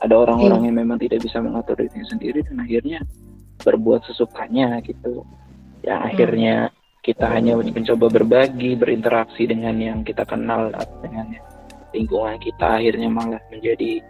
Ada 0.00 0.16
orang-orang 0.16 0.64
hmm. 0.64 0.66
yang 0.72 0.76
memang 0.82 0.98
tidak 0.98 1.20
bisa 1.22 1.38
mengatur 1.38 1.78
dirinya 1.78 2.06
sendiri 2.08 2.40
dan 2.42 2.56
akhirnya 2.58 2.98
berbuat 3.62 4.02
sesukanya 4.08 4.82
gitu. 4.82 5.22
Ya 5.86 6.00
akhirnya 6.02 6.74
kita 7.00 7.24
hanya 7.32 7.56
mencoba 7.56 8.12
berbagi 8.12 8.76
berinteraksi 8.76 9.48
dengan 9.48 9.76
yang 9.80 9.98
kita 10.04 10.24
kenal 10.28 10.68
dengan 11.00 11.32
lingkungan 11.96 12.36
kita 12.38 12.78
akhirnya 12.78 13.08
malah 13.08 13.42
menjadi 13.48 14.04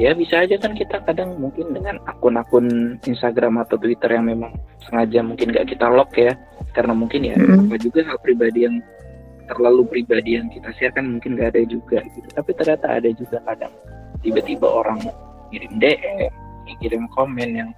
ya 0.00 0.16
bisa 0.16 0.40
aja 0.40 0.56
kan 0.56 0.72
kita 0.72 0.96
kadang 1.04 1.36
mungkin 1.36 1.76
dengan 1.76 2.00
akun-akun 2.08 2.96
Instagram 3.04 3.60
atau 3.60 3.76
Twitter 3.76 4.16
yang 4.16 4.32
memang 4.32 4.56
sengaja 4.80 5.20
mungkin 5.20 5.52
gak 5.52 5.68
kita 5.68 5.92
lock 5.92 6.16
ya. 6.16 6.32
Karena 6.72 6.96
mungkin 6.96 7.26
ya 7.26 7.36
mm 7.36 7.68
-hmm. 7.68 7.76
juga 7.82 8.00
hal 8.06 8.16
pribadi 8.22 8.64
yang 8.64 8.80
terlalu 9.50 9.82
pribadi 9.90 10.38
yang 10.38 10.46
kita 10.48 10.70
share 10.78 10.94
kan 10.94 11.04
mungkin 11.04 11.36
gak 11.36 11.52
ada 11.52 11.62
juga 11.68 12.00
gitu. 12.16 12.28
Tapi 12.32 12.50
ternyata 12.56 12.86
ada 12.96 13.10
juga 13.12 13.38
kadang. 13.44 13.74
Tiba-tiba 14.24 14.66
orang 14.68 15.00
kirim 15.50 15.72
DM 15.76 16.30
kirim 16.78 17.04
komen 17.10 17.50
yang 17.50 17.70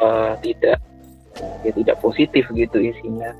uh, 0.00 0.32
tidak 0.40 0.80
ya 1.40 1.70
tidak 1.74 1.96
positif 2.00 2.46
gitu 2.52 2.78
isinya. 2.78 3.34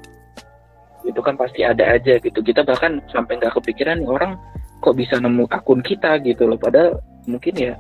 Itu 1.05 1.21
kan 1.21 1.37
pasti 1.37 1.63
ada 1.63 1.85
aja 1.95 2.17
gitu. 2.19 2.41
Kita 2.41 2.65
bahkan 2.65 2.99
sampai 3.13 3.37
nggak 3.39 3.55
kepikiran 3.61 4.01
nih 4.03 4.09
orang 4.09 4.41
kok 4.81 4.97
bisa 4.97 5.21
nemu 5.21 5.45
akun 5.53 5.85
kita 5.85 6.19
gitu 6.25 6.49
loh. 6.49 6.59
Padahal 6.59 6.99
mungkin 7.29 7.55
ya 7.57 7.75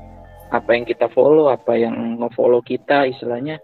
apa 0.53 0.70
yang 0.77 0.85
kita 0.87 1.11
follow 1.11 1.50
apa 1.50 1.74
yang 1.74 2.20
nge-follow 2.20 2.62
kita 2.62 3.11
istilahnya 3.11 3.59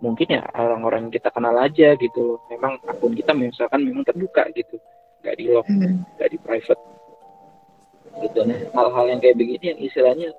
mungkin 0.00 0.32
ya 0.32 0.40
orang-orang 0.56 1.10
yang 1.10 1.14
kita 1.20 1.28
kenal 1.28 1.52
aja 1.60 1.92
gitu 2.00 2.40
memang 2.48 2.80
akun 2.88 3.12
kita 3.12 3.36
misalkan 3.36 3.84
memang 3.84 4.06
terbuka 4.06 4.46
gitu. 4.56 4.80
Nggak 5.20 5.36
di 5.36 5.44
lock 5.52 5.66
hmm. 5.68 5.96
nggak 6.16 6.30
di 6.32 6.38
private. 6.40 6.82
Gitu 8.20 8.40
nah 8.42 8.58
hal-hal 8.74 9.04
yang 9.06 9.20
kayak 9.22 9.36
begini 9.38 9.64
yang 9.76 9.80
istilahnya 9.86 10.30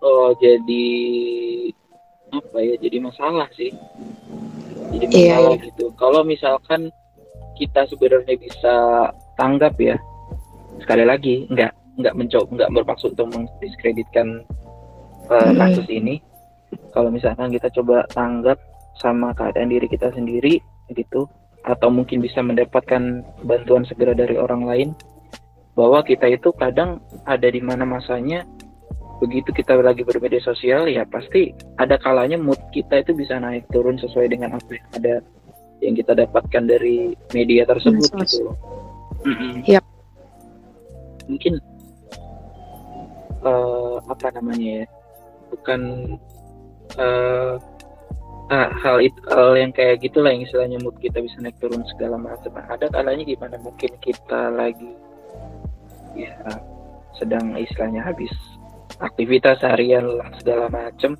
oh 0.00 0.32
jadi 0.40 0.88
apa 2.30 2.58
ya 2.62 2.74
jadi 2.78 2.96
masalah 3.02 3.48
sih. 3.54 3.70
Jadi 4.90 5.06
iya, 5.14 5.38
masalah 5.38 5.56
iya, 5.58 5.66
gitu. 5.70 5.84
Kalau 5.98 6.20
misalkan 6.26 6.90
kita 7.58 7.84
sebenarnya 7.90 8.34
bisa 8.40 8.74
tanggap 9.36 9.76
ya 9.76 9.96
sekali 10.80 11.04
lagi 11.04 11.44
nggak 11.52 11.72
nggak 12.00 12.14
mencoba 12.16 12.48
nggak 12.56 12.70
bermaksud 12.72 13.12
untuk 13.18 13.28
mendiskreditkan 13.34 14.46
uh, 15.28 15.52
kasus 15.54 15.86
ini. 15.90 16.22
Kalau 16.94 17.10
misalkan 17.10 17.50
kita 17.50 17.70
coba 17.74 18.06
tanggap 18.14 18.58
sama 18.98 19.34
keadaan 19.34 19.70
diri 19.72 19.86
kita 19.90 20.12
sendiri 20.14 20.60
gitu 20.92 21.26
atau 21.64 21.92
mungkin 21.92 22.24
bisa 22.24 22.40
mendapatkan 22.40 23.20
bantuan 23.44 23.84
segera 23.84 24.16
dari 24.16 24.36
orang 24.40 24.64
lain 24.64 24.88
bahwa 25.76 26.02
kita 26.04 26.28
itu 26.28 26.50
kadang 26.56 27.00
ada 27.24 27.48
di 27.48 27.60
mana 27.62 27.84
masanya 27.84 28.44
begitu 29.20 29.52
kita 29.52 29.76
lagi 29.76 30.00
bermedia 30.00 30.40
sosial 30.40 30.88
ya 30.88 31.04
pasti 31.04 31.52
ada 31.76 32.00
kalanya 32.00 32.40
mood 32.40 32.58
kita 32.72 33.04
itu 33.04 33.12
bisa 33.12 33.36
naik 33.36 33.68
turun 33.68 34.00
sesuai 34.00 34.32
dengan 34.32 34.56
apa 34.56 34.72
yang 34.72 34.88
ada 34.96 35.14
yang 35.84 35.94
kita 35.96 36.12
dapatkan 36.16 36.64
dari 36.64 37.12
media 37.36 37.68
tersebut 37.68 38.08
gitu 38.24 38.48
loh. 38.48 38.56
Mm. 39.24 39.64
Yep. 39.68 39.84
Mungkin 41.28 41.54
uh, 43.44 43.96
apa 44.08 44.26
namanya 44.36 44.84
ya 44.84 44.86
bukan 45.50 45.80
uh, 46.96 47.56
ah, 48.50 48.70
hal 48.82 48.98
itu 49.02 49.20
hal 49.30 49.56
yang 49.56 49.72
kayak 49.74 50.00
gitulah 50.02 50.30
yang 50.30 50.44
istilahnya 50.46 50.78
mood 50.80 50.96
kita 50.98 51.18
bisa 51.20 51.36
naik 51.42 51.56
turun 51.58 51.82
segala 51.94 52.16
macam 52.18 52.54
ada 52.56 52.86
kalanya 52.90 53.24
gimana 53.26 53.56
mungkin 53.60 53.90
kita 54.02 54.50
lagi 54.54 54.94
ya 56.14 56.34
sedang 57.18 57.54
istilahnya 57.58 58.02
habis 58.02 58.32
aktivitas 59.00 59.60
harian 59.64 60.04
lah 60.04 60.28
segala 60.40 60.68
macam 60.68 61.16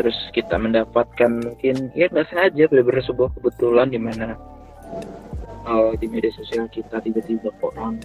terus 0.00 0.16
kita 0.32 0.56
mendapatkan 0.56 1.30
mungkin 1.42 1.92
ya 1.92 2.08
nggak 2.08 2.26
sengaja 2.32 2.64
benar-benar 2.70 3.04
sebuah 3.04 3.30
kebetulan 3.36 3.92
di 3.92 4.00
mana 4.00 4.38
uh, 5.68 5.92
di 5.98 6.06
media 6.08 6.32
sosial 6.34 6.66
kita 6.72 6.98
tiba-tiba 7.02 7.52
orang 7.60 8.00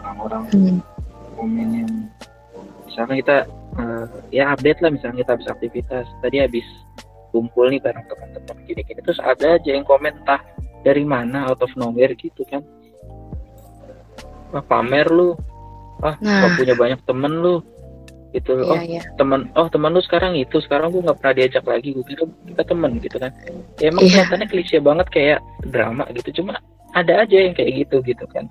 orang-orang 0.00 0.42
hmm. 0.54 0.78
komen 1.36 1.68
yang 1.84 1.92
misalnya 2.86 3.16
kita 3.20 3.36
uh, 3.78 4.04
ya 4.34 4.54
update 4.54 4.80
lah 4.82 4.90
misalnya 4.90 5.22
kita 5.22 5.32
habis 5.38 5.48
aktivitas. 5.50 6.06
Tadi 6.24 6.36
habis 6.42 6.66
kumpul 7.30 7.70
nih 7.70 7.80
bareng 7.84 8.06
teman-teman 8.08 8.56
gini-gini 8.64 9.00
terus 9.04 9.20
ada 9.20 9.60
aja 9.60 9.70
yang 9.70 9.84
komentar 9.84 10.40
dari 10.82 11.04
mana 11.04 11.46
out 11.52 11.60
of 11.60 11.70
nowhere 11.76 12.16
gitu 12.16 12.42
kan. 12.48 12.64
Wah 14.50 14.64
pamer 14.64 15.06
lu. 15.12 15.36
Ah 15.98 16.14
nah. 16.22 16.54
punya 16.54 16.78
banyak 16.78 17.02
temen 17.04 17.42
lu 17.42 17.58
gitu 18.36 18.60
iya, 18.60 18.68
oh 18.68 18.80
iya. 18.84 19.02
teman 19.16 19.48
oh 19.56 19.66
teman 19.72 19.96
lu 19.96 20.04
sekarang 20.04 20.36
itu 20.36 20.60
sekarang 20.60 20.92
gue 20.92 21.00
nggak 21.00 21.16
pernah 21.16 21.34
diajak 21.34 21.64
lagi 21.64 21.96
gue 21.96 22.04
kira 22.04 22.24
kita 22.28 22.62
temen 22.68 22.92
gitu 23.00 23.16
kan 23.16 23.32
ya 23.80 23.88
emang 23.88 24.04
iya. 24.04 24.20
kelihatannya 24.20 24.46
klise 24.52 24.76
banget 24.84 25.06
kayak 25.08 25.38
drama 25.64 26.04
gitu 26.12 26.44
cuma 26.44 26.60
ada 26.92 27.24
aja 27.24 27.36
yang 27.48 27.56
kayak 27.56 27.84
gitu 27.84 27.96
gitu 28.04 28.24
kan 28.28 28.44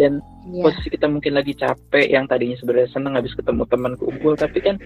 dan 0.00 0.22
yeah. 0.48 0.64
posisi 0.64 0.88
kita 0.94 1.10
mungkin 1.10 1.36
lagi 1.36 1.52
capek 1.58 2.06
yang 2.08 2.24
tadinya 2.24 2.56
sebenarnya 2.56 2.88
seneng 2.88 3.18
habis 3.18 3.34
ketemu 3.36 3.62
teman 3.68 3.92
kumpul 3.98 4.32
tapi 4.38 4.58
kan 4.64 4.80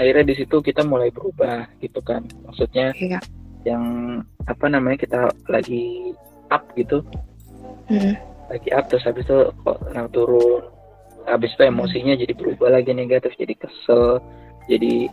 akhirnya 0.00 0.24
di 0.26 0.34
situ 0.34 0.56
kita 0.64 0.82
mulai 0.82 1.12
berubah 1.14 1.68
gitu 1.78 2.00
kan 2.02 2.26
maksudnya 2.48 2.90
yeah. 2.98 3.22
yang 3.62 3.84
apa 4.48 4.66
namanya 4.66 5.06
kita 5.06 5.30
lagi 5.46 6.16
up 6.50 6.64
gitu 6.74 7.04
mm. 7.92 8.14
lagi 8.50 8.68
up 8.74 8.90
terus 8.90 9.06
habis 9.06 9.22
itu 9.28 9.38
kok 9.62 9.78
nah, 9.94 10.08
turun 10.10 10.79
habis 11.28 11.52
itu 11.52 11.62
emosinya 11.66 12.14
jadi 12.16 12.32
berubah 12.32 12.80
lagi 12.80 12.92
negatif 12.96 13.36
jadi 13.36 13.54
kesel 13.58 14.22
jadi 14.70 15.08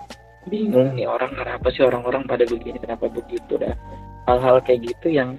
bingung 0.48 0.96
nih 0.96 1.08
orang 1.08 1.36
kenapa 1.36 1.68
sih 1.76 1.84
orang-orang 1.84 2.24
pada 2.24 2.48
begini 2.48 2.80
kenapa 2.80 3.12
begitu 3.12 3.60
dah 3.60 3.76
hal-hal 4.28 4.64
kayak 4.64 4.88
gitu 4.96 5.12
yang 5.12 5.36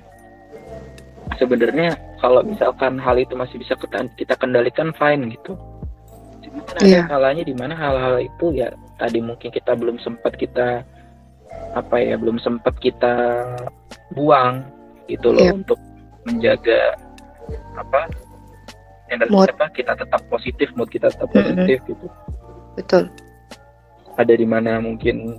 sebenarnya 1.36 1.96
kalau 2.20 2.40
misalkan 2.44 2.96
hal 3.00 3.16
itu 3.16 3.32
masih 3.36 3.60
bisa 3.60 3.76
kita 4.16 4.34
kendalikan 4.36 4.92
fine 4.96 5.32
gitu 5.32 5.56
cuma 6.44 6.60
kan 6.64 6.76
ada 6.80 6.88
yeah. 6.88 7.04
kalanya 7.08 7.44
di 7.44 7.54
mana 7.56 7.74
hal-hal 7.76 8.16
itu 8.20 8.46
ya 8.56 8.72
tadi 8.96 9.20
mungkin 9.20 9.52
kita 9.52 9.76
belum 9.76 10.00
sempat 10.00 10.36
kita 10.36 10.82
apa 11.76 11.96
ya 12.00 12.16
belum 12.16 12.40
sempat 12.40 12.76
kita 12.80 13.44
buang 14.16 14.64
gitu 15.08 15.32
loh 15.32 15.44
yeah. 15.44 15.56
untuk 15.56 15.80
menjaga 16.24 16.96
apa 17.76 18.08
yang 19.08 19.20
mood. 19.32 19.48
apa 19.48 19.66
kita 19.72 19.92
tetap 19.96 20.20
positif 20.28 20.68
mood 20.76 20.88
kita 20.92 21.08
tetap 21.08 21.28
positif 21.32 21.80
mm 21.80 21.84
-hmm. 21.84 21.90
gitu. 21.92 22.06
Betul. 22.78 23.04
Ada 24.18 24.34
di 24.34 24.46
mana 24.46 24.78
mungkin 24.78 25.38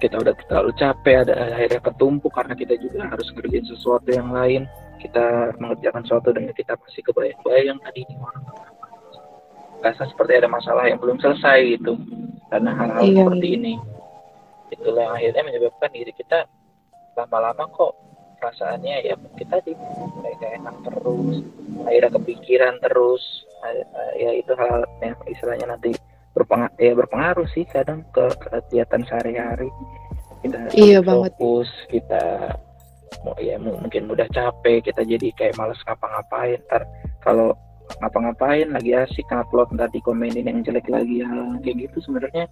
kita 0.00 0.16
udah 0.16 0.32
terlalu 0.48 0.72
capek 0.80 1.28
ada 1.28 1.34
akhirnya 1.52 1.80
ketumpuk 1.84 2.32
karena 2.32 2.56
kita 2.56 2.74
juga 2.80 3.04
harus 3.06 3.28
ngerjain 3.36 3.66
sesuatu 3.68 4.08
yang 4.08 4.32
lain. 4.32 4.64
Kita 5.00 5.56
mengerjakan 5.60 6.02
sesuatu 6.04 6.28
dengan 6.32 6.52
kita 6.52 6.76
masih 6.76 7.00
kebayang-bayang 7.04 7.78
tadi 7.80 8.04
ini 8.04 8.14
orang 8.20 8.44
rasa 9.80 10.04
seperti 10.12 10.36
ada 10.36 10.48
masalah 10.48 10.84
yang 10.88 11.00
belum 11.00 11.16
selesai 11.20 11.80
gitu. 11.80 11.96
Karena 12.52 12.76
hal-hal 12.76 13.04
iya, 13.06 13.16
seperti 13.24 13.46
iya. 13.48 13.56
ini. 13.56 13.74
Itulah 14.70 15.02
yang 15.08 15.14
akhirnya 15.16 15.42
menyebabkan 15.48 15.90
diri 15.92 16.12
kita 16.12 16.38
lama-lama 17.16 17.64
kok 17.72 17.92
perasaannya 18.40 18.96
ya 19.04 19.14
kita 19.36 19.60
di 19.62 19.76
kayak 20.40 20.64
enak 20.64 20.76
terus 20.88 21.36
akhirnya 21.84 22.10
kepikiran 22.16 22.74
terus 22.80 23.22
ya 24.16 24.30
itu 24.32 24.52
hal 24.56 24.88
yang 25.04 25.16
istilahnya 25.28 25.66
nanti 25.76 25.92
berpengaruh 26.32 26.76
ya 26.80 26.92
berpengaruh 26.96 27.48
sih 27.52 27.68
kadang 27.68 28.00
ke 28.10 28.24
kegiatan 28.40 29.02
sehari-hari 29.04 29.68
kita 30.40 30.56
iya 30.72 30.98
fokus 31.04 31.68
banget. 31.68 31.92
kita 32.00 32.24
mau 33.20 33.36
ya 33.36 33.60
mungkin 33.60 34.08
mudah 34.08 34.24
capek 34.32 34.80
kita 34.88 35.04
jadi 35.04 35.28
kayak 35.36 35.58
males 35.60 35.76
ngapa-ngapain 35.84 36.56
ntar 36.64 36.88
kalau 37.20 37.52
ngapa-ngapain 38.00 38.70
lagi 38.72 38.96
asik 38.96 39.28
ngupload 39.28 39.68
ntar 39.76 39.92
dikomenin 39.92 40.48
yang 40.48 40.64
jelek 40.64 40.88
lagi 40.88 41.20
ya 41.20 41.28
kayak 41.60 41.76
gitu 41.84 41.98
sebenarnya 42.08 42.48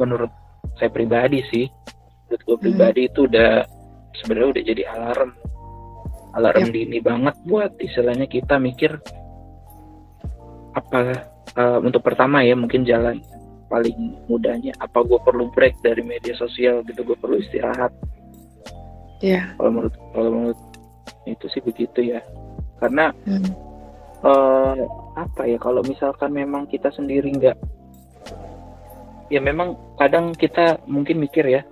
menurut 0.00 0.32
saya 0.80 0.90
pribadi 0.90 1.44
sih 1.52 1.66
menurut 2.26 2.42
gue 2.42 2.56
hmm. 2.56 2.64
pribadi 2.64 3.00
hmm. 3.06 3.10
itu 3.12 3.20
udah 3.30 3.52
sebenarnya 4.22 4.48
udah 4.58 4.64
jadi 4.64 4.82
alarm 4.94 5.30
alarm 6.34 6.66
yep. 6.66 6.74
dini 6.74 6.98
banget 6.98 7.34
buat 7.46 7.72
istilahnya 7.78 8.26
kita 8.26 8.58
mikir 8.58 8.98
apa 10.74 11.30
uh, 11.54 11.78
untuk 11.78 12.02
pertama 12.02 12.42
ya 12.42 12.58
mungkin 12.58 12.82
jalan 12.82 13.22
paling 13.70 14.18
mudahnya 14.26 14.74
apa 14.82 15.02
gue 15.06 15.18
perlu 15.22 15.50
break 15.54 15.78
dari 15.80 16.02
media 16.02 16.34
sosial 16.36 16.82
gitu 16.86 17.06
gue 17.06 17.16
perlu 17.18 17.38
istirahat 17.38 17.90
ya 19.22 19.38
yeah. 19.40 19.44
kalau 19.56 19.70
menurut 19.70 19.94
kalau 20.12 20.30
menurut 20.30 20.60
itu 21.24 21.46
sih 21.48 21.62
begitu 21.64 22.14
ya 22.14 22.20
karena 22.82 23.14
hmm. 23.24 23.50
uh, 24.26 24.78
apa 25.14 25.42
ya 25.48 25.58
kalau 25.62 25.80
misalkan 25.86 26.34
memang 26.34 26.66
kita 26.66 26.90
sendiri 26.92 27.30
nggak 27.32 27.56
ya 29.32 29.40
memang 29.40 29.78
kadang 29.96 30.36
kita 30.36 30.82
mungkin 30.84 31.22
mikir 31.22 31.46
ya 31.48 31.62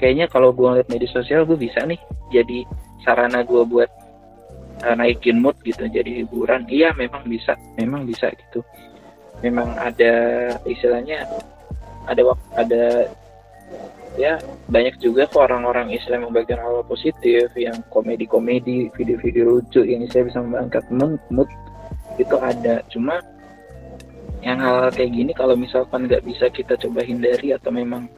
kayaknya 0.00 0.26
kalau 0.32 0.56
gue 0.56 0.64
ngeliat 0.64 0.88
media 0.88 1.10
sosial 1.12 1.44
gue 1.44 1.60
bisa 1.60 1.84
nih 1.84 2.00
jadi 2.32 2.64
sarana 3.04 3.44
gue 3.44 3.62
buat 3.68 3.90
uh, 4.84 4.94
naikin 4.96 5.44
mood 5.44 5.56
gitu 5.60 5.84
jadi 5.84 6.24
hiburan. 6.24 6.64
Iya 6.66 6.96
memang 6.96 7.28
bisa 7.28 7.54
memang 7.76 8.08
bisa 8.08 8.32
gitu. 8.32 8.64
Memang 9.44 9.76
ada 9.76 10.12
istilahnya 10.64 11.28
ada 12.08 12.22
ada 12.56 13.12
ya 14.18 14.40
banyak 14.66 14.98
juga 14.98 15.28
kok 15.28 15.46
orang-orang 15.46 15.94
Islam 15.94 16.26
yang 16.26 16.34
bagian 16.34 16.60
hal 16.60 16.82
positif 16.88 17.52
yang 17.54 17.78
komedi-komedi 17.92 18.90
video-video 18.96 19.60
lucu 19.60 19.84
yang 19.86 20.04
saya 20.10 20.26
bisa 20.26 20.40
mengangkat 20.40 20.84
mood 20.92 21.48
itu 22.16 22.36
ada. 22.40 22.84
Cuma 22.88 23.20
yang 24.40 24.56
hal, 24.60 24.88
hal 24.88 24.90
kayak 24.96 25.12
gini 25.12 25.32
kalau 25.36 25.52
misalkan 25.52 26.08
nggak 26.08 26.24
bisa 26.24 26.48
kita 26.48 26.72
coba 26.80 27.04
hindari 27.04 27.52
atau 27.52 27.68
memang 27.68 28.08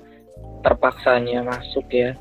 terpaksanya 0.62 1.44
masuk 1.44 1.86
ya. 1.90 2.14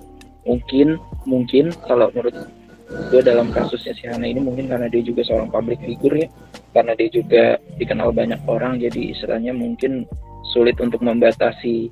Mungkin 0.43 0.97
mungkin 1.29 1.69
kalau 1.85 2.09
menurut 2.11 2.49
gue 2.91 3.21
dalam 3.23 3.53
kasusnya 3.55 3.95
si 3.95 4.03
Hana 4.09 4.27
ini 4.27 4.43
mungkin 4.43 4.67
karena 4.67 4.91
dia 4.91 4.99
juga 4.99 5.23
seorang 5.23 5.53
public 5.53 5.79
figure 5.85 6.25
ya. 6.25 6.27
Karena 6.75 6.97
dia 6.97 7.09
juga 7.13 7.43
dikenal 7.77 8.11
banyak 8.11 8.41
orang 8.49 8.81
jadi 8.81 9.15
istilahnya 9.15 9.53
mungkin 9.55 10.09
sulit 10.51 10.75
untuk 10.81 10.99
membatasi 10.99 11.87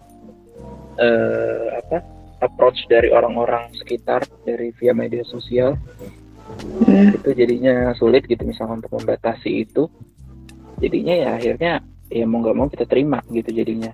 uh, 1.00 1.80
apa 1.80 2.04
approach 2.44 2.84
dari 2.92 3.14
orang-orang 3.14 3.72
sekitar 3.78 4.26
dari 4.44 4.74
via 4.76 4.92
media 4.92 5.24
sosial. 5.24 5.78
Hmm. 6.50 7.14
itu 7.14 7.30
jadinya 7.38 7.94
sulit 7.94 8.26
gitu 8.26 8.42
misalnya 8.42 8.82
untuk 8.82 8.98
membatasi 8.98 9.70
itu. 9.70 9.86
Jadinya 10.82 11.14
ya 11.14 11.30
akhirnya 11.38 11.74
ya 12.10 12.26
mau 12.26 12.42
nggak 12.42 12.58
mau 12.58 12.66
kita 12.66 12.90
terima 12.90 13.22
gitu 13.30 13.54
jadinya. 13.54 13.94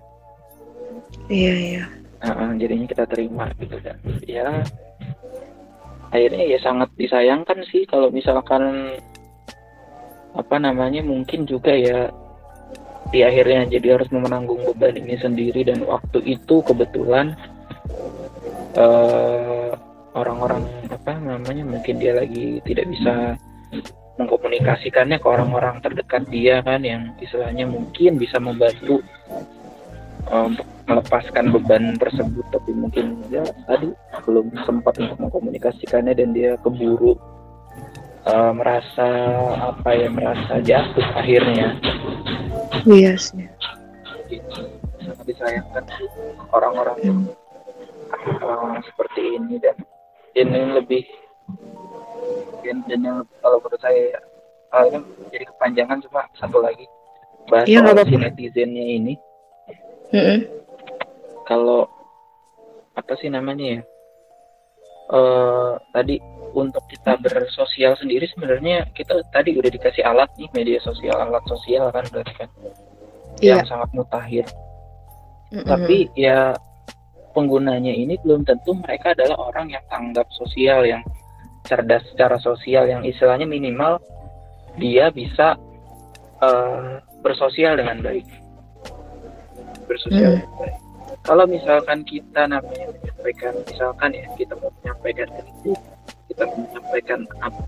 Iya 1.27 1.53
iya 1.53 1.85
uh, 2.25 2.51
jadinya 2.57 2.87
kita 2.89 3.05
terima 3.05 3.45
gitu 3.61 3.77
dan 3.79 3.97
ya 4.25 4.65
akhirnya 6.09 6.45
ya 6.47 6.59
sangat 6.63 6.89
disayangkan 6.97 7.59
sih 7.69 7.83
kalau 7.85 8.09
misalkan 8.09 8.95
apa 10.35 10.55
namanya 10.59 10.99
mungkin 11.03 11.47
juga 11.47 11.71
ya 11.71 12.11
di 13.13 13.23
akhirnya 13.23 13.69
jadi 13.69 13.95
harus 13.99 14.09
menanggung 14.11 14.59
beban 14.65 14.97
ini 14.97 15.15
sendiri 15.15 15.63
dan 15.63 15.85
waktu 15.85 16.19
itu 16.25 16.59
kebetulan 16.65 17.37
uh, 18.75 19.71
orang-orang 20.15 20.65
apa 20.91 21.15
namanya 21.19 21.63
mungkin 21.63 21.99
dia 22.01 22.17
lagi 22.17 22.59
tidak 22.65 22.87
bisa 22.91 23.13
mengkomunikasikannya 24.15 25.19
ke 25.19 25.27
orang-orang 25.27 25.83
terdekat 25.83 26.23
dia 26.31 26.63
kan 26.63 26.81
yang 26.81 27.11
istilahnya 27.19 27.67
mungkin 27.67 28.15
bisa 28.15 28.39
membantu 28.39 29.03
uh, 29.31 29.64
untuk 30.31 30.65
melepaskan 30.85 31.53
beban 31.53 31.97
tersebut 31.97 32.45
tapi 32.53 32.71
mungkin 32.73 33.21
ya 33.29 33.45
tadi 33.69 33.93
belum 34.25 34.53
sempat 34.65 34.97
untuk 35.01 35.17
mengkomunikasikannya 35.21 36.13
dan 36.13 36.29
dia 36.33 36.57
keburu 36.61 37.17
uh, 38.25 38.51
merasa 38.53 39.07
apa 39.73 39.89
ya 39.93 40.09
merasa 40.09 40.61
jatuh 40.61 41.05
akhirnya. 41.13 41.77
Iya 42.85 43.13
sih. 43.17 43.45
Sangat 45.01 45.25
disayangkan 45.29 45.85
orang-orang 46.49 46.97
hmm. 47.01 47.25
orang 48.41 48.81
seperti 48.85 49.37
ini 49.37 49.61
dan 49.61 49.77
ini 50.33 50.59
lebih 50.73 51.05
dan, 52.65 52.81
dan 52.89 52.99
yang 53.05 53.17
kalau 53.41 53.61
menurut 53.61 53.81
saya 53.81 54.17
uh, 54.73 54.83
ini 54.89 54.99
jadi 55.29 55.45
kepanjangan 55.53 55.97
cuma 56.09 56.25
satu 56.37 56.57
lagi 56.57 56.85
bahas 57.45 57.69
ya, 57.69 57.85
soal 57.85 58.01
si 58.09 58.17
netizennya 58.17 58.85
ini 58.97 59.13
kalau 61.45 61.89
apa 62.95 63.13
sih 63.19 63.29
namanya 63.29 63.79
ya? 63.79 63.81
Uh, 65.05 65.77
tadi 65.93 66.17
untuk 66.57 66.81
kita 66.89 67.19
bersosial 67.21 67.93
sendiri 67.99 68.25
sebenarnya 68.25 68.89
kita 68.97 69.21
tadi 69.29 69.53
udah 69.53 69.69
dikasih 69.69 70.01
alat 70.01 70.31
nih 70.39 70.49
media 70.57 70.79
sosial 70.81 71.13
alat 71.13 71.45
sosial 71.45 71.93
kan 71.93 72.01
berarti 72.09 72.33
kan? 72.33 72.49
Yeah. 73.43 73.61
yang 73.61 73.67
sangat 73.67 73.89
mutakhir. 73.93 74.45
Mm 75.53 75.61
-hmm. 75.61 75.67
tapi 75.69 75.97
ya 76.17 76.57
penggunanya 77.35 77.93
ini 77.93 78.17
belum 78.23 78.47
tentu 78.47 78.73
mereka 78.73 79.13
adalah 79.13 79.37
orang 79.51 79.69
yang 79.69 79.83
tanggap 79.91 80.25
sosial 80.33 80.87
yang 80.87 81.03
cerdas 81.67 82.01
secara 82.09 82.39
sosial 82.39 82.87
yang 82.87 83.03
istilahnya 83.03 83.45
minimal 83.45 83.99
dia 84.79 85.11
bisa 85.11 85.59
uh, 86.39 86.97
bersosial 87.19 87.75
dengan 87.75 87.99
baik 87.99 88.25
bersosial 89.87 90.41
mm. 90.41 90.45
baik 90.59 90.75
kalau 91.25 91.45
misalkan 91.49 92.05
kita 92.05 92.45
namanya 92.45 92.85
menyampaikan 92.93 93.53
misalkan 93.65 94.09
ya 94.13 94.25
kita 94.37 94.53
mau 94.61 94.69
menyampaikan 94.81 95.27
kritik 95.33 95.79
kita 96.29 96.43
mau 96.45 96.57
menyampaikan 96.69 97.19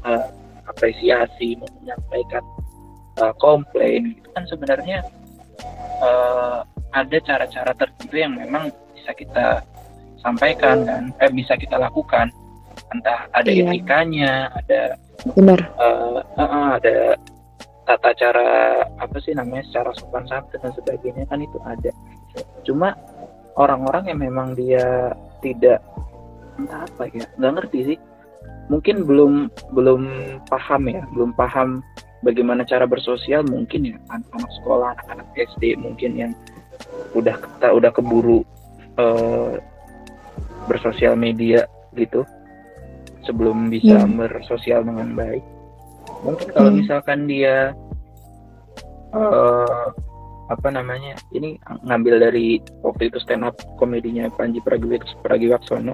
uh, 0.06 0.26
apresiasi 0.70 1.58
mau 1.58 1.70
menyampaikan 1.82 2.44
uh, 3.22 3.34
komplain 3.42 4.14
itu 4.14 4.30
kan 4.38 4.46
sebenarnya 4.46 5.00
uh, 6.06 6.62
ada 6.94 7.18
cara-cara 7.26 7.72
tertentu 7.74 8.16
yang 8.16 8.38
memang 8.38 8.70
bisa 8.94 9.12
kita 9.18 9.66
sampaikan 10.22 10.86
kan 10.86 11.04
eh 11.22 11.32
bisa 11.34 11.58
kita 11.58 11.78
lakukan 11.78 12.30
entah 12.94 13.26
ada 13.34 13.50
iya. 13.50 13.66
etikanya 13.68 14.54
ada 14.54 14.82
benar 15.34 15.60
uh, 15.82 16.22
uh, 16.38 16.78
ada 16.78 17.18
tata 17.88 18.12
cara 18.20 18.84
apa 19.00 19.18
sih 19.24 19.32
namanya 19.32 19.64
secara 19.72 19.96
sopan 19.96 20.28
santun 20.28 20.60
dan 20.60 20.76
sebagainya 20.76 21.24
kan 21.32 21.40
itu 21.40 21.58
ada. 21.64 21.92
Cuma 22.68 22.92
orang-orang 23.56 24.12
yang 24.12 24.20
memang 24.20 24.54
dia 24.60 25.16
tidak 25.40 25.80
entah 26.60 26.84
apa 26.84 27.08
ya 27.16 27.24
nggak 27.40 27.54
ngerti 27.56 27.80
sih. 27.96 27.98
Mungkin 28.68 29.08
belum 29.08 29.48
belum 29.72 30.02
paham 30.52 30.92
ya 30.92 31.08
belum 31.16 31.32
paham 31.40 31.80
bagaimana 32.28 32.68
cara 32.68 32.84
bersosial 32.84 33.48
mungkin 33.48 33.96
ya 33.96 33.98
anak-anak 34.12 34.52
sekolah 34.60 34.88
anak-anak 35.00 35.28
SD 35.38 35.80
mungkin 35.80 36.12
yang 36.20 36.32
udah 37.16 37.40
kita 37.40 37.68
udah 37.72 37.92
keburu 37.96 38.44
uh, 39.00 39.56
bersosial 40.68 41.16
media 41.16 41.66
gitu 41.96 42.28
sebelum 43.24 43.72
bisa 43.72 44.04
hmm. 44.04 44.20
bersosial 44.20 44.84
dengan 44.84 45.16
baik 45.16 45.44
mungkin 46.26 46.48
kalau 46.54 46.70
hmm. 46.74 46.80
misalkan 46.82 47.20
dia 47.30 47.74
uh, 49.14 49.86
apa 50.48 50.68
namanya 50.72 51.14
ini 51.36 51.60
ngambil 51.84 52.24
dari 52.24 52.64
waktu 52.82 53.12
itu 53.12 53.20
stand 53.20 53.44
up 53.44 53.56
komedinya 53.76 54.32
Panji 54.32 54.64
Pragiwaksono 54.64 55.92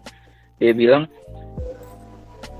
dia 0.61 0.73
bilang 0.77 1.09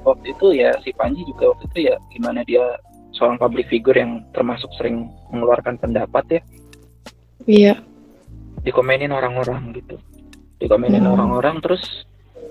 waktu 0.02 0.34
itu 0.34 0.58
ya 0.58 0.74
si 0.82 0.90
Panji 0.98 1.22
juga 1.30 1.54
waktu 1.54 1.70
itu 1.70 1.80
ya 1.94 1.96
gimana 2.10 2.42
dia 2.44 2.66
seorang 3.14 3.38
public 3.38 3.70
figure 3.70 3.96
yang 3.96 4.26
termasuk 4.34 4.68
sering 4.76 5.08
mengeluarkan 5.30 5.78
pendapat 5.78 6.26
ya 6.28 6.42
iya 7.46 7.76
dikomenin 8.66 9.14
orang-orang 9.14 9.70
gitu 9.78 9.96
dikomenin 10.58 11.06
hmm. 11.06 11.14
orang-orang 11.14 11.62
terus 11.62 11.84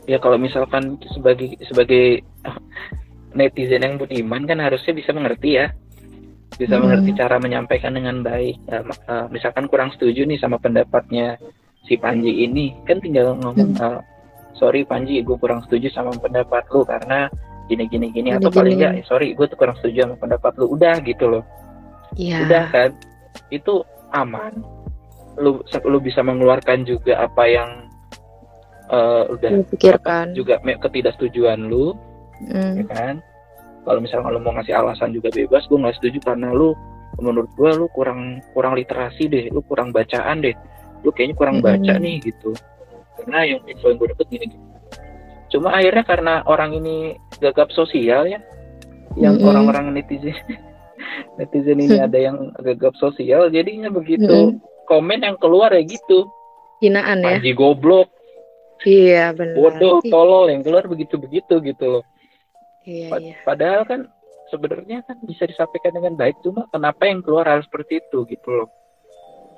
ya 0.07 0.23
kalau 0.23 0.39
misalkan 0.39 0.99
sebagai 1.11 1.59
sebagai 1.67 2.23
netizen 3.33 3.85
yang 3.85 3.97
beriman 3.99 4.45
kan 4.45 4.59
harusnya 4.61 4.93
bisa 4.93 5.11
mengerti 5.13 5.57
ya 5.57 5.73
bisa 6.57 6.77
hmm. 6.77 6.83
mengerti 6.85 7.11
cara 7.17 7.37
menyampaikan 7.41 7.93
dengan 7.97 8.21
baik. 8.21 8.57
Uh, 8.69 8.85
uh, 9.09 9.27
misalkan 9.33 9.69
kurang 9.69 9.93
setuju 9.97 10.29
nih 10.29 10.39
sama 10.41 10.61
pendapatnya 10.61 11.41
si 11.89 11.97
Panji 11.99 12.47
ini, 12.47 12.77
kan 12.87 13.03
tinggal 13.03 13.35
ngomong, 13.41 13.75
uh, 13.81 14.01
sorry 14.55 14.85
Panji, 14.85 15.25
gue 15.25 15.37
kurang 15.41 15.65
setuju 15.67 15.91
sama 15.91 16.15
pendapat 16.15 16.63
lu 16.71 16.85
karena 16.87 17.27
gini 17.71 17.89
gini 17.89 18.13
gini 18.13 18.29
atau 18.37 18.53
gini, 18.53 18.59
paling 18.59 18.75
enggak, 18.79 18.95
sorry 19.09 19.33
gue 19.33 19.47
tuh 19.49 19.59
kurang 19.59 19.77
setuju 19.81 20.07
sama 20.07 20.17
pendapat 20.21 20.53
lu. 20.61 20.67
Udah 20.77 20.95
gitu 21.03 21.25
loh. 21.27 21.45
Iya. 22.15 22.45
Udah 22.47 22.65
kan, 22.71 22.91
itu 23.49 23.83
aman. 24.13 24.53
Lu 25.41 25.65
lu 25.89 25.99
bisa 26.05 26.21
mengeluarkan 26.21 26.85
juga 26.85 27.25
apa 27.25 27.49
yang 27.49 27.89
uh, 28.93 29.25
udah 29.33 29.65
pikirkan 29.73 30.37
juga 30.37 30.61
ketidaksetujuan 30.61 31.73
lu, 31.73 31.97
mm. 32.49 32.73
ya 32.83 32.85
kan? 32.91 33.15
kalau 33.83 33.99
misalnya 33.99 34.31
lo 34.31 34.39
mau 34.39 34.55
ngasih 34.55 34.75
alasan 34.75 35.11
juga 35.11 35.29
bebas 35.35 35.67
gue 35.67 35.79
nggak 35.79 35.97
setuju 35.99 36.19
karena 36.23 36.55
lu 36.55 36.75
menurut 37.19 37.51
gue 37.59 37.71
lu 37.77 37.87
kurang 37.93 38.41
kurang 38.55 38.79
literasi 38.79 39.27
deh 39.27 39.51
lu 39.51 39.61
kurang 39.67 39.91
bacaan 39.91 40.39
deh 40.41 40.55
lu 41.03 41.11
kayaknya 41.11 41.35
kurang 41.35 41.59
hmm. 41.59 41.67
baca 41.67 41.93
nih 41.99 42.17
gitu 42.23 42.55
karena 43.19 43.39
yang 43.47 43.61
info 43.67 43.87
yang 43.91 43.99
gue 43.99 44.09
dapet 44.15 44.27
gini, 44.31 44.47
gini 44.55 44.67
cuma 45.53 45.69
akhirnya 45.77 46.05
karena 46.07 46.35
orang 46.49 46.71
ini 46.73 47.19
gagap 47.43 47.69
sosial 47.75 48.25
ya 48.25 48.41
yang 49.19 49.37
hmm. 49.37 49.45
orang-orang 49.51 49.93
netizen 49.93 50.33
netizen 51.39 51.79
ini 51.83 51.99
ada 52.01 52.17
yang 52.17 52.55
gagap 52.63 52.95
sosial 52.97 53.51
jadinya 53.51 53.91
begitu 53.93 54.55
hmm. 54.57 54.63
komen 54.87 55.21
yang 55.21 55.37
keluar 55.43 55.75
ya 55.75 55.83
gitu 55.85 56.31
hinaan 56.81 57.21
ya 57.21 57.37
Panji 57.37 57.53
goblok 57.53 58.09
iya 58.87 59.35
benar 59.35 59.59
bodoh 59.59 60.01
tolol 60.07 60.49
yang 60.49 60.63
keluar 60.65 60.87
begitu 60.87 61.19
begitu 61.21 61.61
gitu 61.61 62.01
loh 62.01 62.05
Iya, 62.83 63.09
Pad 63.11 63.21
iya. 63.23 63.35
Padahal 63.47 63.83
kan 63.87 64.01
sebenarnya 64.51 65.07
kan 65.07 65.17
bisa 65.25 65.47
disampaikan 65.49 65.95
dengan 65.97 66.15
baik, 66.19 66.37
cuma 66.45 66.69
kenapa 66.69 67.09
yang 67.09 67.23
keluar 67.25 67.47
harus 67.49 67.65
seperti 67.67 68.03
itu 68.03 68.27
gitu 68.29 68.49
loh. 68.51 68.69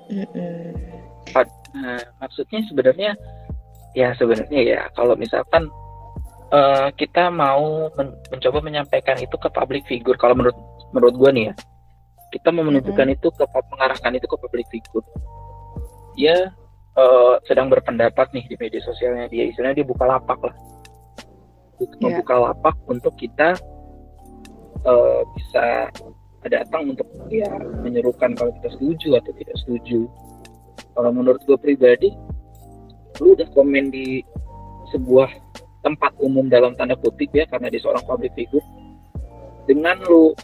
Mm 0.07 0.25
-mm. 0.29 0.69
Pad 1.33 1.49
nah, 1.73 2.01
maksudnya 2.21 2.61
sebenarnya 2.69 3.11
ya 3.97 4.13
sebenarnya 4.13 4.61
ya 4.61 4.81
kalau 4.93 5.17
misalkan 5.17 5.65
uh, 6.53 6.93
kita 6.93 7.33
mau 7.33 7.89
men 7.97 8.13
mencoba 8.29 8.59
menyampaikan 8.61 9.17
itu 9.17 9.33
ke 9.39 9.49
public 9.49 9.87
figure 9.89 10.19
kalau 10.19 10.37
menurut 10.37 10.57
menurut 10.93 11.15
gue 11.17 11.31
nih 11.33 11.45
ya 11.49 11.53
kita 12.35 12.51
mau 12.51 12.67
menunjukkan 12.67 13.07
mm 13.07 13.15
-hmm. 13.15 13.23
itu 13.23 13.27
ke 13.33 13.43
mengarahkan 13.71 14.11
itu 14.13 14.27
ke 14.27 14.37
public 14.37 14.67
figure 14.69 15.05
dia 16.13 16.53
uh, 16.99 17.39
sedang 17.47 17.71
berpendapat 17.71 18.29
nih 18.35 18.45
di 18.45 18.55
media 18.59 18.83
sosialnya 18.83 19.31
dia 19.31 19.47
istilahnya 19.47 19.81
dia 19.81 19.87
buka 19.87 20.05
lapak 20.05 20.39
lah 20.43 20.55
yeah. 21.79 21.97
membuka 22.01 22.35
lapak 22.51 22.75
untuk 22.87 23.13
kita 23.19 23.57
uh, 24.85 25.21
bisa 25.35 25.89
datang 26.45 26.93
untuk 26.93 27.09
ya 27.33 27.49
menyerukan 27.81 28.37
kalau 28.37 28.53
kita 28.61 28.69
setuju 28.77 29.17
atau 29.17 29.31
tidak 29.33 29.57
setuju 29.65 30.05
kalau 30.93 31.09
menurut 31.09 31.41
gue 31.49 31.57
pribadi 31.57 32.13
lu 33.17 33.33
udah 33.33 33.49
komen 33.57 33.89
di 33.89 34.21
sebuah 34.93 35.29
tempat 35.81 36.13
umum 36.21 36.45
dalam 36.49 36.77
tanda 36.77 36.93
kutip 36.97 37.33
ya 37.33 37.49
karena 37.49 37.69
dia 37.73 37.81
seorang 37.81 38.05
public 38.05 38.33
figure 38.37 38.63
dengan 39.65 39.97
lu 40.05 40.37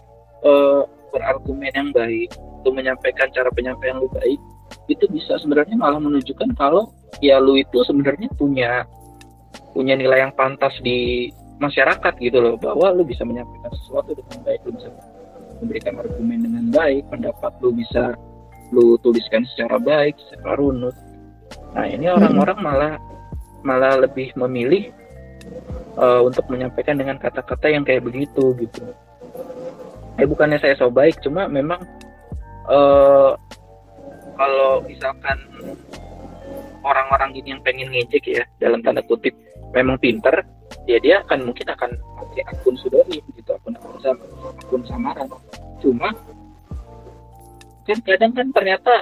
uh, 0.46 0.86
berargumen 1.14 1.74
yang 1.74 1.90
baik 1.94 2.30
lu 2.66 2.70
menyampaikan 2.74 3.30
cara 3.34 3.50
penyampaian 3.54 4.02
lu 4.02 4.10
baik 4.10 4.42
itu 4.90 5.06
bisa 5.10 5.38
sebenarnya 5.38 5.78
malah 5.78 6.02
menunjukkan 6.02 6.58
kalau 6.58 6.90
ya 7.22 7.38
lu 7.38 7.60
itu 7.60 7.84
sebenarnya 7.86 8.32
punya 8.38 8.86
punya 9.72 9.96
nilai 9.96 10.28
yang 10.28 10.34
pantas 10.36 10.76
di 10.84 11.32
masyarakat 11.62 12.14
gitu 12.18 12.42
loh 12.42 12.56
bahwa 12.58 12.90
lu 12.92 13.06
bisa 13.06 13.22
menyampaikan 13.22 13.72
sesuatu 13.78 14.18
dengan 14.18 14.38
baik 14.42 14.62
lu 14.66 14.72
bisa 14.76 14.90
memberikan 15.62 15.94
argumen 16.02 16.40
dengan 16.42 16.66
baik, 16.74 17.06
pendapat 17.14 17.54
lu 17.62 17.70
bisa 17.70 18.18
lu 18.74 18.98
tuliskan 19.06 19.46
secara 19.54 19.78
baik, 19.78 20.18
secara 20.18 20.58
runut. 20.58 20.96
Nah 21.78 21.86
ini 21.86 22.10
orang-orang 22.10 22.58
hmm. 22.58 22.66
malah 22.66 22.94
malah 23.62 23.94
lebih 24.02 24.34
memilih 24.34 24.90
uh, 26.02 26.26
untuk 26.26 26.50
menyampaikan 26.50 26.98
dengan 26.98 27.22
kata-kata 27.22 27.70
yang 27.70 27.86
kayak 27.86 28.02
begitu 28.02 28.58
gitu. 28.58 28.82
Eh 30.18 30.26
bukannya 30.26 30.58
saya 30.58 30.74
so 30.76 30.90
baik, 30.90 31.22
cuma 31.22 31.46
memang 31.46 31.80
uh, 32.66 33.38
kalau 34.34 34.82
misalkan 34.82 35.38
orang-orang 36.82 37.32
ini 37.38 37.56
yang 37.56 37.62
pengen 37.62 37.90
ngejek 37.94 38.26
ya 38.26 38.44
dalam 38.58 38.82
tanda 38.82 39.02
kutip 39.06 39.34
memang 39.72 39.98
pinter 40.02 40.44
ya 40.90 40.98
dia 41.00 41.22
akan 41.26 41.52
mungkin 41.52 41.68
akan 41.68 41.92
pakai 41.96 42.44
akun 42.52 42.76
pseudonym 42.80 43.24
gitu 43.38 43.52
akun 43.56 43.76
akun 43.78 44.00
sama 44.02 44.24
akun 44.62 44.82
samaran 44.88 45.28
cuma 45.82 46.10
kan 47.86 48.00
kadang 48.06 48.32
kan 48.34 48.48
ternyata 48.54 48.94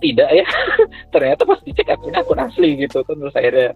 tidak 0.00 0.28
ya 0.32 0.46
ternyata 1.14 1.42
pas 1.44 1.60
dicek 1.62 1.88
akunnya 1.92 2.20
akun 2.24 2.40
asli 2.40 2.70
gitu 2.80 3.04
kan 3.04 3.16
terus 3.20 3.36
akhirnya 3.36 3.70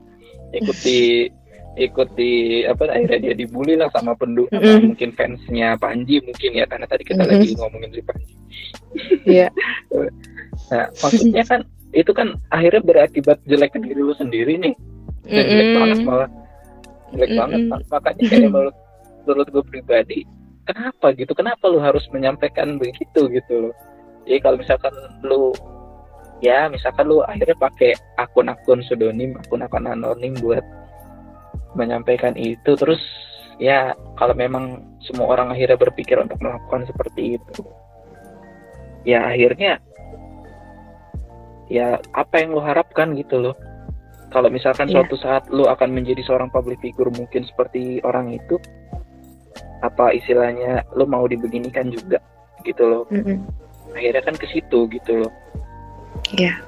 ikuti 0.54 1.28
ikuti 1.74 2.62
apa 2.70 2.86
akhirnya 2.86 3.18
dia 3.18 3.34
dibully 3.34 3.74
lah 3.74 3.90
sama 3.90 4.14
penduduk 4.14 4.50
mm 4.54 4.62
-hmm. 4.62 4.80
mungkin 4.94 5.10
fansnya 5.18 5.74
Panji 5.74 6.22
mungkin 6.22 6.50
ya 6.54 6.64
karena 6.70 6.86
tadi 6.86 7.02
kita 7.02 7.22
mm 7.22 7.28
-hmm. 7.28 7.40
lagi 7.42 7.48
ngomongin 7.58 7.90
si 7.90 8.02
Panji 8.02 8.34
iya 9.26 9.48
yeah. 9.90 10.10
nah 10.70 10.86
maksudnya 11.02 11.42
kan 11.44 11.60
itu 11.94 12.10
kan 12.10 12.34
akhirnya 12.50 12.82
berakibat 12.82 13.38
jelek 13.46 13.78
diri 13.78 14.02
lu 14.02 14.14
sendiri 14.18 14.58
nih. 14.58 14.74
Mm 15.24 15.30
-hmm. 15.30 15.46
jelek 15.48 15.68
banget 15.78 15.98
malah. 16.02 16.30
Jelek 17.14 17.30
mm 17.30 17.38
-hmm. 17.38 17.40
banget 17.40 17.60
makanya 17.88 18.22
kayak 18.28 18.50
menurut 18.50 18.76
menurut 19.24 19.48
gue 19.48 19.64
pribadi 19.70 20.18
kenapa 20.68 21.06
gitu? 21.16 21.32
Kenapa 21.32 21.64
lu 21.70 21.78
harus 21.80 22.04
menyampaikan 22.10 22.76
begitu 22.76 23.28
gitu 23.30 23.54
loh? 23.70 23.74
Jadi 24.24 24.38
kalau 24.40 24.56
misalkan 24.56 24.92
lu 25.24 25.52
ya 26.40 26.68
misalkan 26.68 27.08
lu 27.08 27.20
akhirnya 27.24 27.56
pakai 27.56 27.96
akun-akun 28.20 28.84
pseudonym 28.84 29.36
akun-akun 29.44 29.88
anonim 29.88 30.34
buat 30.40 30.64
menyampaikan 31.78 32.34
itu 32.36 32.74
terus 32.76 33.00
ya 33.56 33.94
kalau 34.18 34.34
memang 34.34 34.82
semua 35.04 35.36
orang 35.38 35.54
akhirnya 35.54 35.78
berpikir 35.78 36.18
untuk 36.18 36.36
melakukan 36.42 36.84
seperti 36.90 37.38
itu 37.38 37.62
ya 39.06 39.30
akhirnya 39.30 39.78
ya 41.72 41.96
apa 42.12 42.44
yang 42.44 42.56
lu 42.56 42.60
harapkan 42.60 43.16
gitu 43.16 43.40
loh 43.40 43.56
kalau 44.34 44.50
misalkan 44.50 44.90
yeah. 44.90 45.00
suatu 45.00 45.16
saat 45.16 45.46
lu 45.48 45.64
akan 45.70 45.94
menjadi 45.94 46.20
seorang 46.26 46.50
public 46.50 46.82
figure 46.82 47.08
mungkin 47.14 47.46
seperti 47.46 48.02
orang 48.02 48.34
itu 48.34 48.58
apa 49.80 50.10
istilahnya 50.16 50.82
lu 50.98 51.06
mau 51.06 51.24
dibeginikan 51.28 51.88
juga 51.92 52.18
gitu 52.66 52.82
loh 52.84 53.02
mm 53.08 53.22
-hmm. 53.22 53.38
akhirnya 53.94 54.22
kan 54.24 54.36
ke 54.36 54.46
situ 54.50 54.90
gitu 54.90 55.24
loh 55.24 55.32
iya 56.34 56.56
yeah. 56.56 56.58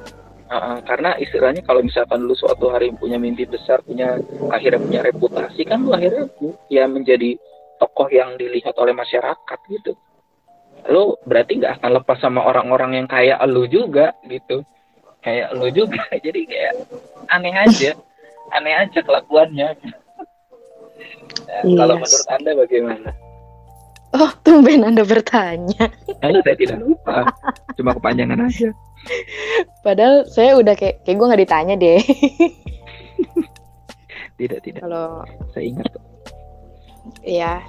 Uh, 0.46 0.78
karena 0.86 1.18
istilahnya 1.18 1.58
kalau 1.66 1.82
misalkan 1.82 2.22
lu 2.22 2.30
suatu 2.38 2.70
hari 2.70 2.94
punya 2.94 3.18
mimpi 3.18 3.50
besar, 3.50 3.82
punya 3.82 4.14
akhirnya 4.54 4.78
punya 4.78 5.00
reputasi 5.02 5.66
kan 5.66 5.82
lu 5.82 5.90
akhirnya 5.90 6.30
ya 6.70 6.86
menjadi 6.86 7.34
tokoh 7.82 8.06
yang 8.14 8.38
dilihat 8.38 8.78
oleh 8.78 8.94
masyarakat 8.94 9.58
gitu. 9.66 9.98
Lu 10.86 11.18
berarti 11.26 11.58
nggak 11.58 11.82
akan 11.82 11.90
lepas 11.98 12.22
sama 12.22 12.46
orang-orang 12.46 12.94
yang 12.94 13.06
kayak 13.10 13.42
lu 13.50 13.66
juga 13.66 14.14
gitu 14.30 14.62
kayak 15.26 15.48
lo 15.58 15.66
juga. 15.74 16.06
Jadi 16.24 16.46
kayak 16.46 16.72
aneh 17.34 17.54
aja. 17.58 17.90
Aneh 18.54 18.74
aja 18.78 18.98
kelakuannya. 19.02 19.74
Nah, 19.74 21.62
yes. 21.66 21.74
kalau 21.74 21.94
menurut 21.98 22.28
anda 22.30 22.50
bagaimana? 22.54 23.10
Oh 24.14 24.30
tumben 24.46 24.86
anda 24.86 25.02
bertanya. 25.02 25.90
Halo, 26.22 26.38
saya 26.46 26.56
tidak 26.56 26.78
lupa. 26.78 27.26
Cuma 27.74 27.90
kepanjangan 27.98 28.38
aja. 28.46 28.70
Padahal 29.86 30.24
saya 30.30 30.54
udah 30.56 30.78
kayak 30.78 31.02
kayak 31.02 31.16
gue 31.18 31.26
nggak 31.26 31.42
ditanya 31.42 31.74
deh. 31.74 32.00
Tidak 34.38 34.60
tidak. 34.62 34.80
Kalau 34.86 35.26
saya 35.52 35.64
ingat 35.66 35.86
kok. 35.90 36.04
Iya, 37.26 37.62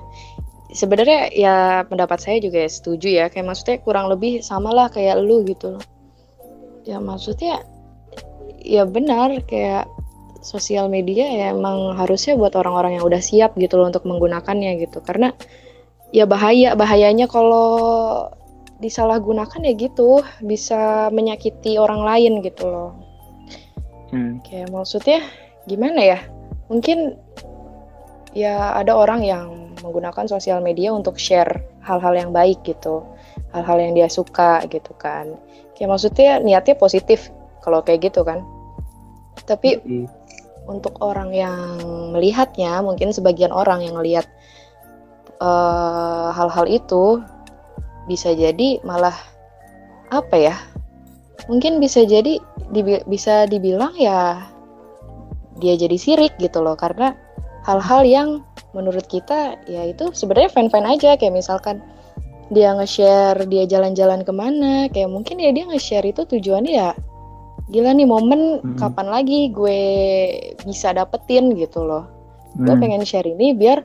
sebenarnya 0.72 1.30
ya 1.34 1.84
pendapat 1.90 2.22
saya 2.22 2.38
juga 2.40 2.64
setuju 2.70 3.12
ya. 3.12 3.26
Kayak 3.34 3.54
maksudnya 3.54 3.78
kurang 3.82 4.08
lebih 4.08 4.40
sama 4.46 4.72
lah 4.72 4.88
kayak 4.94 5.20
lu 5.20 5.44
gitu 5.44 5.76
loh 5.76 5.84
ya 6.88 7.04
maksudnya 7.04 7.68
ya 8.64 8.88
benar 8.88 9.44
kayak 9.44 9.92
sosial 10.40 10.88
media 10.88 11.28
ya 11.28 11.52
emang 11.52 12.00
harusnya 12.00 12.40
buat 12.40 12.56
orang-orang 12.56 12.96
yang 12.96 13.04
udah 13.04 13.20
siap 13.20 13.60
gitu 13.60 13.76
loh 13.76 13.92
untuk 13.92 14.08
menggunakannya 14.08 14.80
gitu. 14.88 15.04
Karena 15.04 15.36
ya 16.16 16.24
bahaya 16.24 16.72
bahayanya 16.80 17.28
kalau 17.28 18.32
disalahgunakan 18.80 19.68
ya 19.68 19.74
gitu 19.76 20.24
bisa 20.40 21.12
menyakiti 21.12 21.76
orang 21.76 22.08
lain 22.08 22.40
gitu 22.40 22.64
loh. 22.72 22.92
Hmm. 24.08 24.40
kayak 24.40 24.72
maksudnya 24.72 25.20
gimana 25.68 26.00
ya? 26.00 26.20
Mungkin 26.72 27.20
ya 28.32 28.80
ada 28.80 28.96
orang 28.96 29.20
yang 29.28 29.76
menggunakan 29.84 30.32
sosial 30.32 30.64
media 30.64 30.96
untuk 30.96 31.20
share 31.20 31.60
hal-hal 31.84 32.14
yang 32.16 32.32
baik 32.32 32.64
gitu 32.64 33.04
hal-hal 33.56 33.78
yang 33.80 33.94
dia 33.96 34.10
suka 34.12 34.62
gitu 34.68 34.92
kan 34.98 35.38
kayak 35.78 35.94
maksudnya 35.94 36.42
niatnya 36.42 36.74
positif 36.74 37.30
kalau 37.62 37.86
kayak 37.86 38.10
gitu 38.10 38.26
kan. 38.26 38.42
Tapi 39.46 39.78
mm-hmm. 39.78 40.06
untuk 40.66 40.98
orang 41.06 41.30
yang 41.30 41.78
melihatnya 42.12 42.82
mungkin 42.82 43.14
sebagian 43.14 43.54
orang 43.54 43.86
yang 43.86 43.94
melihat 43.94 44.26
uh, 45.38 46.34
hal-hal 46.34 46.66
itu 46.66 47.22
bisa 48.10 48.34
jadi 48.34 48.82
malah 48.82 49.14
apa 50.10 50.36
ya? 50.36 50.56
Mungkin 51.46 51.78
bisa 51.78 52.04
jadi 52.04 52.42
dibi 52.74 53.06
bisa 53.06 53.46
dibilang 53.46 53.94
ya 53.96 54.50
dia 55.62 55.78
jadi 55.78 55.96
sirik 55.96 56.36
gitu 56.42 56.60
loh 56.60 56.76
karena 56.76 57.14
hal-hal 57.64 58.04
yang 58.04 58.30
menurut 58.76 59.06
kita 59.06 59.56
ya 59.70 59.86
itu 59.86 60.10
sebenarnya 60.12 60.50
fan-fan 60.50 60.90
aja. 60.90 61.14
Kayak 61.16 61.46
misalkan 61.46 61.86
dia 62.48 62.72
nge-share 62.76 63.44
dia 63.48 63.68
jalan-jalan 63.68 64.24
ke 64.24 64.32
mana 64.32 64.88
kayak 64.92 65.12
mungkin 65.12 65.40
ya 65.40 65.52
dia 65.52 65.68
nge-share 65.68 66.08
itu 66.08 66.24
tujuannya 66.24 66.74
ya 66.74 66.92
gila 67.68 67.92
nih 67.92 68.08
momen 68.08 68.64
hmm. 68.64 68.80
kapan 68.80 69.08
lagi 69.12 69.52
gue 69.52 69.82
bisa 70.64 70.96
dapetin 70.96 71.52
gitu 71.60 71.84
loh 71.84 72.08
hmm. 72.56 72.64
gue 72.64 72.76
pengen 72.80 73.04
share 73.04 73.28
ini 73.28 73.52
biar 73.52 73.84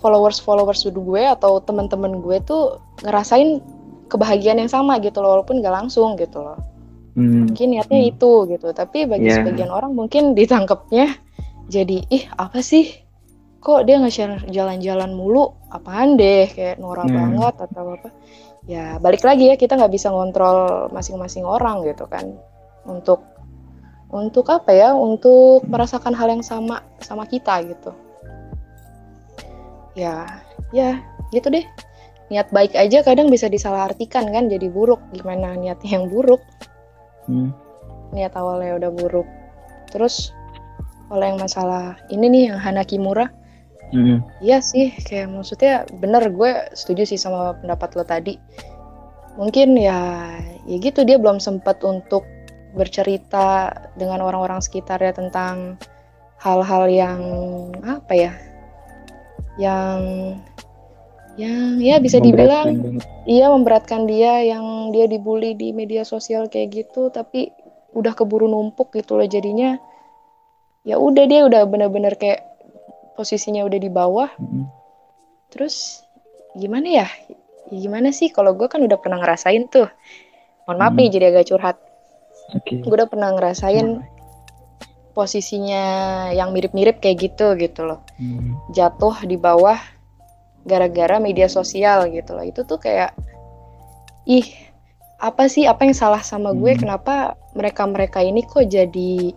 followers 0.00 0.40
followers 0.40 0.88
gue 0.88 1.22
atau 1.28 1.60
teman-teman 1.60 2.24
gue 2.24 2.40
tuh 2.48 2.80
ngerasain 3.04 3.60
kebahagiaan 4.08 4.64
yang 4.64 4.72
sama 4.72 4.96
gitu 5.04 5.20
loh 5.20 5.36
walaupun 5.36 5.60
gak 5.60 5.74
langsung 5.84 6.16
gitu 6.16 6.40
loh 6.40 6.56
hmm. 7.12 7.52
mungkin 7.52 7.66
niatnya 7.76 8.00
hmm. 8.00 8.10
itu 8.16 8.32
gitu 8.56 8.68
tapi 8.72 9.04
bagi 9.04 9.28
yeah. 9.28 9.44
sebagian 9.44 9.68
orang 9.68 9.92
mungkin 9.92 10.32
ditangkapnya 10.32 11.12
jadi 11.68 12.08
ih 12.08 12.24
apa 12.40 12.64
sih 12.64 13.07
kok 13.58 13.84
dia 13.84 13.98
nge-share 13.98 14.46
jalan-jalan 14.48 15.10
mulu? 15.14 15.54
Apaan 15.70 16.14
deh? 16.14 16.46
Kayak 16.50 16.78
Nora 16.78 17.04
hmm. 17.04 17.14
banget 17.14 17.54
atau 17.68 17.84
apa? 17.98 18.08
Ya 18.68 19.00
balik 19.00 19.24
lagi 19.24 19.48
ya 19.48 19.56
kita 19.56 19.80
nggak 19.80 19.92
bisa 19.92 20.12
ngontrol 20.12 20.90
masing-masing 20.94 21.42
orang 21.42 21.82
gitu 21.88 22.06
kan. 22.06 22.38
Untuk 22.86 23.24
untuk 24.08 24.46
apa 24.48 24.70
ya? 24.72 24.94
Untuk 24.94 25.66
merasakan 25.66 26.14
hal 26.14 26.28
yang 26.38 26.44
sama 26.44 26.86
sama 27.02 27.26
kita 27.26 27.64
gitu. 27.66 27.90
Ya 29.98 30.44
ya 30.70 31.02
gitu 31.34 31.50
deh. 31.50 31.66
Niat 32.28 32.52
baik 32.52 32.76
aja 32.76 33.00
kadang 33.00 33.32
bisa 33.32 33.48
disalahartikan 33.48 34.28
kan 34.30 34.46
jadi 34.52 34.68
buruk. 34.68 35.00
Gimana 35.16 35.56
niatnya 35.58 35.98
yang 35.98 36.06
buruk? 36.08 36.40
Hmm. 37.28 37.52
niat 38.08 38.32
awalnya 38.40 38.80
udah 38.80 38.88
buruk. 38.88 39.28
Terus 39.92 40.32
kalau 41.12 41.24
yang 41.24 41.36
masalah 41.36 42.00
ini 42.08 42.24
nih 42.32 42.42
yang 42.52 42.56
Hana 42.56 42.80
Kimura 42.80 43.28
Hmm. 43.88 44.20
Iya 44.44 44.60
sih, 44.60 44.92
kayak 44.92 45.32
maksudnya 45.32 45.88
bener 45.96 46.28
gue 46.28 46.52
setuju 46.76 47.08
sih 47.08 47.16
sama 47.16 47.56
pendapat 47.56 47.96
lo 47.96 48.04
tadi. 48.04 48.36
Mungkin 49.40 49.78
ya, 49.78 50.34
ya 50.68 50.76
gitu 50.82 51.06
dia 51.08 51.16
belum 51.16 51.40
sempat 51.40 51.80
untuk 51.86 52.26
bercerita 52.76 53.72
dengan 53.96 54.20
orang-orang 54.20 54.60
sekitarnya 54.60 55.16
tentang 55.16 55.80
hal-hal 56.36 56.84
yang 56.90 57.20
apa 57.80 58.12
ya, 58.12 58.32
yang 59.56 59.98
yang 61.38 61.78
ya 61.78 62.02
bisa 62.02 62.18
dibilang 62.18 62.82
Memberatkan 62.82 63.24
iya 63.30 63.46
memberatkan 63.46 64.02
dia 64.10 64.42
yang 64.42 64.90
dia 64.90 65.06
dibully 65.06 65.54
di 65.54 65.70
media 65.70 66.02
sosial 66.02 66.50
kayak 66.50 66.84
gitu, 66.84 67.08
tapi 67.08 67.48
udah 67.96 68.12
keburu 68.12 68.50
numpuk 68.50 68.92
gitu 68.92 69.16
loh 69.16 69.24
jadinya. 69.24 69.80
Ya 70.84 70.96
udah 70.96 71.24
dia 71.24 71.44
udah 71.44 71.68
bener-bener 71.68 72.16
kayak 72.16 72.47
posisinya 73.18 73.66
udah 73.66 73.78
di 73.82 73.90
bawah 73.90 74.30
Mm. 74.38 74.78
Terus 75.48 76.04
gimana 76.54 77.04
ya? 77.04 77.08
Ya 77.72 77.76
Gimana 77.80 78.12
sih 78.12 78.28
kalau 78.28 78.52
gue 78.56 78.68
kan 78.68 78.80
udah 78.84 79.00
pernah 79.00 79.20
ngerasain 79.20 79.68
tuh. 79.68 79.88
Mohon 80.68 80.76
maaf 80.76 80.92
Hmm. 80.92 80.98
nih 81.00 81.08
jadi 81.08 81.24
agak 81.32 81.44
curhat. 81.48 81.76
Oke. 82.52 82.84
Gue 82.84 82.94
udah 82.96 83.08
pernah 83.08 83.32
ngerasain 83.32 84.04
posisinya 85.16 85.84
yang 86.30 86.52
mirip-mirip 86.52 87.00
kayak 87.00 87.32
gitu 87.32 87.56
gitu 87.56 87.88
loh. 87.88 88.04
Hmm. 88.20 88.60
Jatuh 88.76 89.24
di 89.24 89.40
bawah 89.40 89.80
gara-gara 90.68 91.16
media 91.16 91.48
sosial 91.48 92.12
gitu 92.12 92.36
loh. 92.36 92.44
Itu 92.44 92.68
tuh 92.68 92.76
kayak 92.76 93.16
ih 94.28 94.44
apa 95.18 95.48
sih 95.48 95.64
apa 95.64 95.88
yang 95.88 95.96
salah 95.96 96.20
sama 96.20 96.52
gue? 96.52 96.76
Hmm. 96.76 96.80
Kenapa 96.84 97.40
mereka-mereka 97.56 98.20
ini 98.20 98.44
kok 98.44 98.68
jadi 98.68 99.32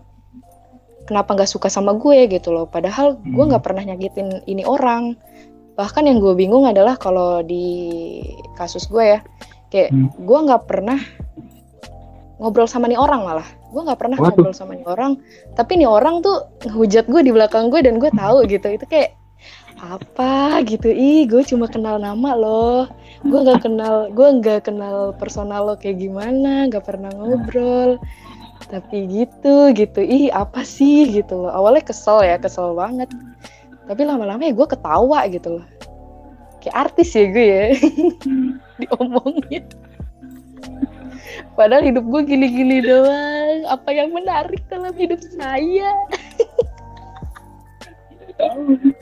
kenapa 1.05 1.33
nggak 1.33 1.49
suka 1.49 1.67
sama 1.67 1.93
gue 1.93 2.27
gitu 2.27 2.49
loh? 2.49 2.65
Padahal 2.65 3.17
gue 3.17 3.43
Hmm. 3.43 3.49
nggak 3.53 3.63
pernah 3.63 3.83
nyakitin 3.83 4.45
ini 4.45 4.63
orang. 4.63 5.15
Bahkan 5.75 6.03
yang 6.05 6.19
gue 6.19 6.33
bingung 6.33 6.67
adalah 6.67 6.95
kalau 6.95 7.41
di 7.41 8.21
kasus 8.53 8.85
gue 8.85 9.17
ya, 9.17 9.19
kayak 9.69 9.89
Hmm. 9.89 10.09
gue 10.13 10.39
nggak 10.45 10.63
pernah 10.67 10.99
ngobrol 12.37 12.65
sama 12.65 12.89
nih 12.89 12.97
orang 12.97 13.21
malah. 13.21 13.47
Gue 13.69 13.81
nggak 13.81 13.99
pernah 14.01 14.17
Waduh. 14.17 14.33
ngobrol 14.33 14.53
sama 14.53 14.73
nih 14.73 14.85
orang. 14.85 15.21
Tapi 15.53 15.77
nih 15.77 15.87
orang 15.87 16.19
tuh 16.19 16.49
ngehujat 16.65 17.05
gue 17.07 17.21
di 17.21 17.31
belakang 17.31 17.69
gue 17.69 17.79
dan 17.81 17.97
gue 17.97 18.09
tahu 18.11 18.43
gitu. 18.49 18.67
Itu 18.67 18.85
kayak 18.85 19.17
apa 19.81 20.61
gitu 20.61 20.93
ih 20.93 21.25
gue 21.25 21.41
cuma 21.41 21.65
kenal 21.65 21.97
nama 21.97 22.37
loh 22.37 22.85
gue 23.25 23.33
nggak 23.33 23.65
kenal 23.65 24.13
gue 24.13 24.27
nggak 24.37 24.69
kenal 24.69 25.09
personal 25.17 25.65
lo 25.65 25.73
kayak 25.73 25.97
gimana 25.97 26.69
nggak 26.69 26.85
pernah 26.85 27.09
ngobrol 27.09 27.97
tapi 28.71 29.03
gitu 29.11 29.75
gitu. 29.75 29.99
Ih 29.99 30.31
apa 30.31 30.63
sih? 30.63 31.11
Gitu 31.11 31.35
loh. 31.35 31.51
Awalnya 31.51 31.83
kesel 31.91 32.23
ya 32.23 32.39
kesel 32.39 32.71
banget. 32.73 33.11
Tapi 33.85 34.01
lama-lama 34.07 34.39
ya 34.39 34.55
gue 34.55 34.67
ketawa 34.67 35.27
gitu 35.27 35.59
loh. 35.59 35.65
Kayak 36.63 36.89
artis 36.89 37.11
ya 37.11 37.25
gue 37.27 37.47
ya. 37.51 37.65
Diomongin. 38.79 39.67
Padahal 41.59 41.83
hidup 41.83 42.07
gue 42.07 42.21
gini-gini 42.23 42.79
doang. 42.79 43.67
Apa 43.67 43.91
yang 43.91 44.15
menarik 44.15 44.63
dalam 44.71 44.95
hidup 44.95 45.19
saya? 45.35 45.91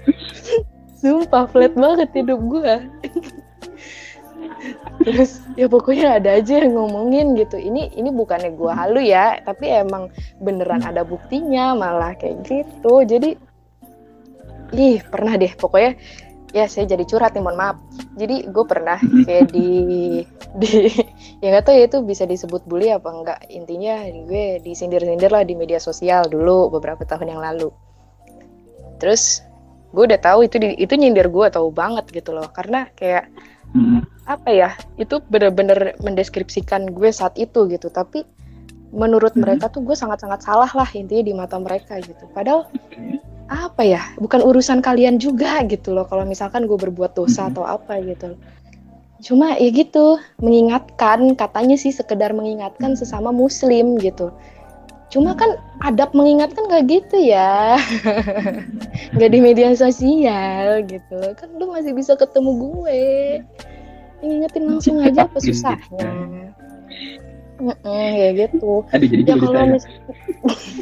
Sumpah 0.99 1.47
flat 1.47 1.71
banget 1.79 2.11
hidup 2.11 2.43
gue 2.43 2.73
terus 5.09 5.41
ya 5.59 5.65
pokoknya 5.65 6.21
ada 6.21 6.37
aja 6.37 6.61
yang 6.61 6.77
ngomongin 6.77 7.33
gitu. 7.33 7.57
Ini 7.57 7.97
ini 7.97 8.13
bukannya 8.13 8.53
gue 8.53 8.71
halu 8.71 9.01
ya 9.01 9.41
tapi 9.41 9.73
emang 9.73 10.13
beneran 10.37 10.85
ada 10.85 11.01
buktinya 11.01 11.73
malah 11.73 12.13
kayak 12.13 12.45
gitu. 12.45 13.01
Jadi 13.01 13.33
ih 14.77 15.01
pernah 15.01 15.33
deh. 15.33 15.49
Pokoknya 15.57 15.97
ya 16.53 16.65
saya 16.65 16.85
jadi 16.89 17.05
curhat 17.09 17.33
nih 17.33 17.41
mohon 17.41 17.57
maaf. 17.57 17.77
Jadi 18.13 18.45
gue 18.45 18.65
pernah 18.69 19.01
kayak 19.27 19.49
di 19.49 19.69
di 20.61 20.69
ya 21.41 21.47
nggak 21.49 21.65
tahu 21.65 21.75
ya 21.75 21.85
itu 21.89 21.97
bisa 22.05 22.23
disebut 22.29 22.69
bully 22.69 22.93
apa 22.93 23.09
enggak 23.09 23.39
intinya 23.49 24.05
gue 24.05 24.61
disindir-sindir 24.61 25.33
lah 25.33 25.41
di 25.41 25.57
media 25.57 25.81
sosial 25.81 26.29
dulu 26.29 26.69
beberapa 26.69 27.01
tahun 27.01 27.33
yang 27.33 27.41
lalu. 27.41 27.73
Terus 29.01 29.41
gue 29.89 30.05
udah 30.05 30.21
tahu 30.21 30.45
itu 30.45 30.61
di- 30.61 30.77
itu 30.77 30.93
nyindir 30.93 31.33
gue 31.33 31.49
tahu 31.49 31.73
banget 31.73 32.05
gitu 32.13 32.29
loh. 32.29 32.45
Karena 32.53 32.85
kayak 32.93 33.25
Hmm. 33.69 34.01
Apa 34.25 34.49
ya 34.51 34.69
itu 34.97 35.21
bener-bener 35.27 35.95
mendeskripsikan 36.03 36.91
gue 36.91 37.09
saat 37.11 37.37
itu 37.37 37.69
gitu. 37.69 37.87
Tapi 37.87 38.23
menurut 38.89 39.37
Mhm. 39.37 39.41
mereka 39.45 39.69
tuh 39.69 39.85
gue 39.85 39.93
sangat-sangat 39.93 40.41
salah 40.41 40.69
lah 40.73 40.89
intinya 40.97 41.23
di 41.23 41.33
mata 41.37 41.57
mereka 41.61 42.01
gitu. 42.01 42.25
Padahal 42.33 42.65
apa 43.49 43.81
ya 43.81 44.01
bukan 44.21 44.45
urusan 44.45 44.81
kalian 44.81 45.17
juga 45.17 45.61
gitu 45.65 45.93
loh 45.93 46.05
kalau 46.05 46.21
misalkan 46.25 46.69
gue 46.69 46.77
berbuat 46.77 47.17
dosa 47.17 47.47
Mhm. 47.47 47.49
atau 47.53 47.63
apa 47.65 47.97
gitu. 48.01 48.37
Cuma 49.19 49.57
ya 49.59 49.67
gitu 49.69 50.15
mengingatkan 50.39 51.35
katanya 51.35 51.75
sih 51.75 51.91
sekedar 51.91 52.31
mengingatkan 52.31 52.95
sesama 52.95 53.35
muslim 53.35 53.99
gitu. 53.99 54.31
Cuma 55.09 55.33
kan 55.33 55.57
adab 55.81 56.13
mengingatkan 56.13 56.69
nggak 56.69 56.85
gitu 56.85 57.17
ya. 57.17 57.75
Nggak 59.17 59.31
di 59.33 59.39
media 59.41 59.73
sosial 59.73 60.85
gitu. 60.85 61.33
Kan 61.33 61.49
lu 61.57 61.73
masih 61.73 61.97
bisa 61.97 62.13
ketemu 62.13 62.51
gue 62.69 63.01
ngingetin 64.19 64.63
langsung 64.67 64.99
aja 64.99 65.25
apa 65.25 65.37
susahnya 65.39 66.09
Heeh, 67.59 68.09
ya 68.15 68.29
gitu. 68.47 68.87
Aduh, 68.87 69.03
jadi 69.03 69.23
ya 69.27 69.35
kalau 69.35 69.67
mis- 69.67 69.83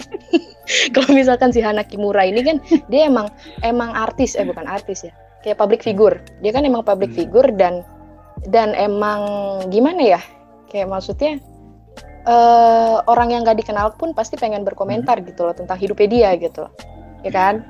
kalau 0.94 1.10
misalkan 1.10 1.50
si 1.50 1.58
Hana 1.58 1.82
Kimura 1.82 2.22
ini 2.22 2.46
kan 2.46 2.62
dia 2.86 3.10
emang 3.10 3.34
emang 3.66 3.90
artis 3.98 4.38
eh 4.38 4.46
bukan 4.46 4.70
artis 4.70 5.02
ya. 5.02 5.14
Kayak 5.42 5.58
public 5.58 5.82
figure. 5.82 6.22
Dia 6.46 6.54
kan 6.54 6.70
emang 6.70 6.86
public 6.86 7.18
Hmm. 7.18 7.18
figure 7.18 7.50
dan 7.58 7.82
dan 8.46 8.78
emang 8.78 9.22
gimana 9.74 10.18
ya? 10.18 10.22
Kayak 10.70 10.94
maksudnya 10.94 11.42
eh 12.30 12.96
orang 13.10 13.34
yang 13.34 13.42
gak 13.42 13.58
dikenal 13.58 13.98
pun 13.98 14.14
pasti 14.14 14.38
pengen 14.38 14.62
berkomentar 14.62 15.18
gitu 15.26 15.50
loh 15.50 15.58
tentang 15.58 15.82
hidupnya 15.82 16.06
dia 16.06 16.30
gitu 16.38 16.70
loh. 16.70 16.74
Ya 17.26 17.34
kan 17.34 17.66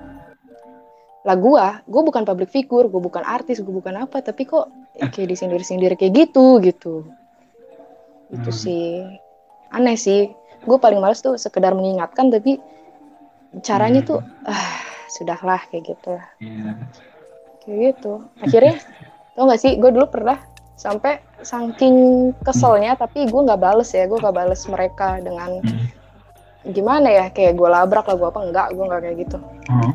lah 1.28 1.36
gua 1.36 1.84
gua 1.84 2.02
bukan 2.02 2.24
public 2.24 2.48
figure 2.48 2.88
gua 2.88 3.04
bukan 3.04 3.20
artis 3.22 3.60
gua 3.60 3.76
bukan 3.76 4.00
apa 4.00 4.24
tapi 4.24 4.48
kok 4.48 4.72
kayak 4.96 5.28
disindir-sindir 5.28 5.94
kayak 5.94 6.16
gitu 6.16 6.64
gitu 6.64 7.04
itu 8.28 8.50
Hmm. 8.50 8.56
sih 8.56 9.04
aneh 9.70 9.96
sih 9.96 10.32
gue 10.60 10.78
paling 10.78 11.00
males 11.00 11.20
tuh 11.20 11.36
sekedar 11.36 11.72
mengingatkan 11.72 12.28
tapi 12.28 12.60
caranya 13.62 14.04
Hmm. 14.04 14.10
tuh 14.10 14.20
ah 14.44 14.80
sudahlah 15.08 15.64
kayak 15.68 15.96
gitu 15.96 16.16
Iya. 16.40 16.76
kayak 17.62 17.78
gitu 17.94 18.14
akhirnya 18.38 18.76
tau 19.36 19.46
gak 19.46 19.62
sih 19.62 19.76
gue 19.76 19.92
dulu 19.92 20.08
pernah 20.08 20.40
sampai 20.76 21.20
saking 21.40 21.96
keselnya 22.42 22.96
tapi 22.96 23.26
gue 23.26 23.42
nggak 23.42 23.58
bales 23.58 23.90
ya 23.92 24.06
gue 24.06 24.16
nggak 24.16 24.36
bales 24.36 24.62
mereka 24.68 25.20
dengan 25.20 25.60
Hmm. 25.60 25.88
gimana 26.68 27.08
ya 27.08 27.26
kayak 27.30 27.56
gue 27.56 27.68
labrak 27.68 28.04
lah 28.04 28.16
gue 28.16 28.28
apa 28.28 28.40
enggak 28.44 28.68
gue 28.72 28.84
nggak 28.84 29.02
kayak 29.02 29.18
gitu 29.24 29.38
Oh. 29.68 29.92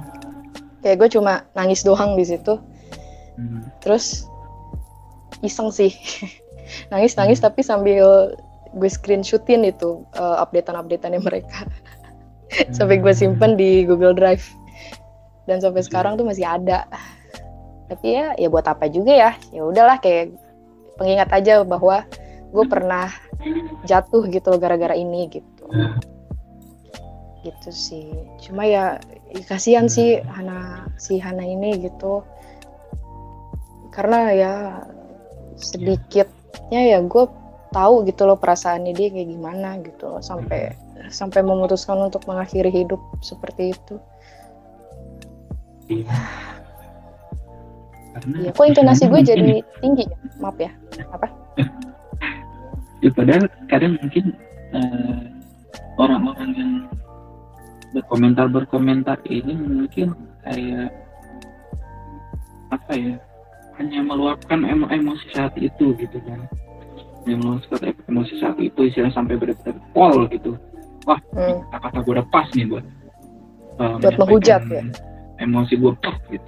Kayak 0.82 0.98
gue 0.98 1.08
cuma 1.18 1.46
nangis 1.54 1.86
doang 1.86 2.18
di 2.18 2.26
situ. 2.26 2.58
Hmm. 3.32 3.64
terus 3.80 4.28
iseng 5.40 5.72
sih. 5.72 5.96
Nangis 6.92 7.16
nangis 7.16 7.40
tapi 7.40 7.64
sambil 7.64 8.36
gue 8.76 8.90
screenshotin 8.92 9.64
itu 9.64 10.04
uh, 10.16 10.36
updatean 10.40 10.76
updateannya 10.76 11.20
mereka. 11.24 11.64
Sampai 12.76 13.00
gue 13.00 13.12
simpen 13.16 13.56
di 13.56 13.88
Google 13.88 14.12
Drive. 14.12 14.44
Dan 15.48 15.58
sampai 15.58 15.82
sekarang 15.82 16.14
tuh 16.20 16.28
masih 16.28 16.46
ada. 16.46 16.86
Tapi 17.90 18.14
ya 18.14 18.36
ya 18.38 18.46
buat 18.46 18.62
apa 18.68 18.86
juga 18.86 19.10
ya? 19.10 19.30
Ya 19.50 19.66
udahlah 19.66 19.98
kayak 19.98 20.36
pengingat 21.00 21.32
aja 21.34 21.64
bahwa 21.66 22.06
gue 22.52 22.64
pernah 22.68 23.08
jatuh 23.88 24.28
gitu 24.28 24.54
gara-gara 24.60 24.94
ini 24.94 25.26
gitu 25.32 25.64
gitu 27.42 27.70
sih 27.74 28.10
cuma 28.42 28.62
ya 28.66 29.02
ya 29.34 29.42
kasihan 29.46 29.90
sih 29.90 30.22
Hana 30.22 30.86
si 30.98 31.18
Hana 31.18 31.42
ini 31.42 31.82
gitu 31.82 32.22
karena 33.92 34.20
ya 34.32 34.54
sedikitnya 35.58 36.80
ya 36.96 36.98
gue 37.04 37.24
tahu 37.74 38.06
gitu 38.06 38.24
loh 38.24 38.38
perasaannya 38.38 38.94
dia 38.94 39.08
kayak 39.12 39.28
gimana 39.32 39.80
gitu 39.82 40.08
loh 40.08 40.22
sampai 40.22 40.72
sampai 41.10 41.42
memutuskan 41.44 41.98
untuk 41.98 42.24
mengakhiri 42.30 42.70
hidup 42.70 43.00
seperti 43.20 43.74
itu 43.74 43.98
Iya. 45.90 46.16
Karena 48.12 48.36
Iya, 48.44 48.50
kok 48.52 48.66
intonasi 48.68 49.04
gue 49.08 49.20
jadi 49.24 49.52
tinggi 49.80 50.04
ya? 50.04 50.16
Maaf 50.40 50.56
ya. 50.60 50.72
ya 53.02 53.10
padahal 53.12 53.44
kadang 53.66 53.98
mungkin 53.98 54.24
eh, 54.76 55.20
orang-orang 55.98 56.50
yang 56.54 56.72
berkomentar 57.92 58.48
berkomentar 58.48 59.20
ini 59.24 59.52
mungkin 59.52 60.12
kayak 60.42 60.90
apa 62.68 62.92
ya 62.92 63.14
hanya 63.76 64.00
meluapkan 64.00 64.64
emo 64.64 64.88
emosi 64.88 65.26
saat 65.30 65.52
itu 65.56 65.92
gitu 65.96 66.18
kan 66.24 66.40
yang 67.24 67.38
meluapkan 67.38 67.92
emosi 68.06 68.34
saat 68.36 68.56
itu 68.58 68.88
istilah 68.88 69.12
sampai 69.12 69.36
benar-benar 69.36 69.76
pol 69.92 70.24
gitu 70.28 70.56
Hmm. 71.02 71.58
kata-kata 71.74 71.98
gue 72.06 72.12
udah 72.14 72.26
pas 72.30 72.46
nih 72.54 72.62
buat 72.62 72.84
uh, 73.82 73.98
Buat 73.98 74.14
menghujat, 74.22 74.62
ya? 74.70 74.86
emosi 75.42 75.74
gue 75.74 75.92
pop 75.98 76.14
gitu 76.30 76.46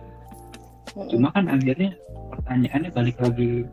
Mm-mm. 0.95 1.11
cuma 1.11 1.29
kan 1.35 1.51
akhirnya 1.51 1.91
pertanyaannya 2.31 2.91
balik 2.95 3.19
lagi 3.19 3.67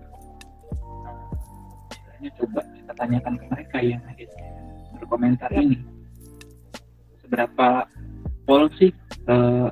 istilahnya 1.85 2.29
coba 2.33 2.59
kita 2.65 2.91
tanyakan 2.97 3.33
ke 3.37 3.45
mereka 3.45 3.77
yang 3.77 4.01
akhirnya 4.09 4.45
berkomentar 4.97 5.49
Ya. 5.53 5.61
ini 5.61 5.77
seberapa 7.31 7.87
pol 8.43 8.67
sih 8.75 8.91
eh, 9.31 9.67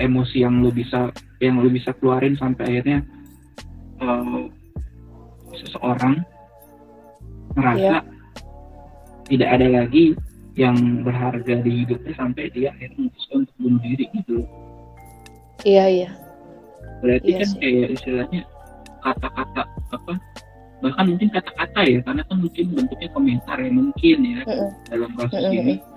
emosi 0.00 0.40
yang 0.40 0.64
lu 0.64 0.72
bisa 0.72 1.12
yang 1.44 1.60
lu 1.60 1.68
bisa 1.68 1.92
keluarin 2.00 2.32
sampai 2.40 2.64
akhirnya 2.72 3.04
eh, 4.00 4.44
seseorang 5.60 6.24
merasa 7.52 8.00
tidak 9.28 9.48
ada 9.60 9.84
lagi 9.84 10.16
yang 10.56 11.04
berharga 11.04 11.60
di 11.60 11.84
hidupnya 11.84 12.16
sampai 12.16 12.48
dia 12.48 12.72
akhirnya 12.72 12.96
memutuskan 12.96 13.44
untuk 13.44 13.56
bunuh 13.60 13.80
diri 13.84 14.04
gitu 14.16 14.38
Iya 15.68 15.84
iya. 15.88 16.10
berarti 17.04 17.28
Iya 17.28 17.36
kan 17.44 17.48
sih. 17.52 17.58
kayak 17.60 17.88
istilahnya 17.92 18.42
kata-kata 19.04 19.62
apa 19.92 20.12
bahkan 20.80 21.04
mungkin 21.08 21.28
kata-kata 21.32 21.80
ya 21.84 21.98
karena 22.04 22.22
kan 22.24 22.36
mungkin 22.40 22.64
bentuknya 22.72 23.08
komentar 23.12 23.56
ya 23.60 23.68
mungkin 23.72 24.16
ya 24.24 24.40
Mm-mm. 24.48 24.70
dalam 24.88 25.10
kasus 25.16 25.40
Mm-mm. 25.44 25.52
ini 25.52 25.74
Mm-mm. 25.76 25.95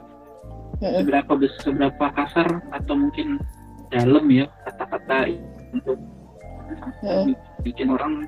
Seberapa 0.80 1.32
bes- 1.36 1.60
seberapa 1.60 2.06
kasar 2.12 2.48
atau 2.72 2.94
mungkin 2.96 3.38
dalam 3.90 4.26
ya 4.28 4.48
kata-kata 4.64 5.28
untuk 5.72 5.98
Mm-mm. 7.04 7.34
bikin 7.62 7.90
orang 7.90 8.24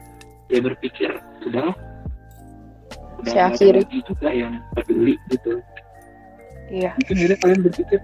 ya 0.48 0.60
berpikir 0.60 1.10
sudah 1.40 1.72
udah 3.22 3.34
akhiri. 3.48 3.86
juga 4.04 4.30
yang 4.30 4.58
peduli 4.74 5.16
gitu 5.30 5.62
Iya. 6.68 6.96
mungkin 6.98 7.16
akhirnya 7.20 7.38
kalian 7.38 7.60
berpikir 7.62 8.00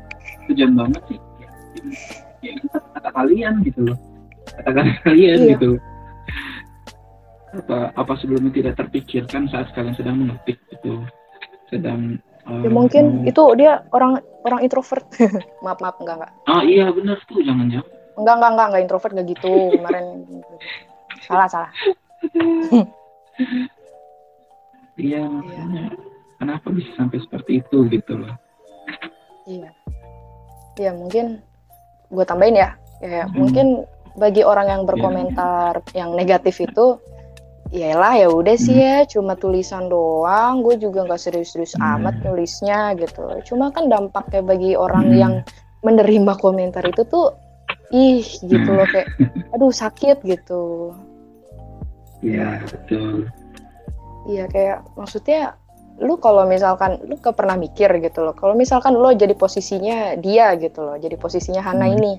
kejam 0.45 0.71
banget 0.75 1.01
sih 1.07 1.19
ya, 1.39 1.49
ya 2.43 2.51
itu 2.53 2.65
kata 2.69 3.09
kalian 3.09 3.53
gitu 3.63 3.79
loh 3.83 3.97
kata-kata 4.53 4.91
kalian 5.07 5.37
Iya. 5.41 5.51
gitu 5.55 5.71
apa 7.57 7.89
apa 7.95 8.13
sebelumnya 8.19 8.51
tidak 8.53 8.73
terpikirkan 8.77 9.47
saat 9.49 9.71
kalian 9.73 9.95
sedang 9.95 10.19
mengetik 10.21 10.59
gitu 10.69 11.01
sedang 11.67 12.19
Ya, 12.47 12.69
mungkin 12.69 13.03
mau- 13.13 13.25
itu 13.25 13.43
dia 13.55 13.71
orang 13.91 14.17
orang 14.41 14.59
introvert. 14.61 15.03
maaf 15.63 15.77
maaf 15.77 15.99
enggak 15.99 16.15
enggak. 16.17 16.31
ah 16.45 16.61
iya 16.61 16.87
benar 16.89 17.19
tuh 17.23 17.39
jangan 17.39 17.67
jangan 17.67 17.87
Enggak 18.15 18.33
enggak 18.33 18.49
enggak 18.49 18.67
enggak 18.67 18.81
introvert 18.81 19.11
enggak 19.11 19.27
gitu 19.29 19.51
kemarin. 19.73 20.05
salah 21.27 21.47
salah. 21.47 21.71
iya 24.97 25.21
makanya 25.23 25.93
kenapa 26.37 26.67
bisa 26.71 26.89
sampai 26.95 27.19
seperti 27.19 27.61
itu 27.61 27.77
gitu 27.87 28.13
loh 28.15 28.33
Iya. 29.45 29.71
Iya 30.75 30.91
mungkin 30.91 31.39
gue 32.09 32.25
tambahin 32.25 32.57
ya. 32.57 32.69
Ya 32.99 33.23
Hmm. 33.23 33.35
mungkin 33.37 33.67
bagi 34.13 34.41
orang 34.41 34.67
yang 34.67 34.83
berkomentar 34.83 35.79
yang 35.93 36.11
negatif 36.11 36.59
itu 36.59 36.99
Yaelah 37.67 38.13
ya 38.15 38.27
udah 38.31 38.55
sih 38.55 38.79
ya 38.79 39.03
cuma 39.03 39.35
tulisan 39.35 39.91
doang 39.91 40.63
gue 40.63 40.79
juga 40.79 41.03
nggak 41.03 41.19
serius-serius 41.19 41.75
Hmm. 41.75 41.99
amat 41.99 42.23
nulisnya 42.23 42.95
gitu 42.95 43.27
cuma 43.43 43.75
kan 43.75 43.91
dampaknya 43.91 44.39
bagi 44.39 44.71
orang 44.73 45.11
Hmm. 45.11 45.19
yang 45.19 45.33
menerima 45.83 46.39
komentar 46.39 46.87
itu 46.87 47.03
tuh 47.03 47.35
ih 47.91 48.23
gitu 48.23 48.69
loh 48.71 48.87
kayak 48.87 49.11
aduh 49.51 49.71
sakit 49.71 50.23
gitu 50.23 50.95
iya 52.23 52.59
betul 52.63 53.27
Iya 54.27 54.43
kayak 54.51 54.77
maksudnya 54.99 55.55
lu 56.03 56.19
kalau 56.19 56.43
misalkan 56.43 56.99
lu 57.07 57.15
ke 57.15 57.31
pernah 57.31 57.55
mikir 57.55 57.87
gitu 58.03 58.21
loh. 58.21 58.35
Kalau 58.35 58.53
misalkan 58.53 58.91
lo 58.91 59.09
jadi 59.09 59.31
posisinya 59.31 60.19
dia 60.19 60.51
gitu 60.59 60.83
loh, 60.83 60.99
jadi 60.99 61.15
posisinya 61.15 61.63
Hana 61.63 61.87
Hmm. 61.87 61.95
ini. 61.95 62.13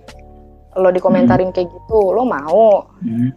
Lo 0.81 0.89
dikomentarin 0.89 1.53
kayak 1.53 1.69
gitu, 1.69 2.01
lo 2.11 2.25
mau. 2.25 2.89
Hmm. 3.05 3.29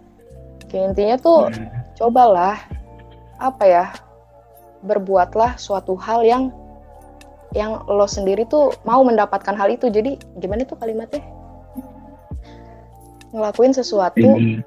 Kayak 0.71 0.95
intinya 0.95 1.15
tuh 1.19 1.51
Hmm. 1.51 1.80
Cobalah 2.01 2.57
apa 3.37 3.63
ya? 3.69 3.85
Berbuatlah 4.81 5.61
suatu 5.61 5.93
hal 6.01 6.25
yang 6.25 6.49
yang 7.53 7.85
lo 7.85 8.09
sendiri 8.09 8.49
tuh 8.49 8.73
mau 8.81 9.05
mendapatkan 9.05 9.53
hal 9.53 9.69
itu. 9.69 9.93
Jadi 9.93 10.17
gimana 10.41 10.65
tuh 10.65 10.81
kalimatnya? 10.81 11.21
Ngelakuin 13.29 13.77
sesuatu 13.77 14.17
ini 14.17 14.65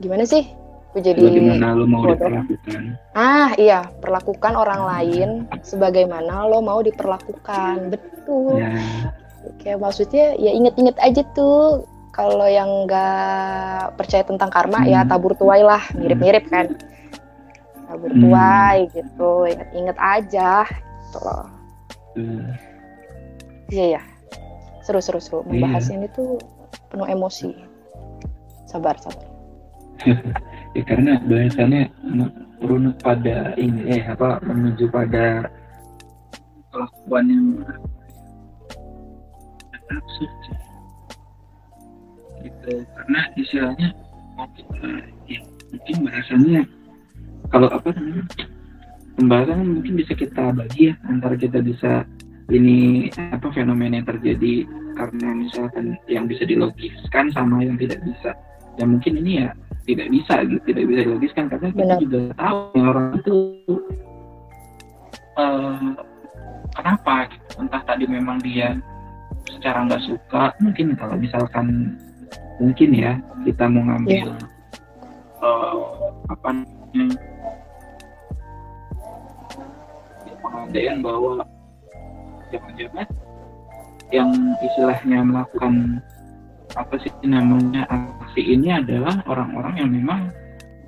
gimana 0.00 0.24
sih? 0.24 0.48
Gue 0.90 1.06
jadi 1.06 1.22
bagaimana 1.22 1.76
lo 1.76 1.86
mau 1.86 2.02
bodoh. 2.02 2.18
diperlakukan 2.18 2.82
Ah 3.14 3.54
iya, 3.54 3.86
perlakukan 4.02 4.58
orang 4.58 4.82
lain 4.88 5.28
sebagaimana 5.62 6.50
lo 6.50 6.64
mau 6.64 6.82
diperlakukan. 6.82 7.94
Betul. 7.94 8.58
ya 8.58 8.74
Kayak 9.60 9.78
maksudnya 9.86 10.34
ya 10.40 10.50
inget-inget 10.50 10.96
aja 10.98 11.22
tuh 11.36 11.84
kalau 12.10 12.46
yang 12.46 12.84
nggak 12.84 13.94
percaya 13.94 14.26
tentang 14.26 14.50
karma 14.50 14.82
ya 14.84 15.02
Hmm. 15.02 15.10
tabur 15.10 15.32
tuai 15.34 15.62
lah, 15.62 15.80
mirip-mirip 15.94 16.50
kan. 16.50 16.74
Tabur 17.86 18.10
Hmm. 18.10 18.22
tuai 18.22 18.78
gitu, 18.90 19.30
inget-inget 19.46 19.98
aja 19.98 20.66
gitu 20.66 21.18
loh. 21.22 21.46
eh, 22.18 22.50
Iya 23.70 23.86
ya. 23.98 24.02
Seru 24.82 24.98
seru 24.98 25.22
seru. 25.22 25.40
Iya. 25.46 25.50
Membahas 25.62 25.86
ini 25.88 26.10
tuh 26.10 26.42
penuh 26.90 27.06
emosi. 27.06 27.54
Sabar 28.66 28.98
sabar. 28.98 29.26
ya 30.74 30.82
karena 30.82 31.22
bahasannya 31.22 31.86
merunut 32.60 32.98
pada 32.98 33.54
ini 33.54 33.94
eh 33.94 34.02
apa 34.02 34.42
menuju 34.42 34.90
pada 34.90 35.46
kelakuan 36.70 37.24
yang 37.30 37.46
absurd. 39.90 40.34
Gitu 42.44 42.84
karena 42.96 43.20
istilahnya 43.36 43.88
kita 44.56 44.88
ya 45.28 45.40
mungkin 45.70 45.96
bahasannya 46.08 46.62
kalau 47.52 47.68
apa 47.68 47.88
namanya 47.92 48.24
pembahasan 49.20 49.68
mungkin 49.68 49.94
bisa 50.00 50.12
kita 50.16 50.44
bagi 50.56 50.92
ya 50.92 50.94
antara 51.04 51.36
kita 51.36 51.60
bisa 51.60 52.08
ini 52.50 53.08
apa 53.14 53.52
fenomena 53.54 54.00
yang 54.02 54.08
terjadi 54.08 54.66
karena 54.98 55.28
misalkan 55.36 55.94
yang 56.10 56.26
bisa 56.26 56.42
dilogiskan 56.48 57.30
sama 57.30 57.62
yang 57.62 57.78
tidak 57.78 58.02
bisa 58.02 58.34
ya 58.80 58.84
mungkin 58.88 59.20
ini 59.22 59.44
ya 59.46 59.50
tidak 59.86 60.08
bisa 60.10 60.34
gitu 60.46 60.62
tidak 60.66 60.84
bisa 60.88 61.00
dilogiskan 61.06 61.44
karena 61.52 61.68
kita 61.72 61.84
Benar. 61.84 62.00
juga 62.00 62.20
tahu 62.36 62.58
yang 62.74 62.86
orang 62.90 63.06
itu 63.18 63.36
eh, 65.38 65.88
kenapa 66.74 67.14
gitu. 67.30 67.48
entah 67.60 67.82
tadi 67.86 68.04
memang 68.06 68.38
dia 68.42 68.68
secara 69.50 69.86
nggak 69.86 70.04
suka 70.06 70.54
mungkin 70.62 70.94
kalau 70.94 71.16
misalkan 71.18 71.96
mungkin 72.60 72.90
ya 72.92 73.12
kita 73.48 73.64
mau 73.66 73.82
ngambil 73.88 74.36
eh, 75.40 75.76
apa 76.28 76.48
namanya 76.52 77.04
ya, 80.28 80.34
pengandaian 80.44 80.96
bahwa 81.00 81.42
jangan-jangan 82.52 83.08
yang 84.12 84.30
istilahnya 84.60 85.18
melakukan 85.24 86.04
apa 86.78 86.94
sih 87.02 87.10
namanya 87.26 87.82
aksi 87.90 88.42
ini 88.44 88.70
adalah 88.70 89.18
orang-orang 89.26 89.74
yang 89.80 89.90
memang 89.90 90.20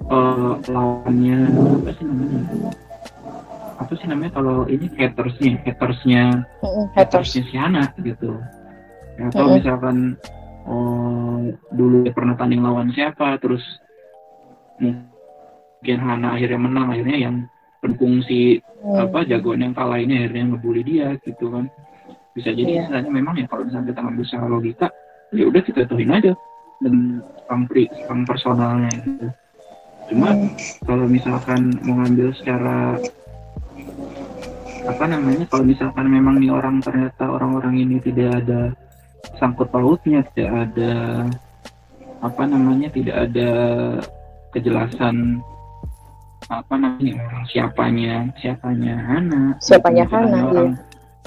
eh, 0.07 0.53
lawannya 0.71 1.39
apa 1.81 1.91
sih 1.97 2.05
namanya 2.05 2.41
apa 3.83 3.93
sih 3.99 4.07
namanya 4.07 4.31
kalau 4.37 4.63
ini 4.71 4.87
hatersnya 4.95 5.59
hatersnya 5.67 6.47
hatersnya 6.95 7.43
si 7.51 7.55
Hana 7.59 7.91
gitu. 7.99 8.39
Atau 9.19 9.45
Mm-mm. 9.45 9.57
misalkan 9.59 9.97
oh, 10.67 11.39
dulu 11.73 12.07
dia 12.07 12.13
pernah 12.15 12.35
tanding 12.37 12.63
lawan 12.63 12.91
siapa 12.95 13.39
terus 13.43 13.63
mungkin 14.79 15.99
Hana 16.03 16.35
akhirnya 16.39 16.61
menang 16.61 16.87
akhirnya 16.91 17.19
yang 17.19 17.37
pendukung 17.83 18.23
si 18.27 18.63
Hmm. 18.83 18.99
apa 18.99 19.23
jagoan 19.31 19.63
yang 19.63 19.75
kalah 19.79 19.95
ini 19.95 20.27
akhirnya 20.27 20.59
ngebully 20.59 20.83
dia 20.83 21.15
gitu 21.23 21.55
kan 21.55 21.71
bisa 22.35 22.51
jadi 22.51 22.83
istilahnya 22.83 23.15
memang 23.15 23.39
ya 23.39 23.47
kalau 23.47 23.63
misalnya 23.63 23.95
kita 23.95 24.01
ngambil 24.03 24.25
secara 24.27 24.47
logika 24.51 24.87
ya 25.31 25.45
udah 25.47 25.63
kita 25.63 25.81
tuhin 25.87 26.11
aja 26.11 26.35
dan 26.83 27.23
pang 27.47 27.63
pri 27.71 27.87
pang 28.11 28.27
personalnya 28.27 28.91
gitu 29.07 29.31
cuma 30.11 30.35
Hmm. 30.35 30.51
kalau 30.83 31.07
misalkan 31.07 31.79
mau 31.87 32.03
ngambil 32.03 32.35
secara 32.35 32.99
apa 34.83 35.05
namanya 35.07 35.47
kalau 35.47 35.63
misalkan 35.63 36.11
memang 36.11 36.43
nih 36.43 36.51
orang 36.51 36.83
ternyata 36.83 37.23
orang-orang 37.31 37.87
ini 37.87 38.03
tidak 38.03 38.43
ada 38.43 38.75
sangkut 39.39 39.69
pautnya 39.71 40.23
tidak 40.35 40.71
ada 40.71 40.93
apa 42.23 42.43
namanya 42.47 42.89
tidak 42.95 43.17
ada 43.31 43.51
kejelasan 44.55 45.43
apa 46.47 46.75
namanya 46.75 47.23
orang 47.23 47.45
siapanya 47.49 48.15
siapanya 48.39 48.95
Hana 48.99 49.43
Siapanya 49.59 50.05
Gitu, 50.07 50.15
Hana, 50.15 50.39
orang 50.51 50.71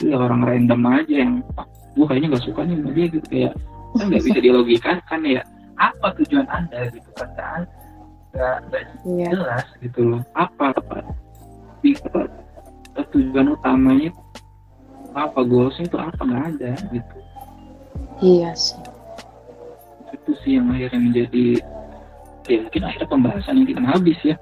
iya 0.04 0.16
orang 0.20 0.42
random 0.44 0.82
aja 0.92 1.16
yang 1.24 1.34
"Ah, 1.56 1.66
gua 1.96 2.06
kayaknya 2.12 2.28
nggak 2.36 2.46
suka 2.46 2.62
nih 2.68 2.76
sama 2.76 2.92
dia 2.92 3.06
gitu. 3.08 3.28
Kayak 3.32 3.54
kan 3.96 4.06
nggak 4.12 4.24
bisa 4.28 4.40
dilogikan 4.44 4.98
kan 5.08 5.20
ya? 5.24 5.42
Apa 5.80 6.08
tujuan 6.20 6.48
anda? 6.52 6.80
Gitu. 6.92 7.10
Kan 7.16 7.64
nggak 8.36 8.56
nggak 8.68 8.84
Iya. 9.08 9.28
jelas 9.32 9.66
gitu 9.80 10.00
loh. 10.04 10.22
Apa 10.36 10.76
apa, 10.76 11.00
apa? 11.00 13.04
Tujuan 13.16 13.56
utamanya 13.56 14.12
apa? 15.16 15.40
Goalsnya 15.48 15.88
itu 15.88 15.98
apa? 16.00 16.22
Nggak 16.22 16.44
ada 16.60 16.72
gitu 16.92 17.18
Iya 18.20 18.52
sih. 18.56 18.80
itu 20.16 20.32
sih 20.42 20.52
yang 20.56 20.72
akhirnya 20.72 21.00
menjadi 21.02 21.46
ya 22.48 22.58
mungkin 22.64 22.82
akhirnya 22.88 23.10
pembahasan 23.10 23.54
yang 23.60 23.68
tidak 23.68 23.86
habis 23.92 24.20
ya 24.24 24.36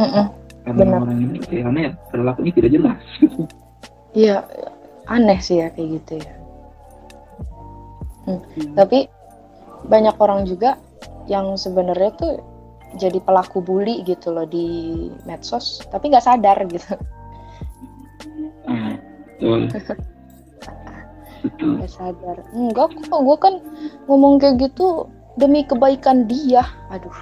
Mm-mm. 0.00 0.26
karena 0.64 0.80
Benar. 0.80 0.98
orang 1.04 1.18
ini 1.20 1.38
karena 1.44 1.80
ya 1.80 1.90
perilakunya 2.08 2.52
tidak 2.56 2.70
jelas 2.72 3.02
Iya, 4.10 4.42
aneh 5.06 5.38
sih 5.38 5.62
ya 5.62 5.70
kayak 5.70 6.02
gitu 6.02 6.18
ya. 6.18 6.34
Hmm. 8.26 8.42
Tapi 8.74 9.06
banyak 9.86 10.18
orang 10.18 10.50
juga 10.50 10.82
yang 11.30 11.54
sebenarnya 11.54 12.10
tuh 12.18 12.42
jadi 12.98 13.22
pelaku 13.22 13.62
bully 13.62 14.02
gitu 14.02 14.34
loh 14.34 14.50
di 14.50 14.66
medsos, 15.22 15.78
tapi 15.94 16.10
nggak 16.10 16.26
sadar 16.26 16.58
gitu. 16.66 16.98
Ah, 18.66 18.98
betul 19.38 19.70
Nggak 21.56 21.90
sadar. 21.90 22.36
Enggak 22.52 22.92
kok, 22.94 23.20
gue 23.20 23.36
kan 23.40 23.54
ngomong 24.06 24.36
kayak 24.36 24.60
gitu 24.60 25.08
demi 25.36 25.64
kebaikan 25.64 26.28
dia. 26.28 26.64
Aduh. 26.88 27.14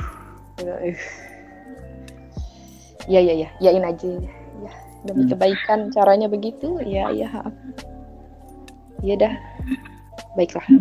Ya 3.06 3.20
ya 3.20 3.34
ya, 3.34 3.48
yain 3.58 3.84
aja. 3.86 4.08
Ya, 4.58 4.72
demi 5.06 5.24
Hmm. 5.24 5.30
kebaikan 5.32 5.88
caranya 5.90 6.26
begitu. 6.26 6.76
Ya 6.82 7.08
ya. 7.08 7.30
Iya 9.00 9.14
dah. 9.16 9.34
Baiklah. 10.34 10.66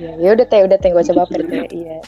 Ya, 0.00 0.16
ya 0.16 0.32
udah 0.32 0.48
teh, 0.48 0.64
udah 0.64 0.80
teh 0.80 0.88
gak 0.88 1.04
usah 1.04 1.12
baper 1.12 1.44
teh. 1.44 1.68
Iya. 1.84 2.00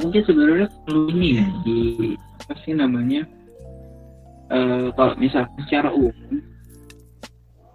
mungkin 0.00 0.22
sebenarnya 0.24 0.72
perlu 0.88 1.12
ini 1.12 1.28
ya 1.36 1.44
di 1.60 1.78
apa 2.16 2.54
sih 2.64 2.72
namanya 2.72 3.28
eh, 4.48 4.88
kalau 4.96 5.12
misalkan 5.20 5.52
secara 5.68 5.92
umum 5.92 6.40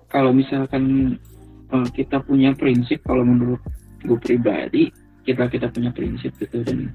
kalau 0.08 0.32
misalkan 0.32 1.16
eh, 1.70 1.88
kita 1.94 2.22
punya 2.22 2.54
prinsip 2.54 3.02
kalau 3.04 3.26
menurut 3.26 3.62
gue 4.06 4.18
pribadi 4.22 4.90
kita 5.26 5.50
kita 5.50 5.68
punya 5.70 5.90
prinsip 5.90 6.30
gitu 6.38 6.62
dan 6.62 6.94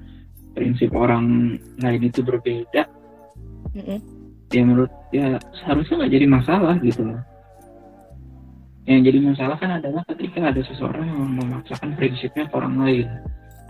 prinsip 0.51 0.91
orang 0.95 1.55
lain 1.79 2.01
itu 2.01 2.23
berbeda 2.23 2.87
Mm-mm. 3.75 3.99
ya 4.49 4.61
menurut 4.63 4.91
ya 5.11 5.35
seharusnya 5.63 6.03
nggak 6.03 6.13
jadi 6.15 6.27
masalah 6.27 6.75
gitu 6.79 7.03
loh 7.03 7.19
yang 8.83 9.05
jadi 9.05 9.19
masalah 9.21 9.55
kan 9.55 9.77
adalah 9.77 10.01
ketika 10.09 10.49
ada 10.51 10.61
seseorang 10.65 11.05
yang 11.05 11.21
memaksakan 11.37 11.93
prinsipnya 11.95 12.47
ke 12.47 12.53
orang 12.55 12.75
lain 12.81 13.07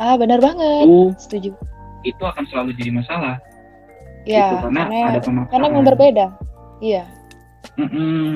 Ah, 0.02 0.18
benar 0.18 0.42
banget. 0.42 0.82
itu 0.90 1.14
Setuju. 1.22 1.52
itu 2.02 2.24
akan 2.26 2.42
selalu 2.50 2.74
jadi 2.74 2.90
masalah 2.90 3.38
Ya, 4.22 4.54
gitu, 4.54 4.70
karena, 4.70 4.82
karena 4.86 5.10
ada 5.10 5.22
pemaksaan 5.22 5.50
karena 5.50 5.68
memang 5.70 5.86
berbeda. 5.86 6.26
Iya. 6.78 7.04
Mm-mm. 7.78 7.90
Mm-mm. 7.90 8.34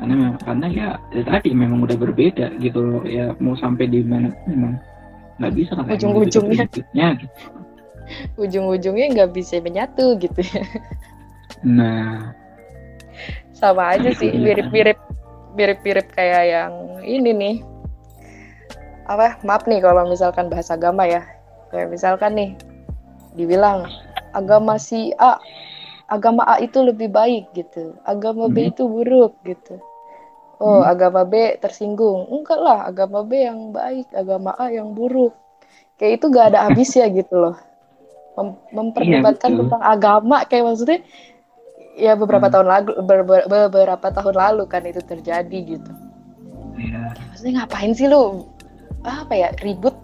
Karena 0.00 0.14
memang- 0.16 0.40
karena 0.40 0.66
ya, 0.66 0.88
ya 1.12 1.22
tadi 1.28 1.52
memang 1.52 1.84
udah 1.84 1.96
berbeda 1.96 2.56
gitu 2.56 2.80
loh 2.80 3.02
ya 3.04 3.36
mau 3.36 3.52
sampai 3.52 3.84
di 3.84 4.00
mana 4.00 4.32
memang 4.48 4.80
nggak 5.36 5.52
bisa 5.52 5.72
kan 5.76 5.84
Ujung-ujungnya. 5.88 6.64
gitu. 7.20 7.28
Ujung-ujungnya 8.36 9.06
nggak 9.12 9.30
bisa 9.32 9.60
menyatu 9.60 10.16
gitu 10.16 10.40
ya. 10.40 10.64
nah 11.60 12.32
Sama 13.52 13.92
aja 13.92 14.08
sih, 14.16 14.32
Iya. 14.32 14.40
mirip-mirip 14.40 14.98
mirip-mirip 15.52 16.08
kayak 16.16 16.44
yang 16.48 16.72
ini 17.04 17.30
nih. 17.36 17.56
Apa? 19.04 19.36
Maaf 19.44 19.68
nih 19.68 19.84
kalau 19.84 20.08
misalkan 20.08 20.48
bahasa 20.48 20.80
agama 20.80 21.04
ya. 21.04 21.20
Kayak 21.68 21.92
misalkan 21.92 22.32
nih 22.40 22.50
dibilang 23.36 23.84
agama 24.32 24.80
si 24.80 25.12
A 25.20 25.36
agama 26.10 26.42
A 26.42 26.58
itu 26.58 26.82
lebih 26.82 27.06
baik 27.08 27.54
gitu. 27.54 27.94
Agama 28.02 28.50
B 28.50 28.66
Mhm. 28.66 28.70
itu 28.74 28.82
buruk 28.84 29.38
gitu. 29.46 29.78
Oh, 30.60 30.82
Hmm. 30.82 30.90
agama 30.90 31.22
B 31.22 31.56
tersinggung. 31.56 32.28
Enggak 32.28 32.60
lah, 32.60 32.84
agama 32.84 33.22
B 33.22 33.40
yang 33.40 33.70
baik, 33.70 34.10
agama 34.12 34.52
A 34.58 34.68
yang 34.68 34.92
buruk. 34.92 35.32
Kayak 35.96 36.20
itu 36.20 36.24
gak 36.28 36.46
ada 36.52 36.58
habisnya 36.68 37.06
gitu 37.08 37.32
loh. 37.38 37.56
Mem- 38.34 38.60
memperdebatkan 38.70 39.50
Iya, 39.50 39.56
betul. 39.56 39.62
tentang 39.70 39.82
agama 39.82 40.36
kayak 40.44 40.64
maksudnya 40.66 40.98
ya 41.94 42.12
beberapa 42.14 42.46
Hmm. 42.46 42.54
tahun 42.54 42.66
lalu 42.68 42.90
ber- 43.02 43.26
ber- 43.26 43.48
beberapa 43.48 44.06
tahun 44.10 44.34
lalu 44.34 44.62
kan 44.66 44.82
itu 44.84 45.00
terjadi 45.00 45.58
gitu. 45.78 45.92
ya 46.76 47.12
Maksudnya 47.30 47.52
ngapain 47.62 47.92
sih 47.92 48.08
lu 48.08 48.44
apa 49.00 49.32
ya 49.32 49.48
ribut 49.60 49.96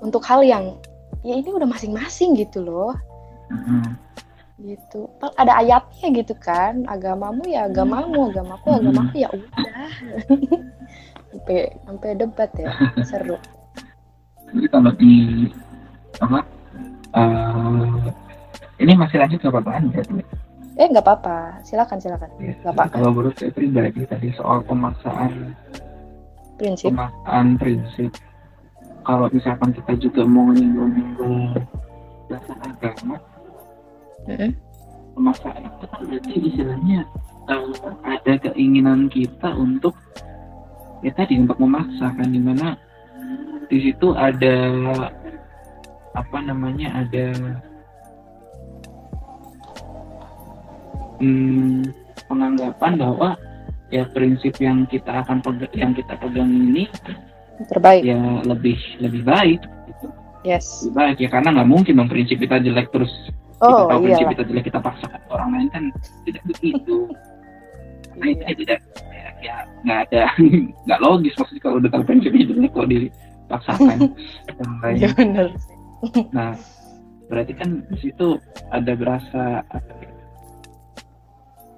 untuk 0.00 0.24
hal 0.24 0.40
yang 0.40 0.76
ya 1.20 1.34
ini 1.34 1.48
udah 1.48 1.64
masing-masing 1.64 2.36
gitu 2.36 2.60
loh. 2.60 2.92
mm-mm. 3.48 3.96
Gitu. 4.54 5.10
Pak, 5.18 5.34
Ada 5.34 5.52
ayatnya 5.58 6.06
gitu 6.14 6.34
kan. 6.36 6.86
Agamamu 6.86 7.42
ya 7.44 7.66
agamamu, 7.66 8.30
agamaku 8.30 8.66
Hmm. 8.68 8.78
agamaku 8.80 9.14
ya 9.18 9.28
udah. 9.28 9.88
sampai 11.34 11.58
sampai 11.82 12.10
debat 12.14 12.50
ya. 12.54 12.70
Seru. 13.02 13.36
Jadi 14.48 14.66
kalau 14.70 14.90
di 14.94 15.12
apa 16.16 16.38
eh, 17.12 17.98
ini 18.78 18.92
masih 18.94 19.18
lanjut 19.18 19.38
ke 19.38 19.48
apa-apaan 19.48 19.90
ya 19.90 20.02
Eh 20.74 20.86
nggak 20.86 21.02
apa-apa. 21.02 21.58
Silakan 21.62 21.98
silakan. 21.98 22.30
Ya, 22.38 22.54
Nggak 22.56 22.72
apa-apa. 22.72 22.92
kalau 22.92 23.10
menurut 23.10 23.34
saya 23.34 23.50
pribadi 23.50 24.02
tadi 24.04 24.30
soal 24.32 24.62
pemaksaan 24.62 25.54
Prinsip. 26.54 26.94
pemaksaan 26.94 27.58
prinsip 27.58 28.10
kalau 29.02 29.26
misalkan 29.28 29.74
kita 29.74 29.92
juga 29.98 30.22
mau 30.22 30.48
nyinggung-nyinggung 30.48 31.58
dasar 32.26 32.54
agama 32.64 33.18
Mm-mm. 34.24 34.50
pemaksaan 35.14 35.62
itu 35.62 35.84
kan 35.86 36.00
berarti 36.08 36.32
istilahnya 36.40 37.00
eh, 37.50 37.64
ada 38.02 38.32
keinginan 38.50 39.06
kita 39.12 39.52
untuk 39.54 39.94
ya 41.04 41.12
tadi 41.12 41.36
untuk 41.36 41.60
memaksakan 41.60 42.28
di 42.32 42.40
mana 42.40 42.80
di 43.68 43.78
situ 43.90 44.16
ada 44.16 44.56
apa 46.14 46.38
namanya 46.40 47.04
ada 47.04 47.26
hmm, 51.18 51.90
penganggapan 52.30 52.92
bahwa 52.96 53.28
ya 53.92 54.06
prinsip 54.10 54.56
yang 54.58 54.88
kita 54.88 55.22
akan 55.22 55.38
pegang, 55.44 55.72
yang 55.76 55.92
kita 55.92 56.14
pegang 56.18 56.50
ini 56.50 56.88
Terbaik. 57.70 58.02
ya 58.02 58.42
lebih 58.42 58.78
lebih 58.98 59.22
baik 59.22 59.60
gitu. 59.62 60.06
Yes. 60.42 60.86
lebih 60.88 60.94
baik 60.96 61.16
ya 61.20 61.28
karena 61.30 61.48
nggak 61.60 61.70
mungkin 61.70 61.94
dong 62.00 62.10
prinsip 62.10 62.36
kita 62.40 62.58
jelek 62.62 62.88
terus 62.90 63.12
kita 63.64 63.74
Oh 63.74 63.88
tahu 63.88 64.00
iya. 64.00 64.06
prinsip 64.06 64.26
kita 64.30 64.42
jelek 64.44 64.64
kita 64.66 64.78
paksakan 64.78 65.20
ke 65.20 65.30
orang 65.30 65.50
lain 65.52 65.68
kan 65.70 65.84
tidak 66.24 66.42
begitu 66.44 66.96
nah 68.14 68.26
itu 68.28 68.42
ya 68.42 68.52
tidak 68.54 68.78
ya, 69.10 69.28
ya 69.42 69.54
nggak 69.82 69.98
ada 70.06 70.22
nggak 70.86 71.00
logis 71.00 71.34
maksudnya 71.34 71.62
kalau 71.62 71.76
udah 71.78 71.90
tahu 71.90 72.02
prinsipnya 72.04 72.44
jelek 72.46 72.70
kok 72.70 72.86
dipaksakan 72.86 73.98
orang 74.60 74.76
lain 74.80 74.96
Iya 74.96 75.08
bener. 75.12 75.46
nah 76.30 76.50
berarti 77.26 77.52
kan 77.52 77.68
di 77.88 77.96
situ 77.98 78.36
ada 78.68 78.92
berasa 78.94 79.42
ya, 79.64 80.12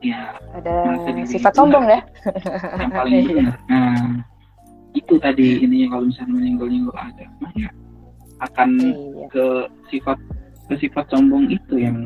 ya 0.03 0.23
Ada 0.59 0.75
sifat 1.25 1.53
itu 1.55 1.59
sombong 1.59 1.87
ya. 1.87 2.01
yang 2.77 2.91
paling 2.93 3.15
Iya. 3.23 3.33
benar 3.33 3.57
nah 3.67 4.01
itu 4.93 5.15
tadi 5.21 5.61
ininya 5.61 5.87
kalau 5.93 6.05
misalnya 6.09 6.33
menyenggol-nyenggol 6.35 6.97
agama 6.97 7.49
ya 7.55 7.71
akan 8.39 8.69
Iya. 8.77 9.27
ke 9.31 9.47
sifat 9.89 10.19
sifat 10.75 11.07
sombong 11.07 11.47
itu 11.47 11.79
yang 11.79 12.03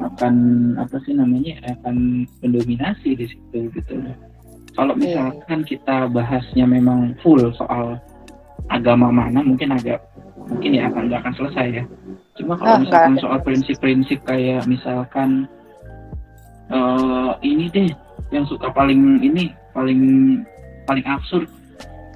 akan 0.00 0.34
apa 0.74 0.96
sih 1.04 1.14
namanya 1.14 1.60
akan 1.68 2.24
mendominasi 2.40 3.14
di 3.14 3.26
situ 3.28 3.68
gitu 3.70 3.94
loh. 3.94 4.16
Kalau 4.74 4.94
Iya. 4.94 5.02
misalkan 5.34 5.60
kita 5.62 6.06
bahasnya 6.08 6.64
memang 6.64 7.12
full 7.20 7.50
soal 7.52 7.98
agama 8.68 9.10
mana 9.10 9.42
mungkin 9.42 9.74
agak 9.74 10.02
mungkin 10.48 10.70
ya 10.72 10.88
akan 10.88 11.10
nggak 11.10 11.20
akan 11.22 11.34
selesai 11.36 11.66
ya. 11.72 11.84
Cuma 12.34 12.54
kalau 12.54 12.78
nggak 12.78 12.82
misalkan 12.86 13.12
akan. 13.12 13.22
soal 13.22 13.38
prinsip-prinsip 13.42 14.18
kayak 14.24 14.62
misalkan 14.64 15.46
eh 16.68 17.30
ini 17.42 17.64
deh 17.68 17.88
yang 18.28 18.44
suka 18.44 18.68
paling 18.70 19.18
ini 19.20 19.50
paling 19.72 20.00
paling 20.84 21.04
absurd 21.06 21.48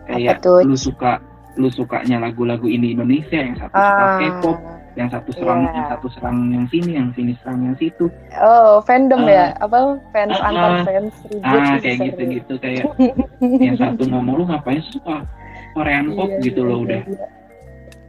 kayak 0.05 0.39
lu 0.67 0.77
suka 0.77 1.19
lu 1.57 1.69
sukanya 1.69 2.21
lagu-lagu 2.21 2.65
ini 2.65 2.93
Indonesia 2.93 3.39
yang 3.39 3.57
satu 3.57 3.73
suka 3.73 4.05
Ah. 4.05 4.19
K-pop 4.19 4.59
yang 4.93 5.09
satu 5.09 5.31
serang 5.33 5.61
Iya. 5.63 5.73
yang 5.73 5.87
satu 5.91 6.07
serang 6.11 6.37
yang 6.49 6.65
sini 6.69 6.91
yang 6.93 7.09
sini 7.13 7.33
serang 7.39 7.61
yang 7.63 7.77
situ 7.77 8.07
Oh, 8.37 8.81
fandom 8.83 9.25
Ah. 9.25 9.31
ya? 9.31 9.47
Apa 9.59 9.79
fans 10.11 10.37
Ah, 10.37 10.49
antar 10.49 10.71
ah. 10.71 10.83
fans 10.85 11.15
ribut 11.27 11.61
ah 11.61 11.77
kayak 11.79 11.99
gitu 12.05 12.23
gitu 12.31 12.55
kayak 12.59 12.85
yang 13.65 13.77
satu 13.77 14.03
ngomong 14.05 14.35
lu 14.37 14.45
ngapain 14.45 14.83
suka 14.87 15.25
Korean 15.73 16.13
pop 16.13 16.29
Iya, 16.29 16.41
gitu 16.43 16.61
iya, 16.61 16.69
loh 16.69 16.77
iya, 16.77 16.85
udah 16.85 17.01
iya. 17.03 17.27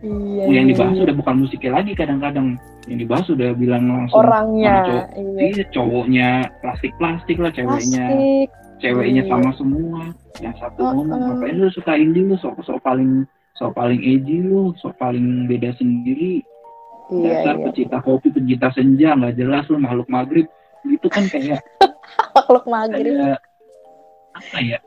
Iya, 0.03 0.43
yang 0.51 0.65
iya, 0.65 0.71
dibahas 0.75 0.93
iya. 0.93 1.03
udah 1.03 1.15
bukan 1.15 1.35
musiknya 1.39 1.71
lagi 1.73 1.91
kadang-kadang 1.93 2.47
yang 2.83 2.99
dibahas 2.99 3.23
udah 3.25 3.49
bilang 3.53 3.83
langsung 3.87 4.19
orangnya. 4.19 4.75
cowok 4.83 5.07
Iya. 5.15 5.39
iya 5.47 5.63
cowoknya 5.71 6.29
plastik-plastik 6.59 7.37
lah 7.39 7.51
ceweknya 7.51 8.03
Plastik. 8.05 8.47
ceweknya 8.77 9.23
Iya. 9.23 9.31
sama 9.31 9.49
semua 9.55 10.01
yang 10.37 10.55
satu 10.57 10.79
Uh-uh. 10.81 10.93
ngomong 10.93 11.19
ngapain 11.23 11.55
lu 11.55 11.69
suka 11.69 11.95
indie 11.95 12.21
lu 12.21 12.35
sok 12.35 12.59
sok 12.61 12.83
paling 12.83 13.23
sok 13.55 13.71
paling 13.71 14.01
edgy 14.01 14.43
lu 14.43 14.75
sok 14.75 14.91
paling 14.97 15.45
beda 15.45 15.71
sendiri 15.73 16.43
Iya, 17.11 17.43
dasar 17.43 17.55
iya. 17.59 17.65
pecinta 17.67 17.97
kopi 17.99 18.27
pecinta 18.31 18.67
senja 18.71 19.09
nggak 19.19 19.35
jelas 19.35 19.63
lu 19.67 19.77
makhluk 19.77 20.07
maghrib 20.07 20.47
itu 20.87 21.07
kan 21.11 21.27
kayak 21.27 21.59
makhluk 22.35 22.65
maghrib 22.67 23.15
kayak 23.19 23.39
apa 24.33 24.57
ya 24.63 24.79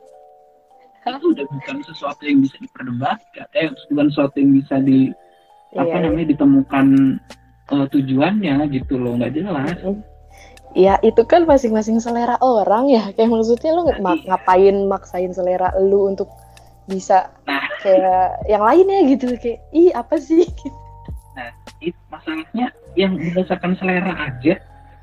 itu 1.07 1.27
udah 1.31 1.45
bukan 1.47 1.77
sesuatu 1.87 2.21
yang 2.27 2.43
bisa 2.43 2.59
diperdebatkan 2.59 3.47
eh 3.55 3.71
bukan 3.93 4.07
sesuatu 4.11 4.35
yang 4.43 4.51
bisa 4.59 4.75
di 4.81 5.13
apa 5.77 5.87
Iya, 5.99 6.03
namanya 6.09 6.27
ditemukan 6.35 6.85
eh, 7.71 7.87
tujuannya 7.91 8.55
gitu 8.75 8.93
loh 8.99 9.15
nggak 9.15 9.33
jelas 9.37 9.77
Ya 10.75 10.99
itu 11.01 11.25
kan 11.25 11.47
masing-masing 11.49 11.97
selera 11.97 12.37
orang 12.37 12.85
ya. 12.91 13.09
Kayak 13.17 13.33
maksudnya 13.33 13.71
lu 13.73 13.87
Nah, 13.87 13.97
ma- 13.97 14.13
iya. 14.13 14.29
ngapain 14.29 14.77
maksain 14.85 15.31
selera 15.33 15.73
lu 15.79 16.11
untuk 16.13 16.29
bisa 16.85 17.33
Nah. 17.49 17.65
kayak 17.81 18.45
yang 18.45 18.61
lainnya 18.61 18.99
gitu 19.09 19.33
kayak 19.41 19.63
ih 19.73 19.89
apa 19.95 20.21
sih? 20.21 20.45
itu 21.79 21.97
masalahnya 22.07 22.67
yang 22.93 23.13
berdasarkan 23.15 23.77
selera 23.77 24.13
aja 24.23 24.57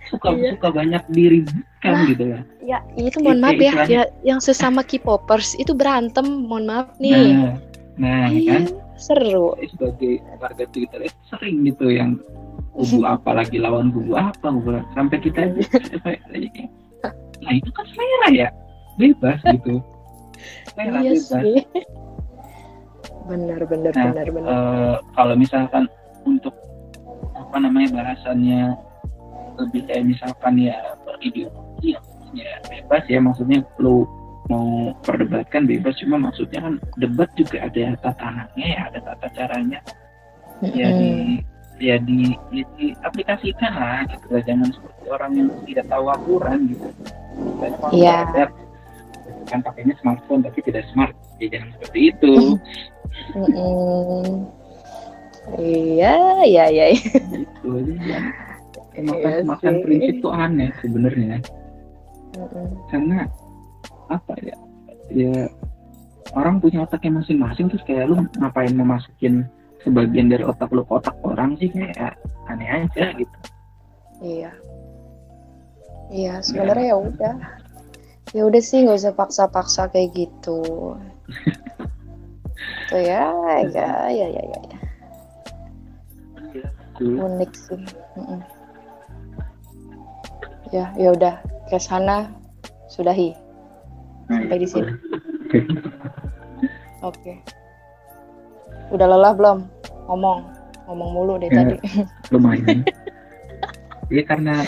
suka 0.05 0.33
Iya. 0.33 0.53
suka 0.53 0.68
banyak 0.70 1.03
diributkan 1.09 1.95
Nah. 1.95 2.07
gitu 2.07 2.25
lah 2.27 2.43
Ya 2.61 2.79
itu 2.95 3.16
mohon 3.20 3.41
Kayak 3.41 3.57
maaf 3.72 3.89
ya, 3.89 4.03
ya 4.03 4.03
yang 4.22 4.39
sesama 4.39 4.81
K-popers 4.81 5.55
itu 5.55 5.72
berantem, 5.72 6.25
mohon 6.25 6.64
maaf 6.64 6.93
nih. 6.99 7.33
nah 7.33 7.55
nah 7.95 8.27
Iya, 8.27 8.51
kan 8.51 8.62
seru. 8.97 9.55
sebagai 9.64 10.12
warga 10.37 10.64
Twitter 10.66 11.01
itu 11.03 11.18
sering 11.27 11.62
gitu 11.62 11.89
yang 11.89 12.18
kubu 12.72 13.01
apa 13.09 13.31
lagi 13.33 13.57
lawan 13.57 13.89
kubu 13.91 14.12
apa 14.12 14.45
kubu 14.45 14.83
sampai 14.93 15.18
kita 15.18 15.41
nah 17.41 17.53
itu 17.55 17.70
kan 17.70 17.87
selera 17.87 18.29
ya 18.31 18.49
bebas 18.97 19.39
gitu 19.49 19.79
selera 20.68 20.99
Iya 21.01 21.11
bebas 21.14 21.22
sih. 21.25 21.62
Benar 23.25 23.61
benar 23.64 23.93
Nah, 23.95 24.05
benar 24.07 24.27
benar. 24.29 24.49
Eh, 24.53 24.97
kalau 25.16 25.35
misalkan 25.35 25.85
untuk 26.25 26.53
apa 27.55 27.71
namanya 27.71 28.03
bahasannya 28.03 28.75
lebih 29.63 29.87
kayak 29.87 30.11
misalkan 30.11 30.59
ya 30.59 30.75
berideologi 31.07 31.95
ya, 31.95 32.03
ya 32.35 32.59
bebas 32.67 33.07
ya 33.07 33.23
maksudnya 33.23 33.63
lu 33.79 34.03
mau 34.51 34.91
perdebatkan 35.07 35.63
bebas 35.63 35.95
cuma 36.03 36.19
maksudnya 36.19 36.67
kan 36.67 36.75
debat 36.99 37.31
juga 37.39 37.63
ada 37.63 37.95
tatarannya 38.03 38.67
ya 38.67 38.91
ada 38.91 38.99
tata 39.07 39.31
caranya. 39.39 39.79
Ya 40.67 40.91
di 40.99 41.39
ya 41.79 41.95
di, 42.03 42.35
ya 42.51 42.67
di 42.75 42.91
aplikasikan 43.07 43.71
lah 43.71 44.03
gitu 44.11 44.27
lah. 44.35 44.43
Jangan 44.43 44.75
seperti 44.75 45.05
orang 45.15 45.33
yang 45.39 45.49
tidak 45.63 45.87
tahu 45.87 46.05
aturan 46.11 46.59
gitu. 46.75 46.89
Iya. 47.95 48.35
belajar, 48.35 48.49
kan 49.47 49.63
pakainya 49.63 49.95
smartphone 50.03 50.43
tapi 50.43 50.59
tidak 50.67 50.91
smart. 50.91 51.15
Ya 51.39 51.55
jangan 51.55 51.71
seperti 51.79 52.01
itu. 52.11 52.35
Mm-mm. 53.39 53.47
Iya, 53.47 54.64
iya, 55.61 56.15
iya. 56.45 56.65
iya. 56.73 56.87
gitu 56.95 57.69
aja 57.79 58.19
Iya 58.95 59.03
makan 59.11 59.35
makan 59.51 59.73
sih. 59.75 59.83
prinsip 59.83 60.15
tuh 60.23 60.33
aneh 60.33 60.71
sebenarnya 60.79 61.43
Mm-mm. 62.39 62.67
karena 62.91 63.27
apa 64.07 64.33
ya 64.39 64.57
ya 65.11 65.51
orang 66.35 66.63
punya 66.63 66.87
otaknya 66.87 67.19
masing-masing 67.19 67.67
terus 67.71 67.83
kayak 67.83 68.07
lu 68.07 68.23
ngapain 68.39 68.71
memasukin 68.71 69.47
sebagian 69.83 70.31
dari 70.31 70.47
otak 70.47 70.71
lu 70.71 70.87
ke 70.87 70.93
otak 70.95 71.15
orang 71.27 71.59
sih 71.59 71.69
kayak 71.71 72.15
aneh 72.47 72.69
aja 72.87 73.13
gitu 73.19 73.37
Iya. 74.25 74.51
Iya, 76.09 76.35
sebenarnya 76.41 76.95
ya 76.95 76.97
udah. 76.97 77.35
Ya 78.33 78.43
udah 78.49 78.63
sih 78.65 78.89
nggak 78.89 79.05
usah 79.05 79.13
paksa-paksa 79.13 79.93
kayak 79.93 80.17
gitu. 80.17 80.97
Tuh 82.89 83.01
ya, 83.05 83.29
ya, 83.69 84.09
ya, 84.09 84.27
ya, 84.33 84.43
ya, 84.49 84.61
ya. 87.05 87.13
Tuh. 87.13 87.27
unik 87.29 87.53
sih. 87.53 87.81
Mm-mm. 88.17 88.41
Ya, 90.73 90.91
ya 90.97 91.09
udah 91.13 91.35
ke 91.69 91.77
sana 91.77 92.33
sudahi. 92.89 93.37
Sampai 94.27 94.57
di 94.57 94.67
sini. 94.67 94.91
Oke. 97.05 97.37
Udah 98.89 99.07
lelah 99.07 99.37
belum? 99.37 99.59
Ngomong, 100.09 100.39
ngomong 100.89 101.11
mulu 101.13 101.35
deh 101.37 101.53
Ya. 101.53 101.61
tadi. 101.65 101.77
lumayan 102.33 102.85
Iya 104.13 104.23
karena 104.29 104.65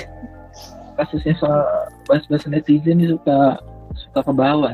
kasusnya 0.97 1.37
soal 1.37 1.61
bahas-bahas 2.09 2.49
netizen 2.49 3.05
suka 3.05 3.61
suka 3.97 4.21
ke 4.25 4.33
bawah 4.33 4.73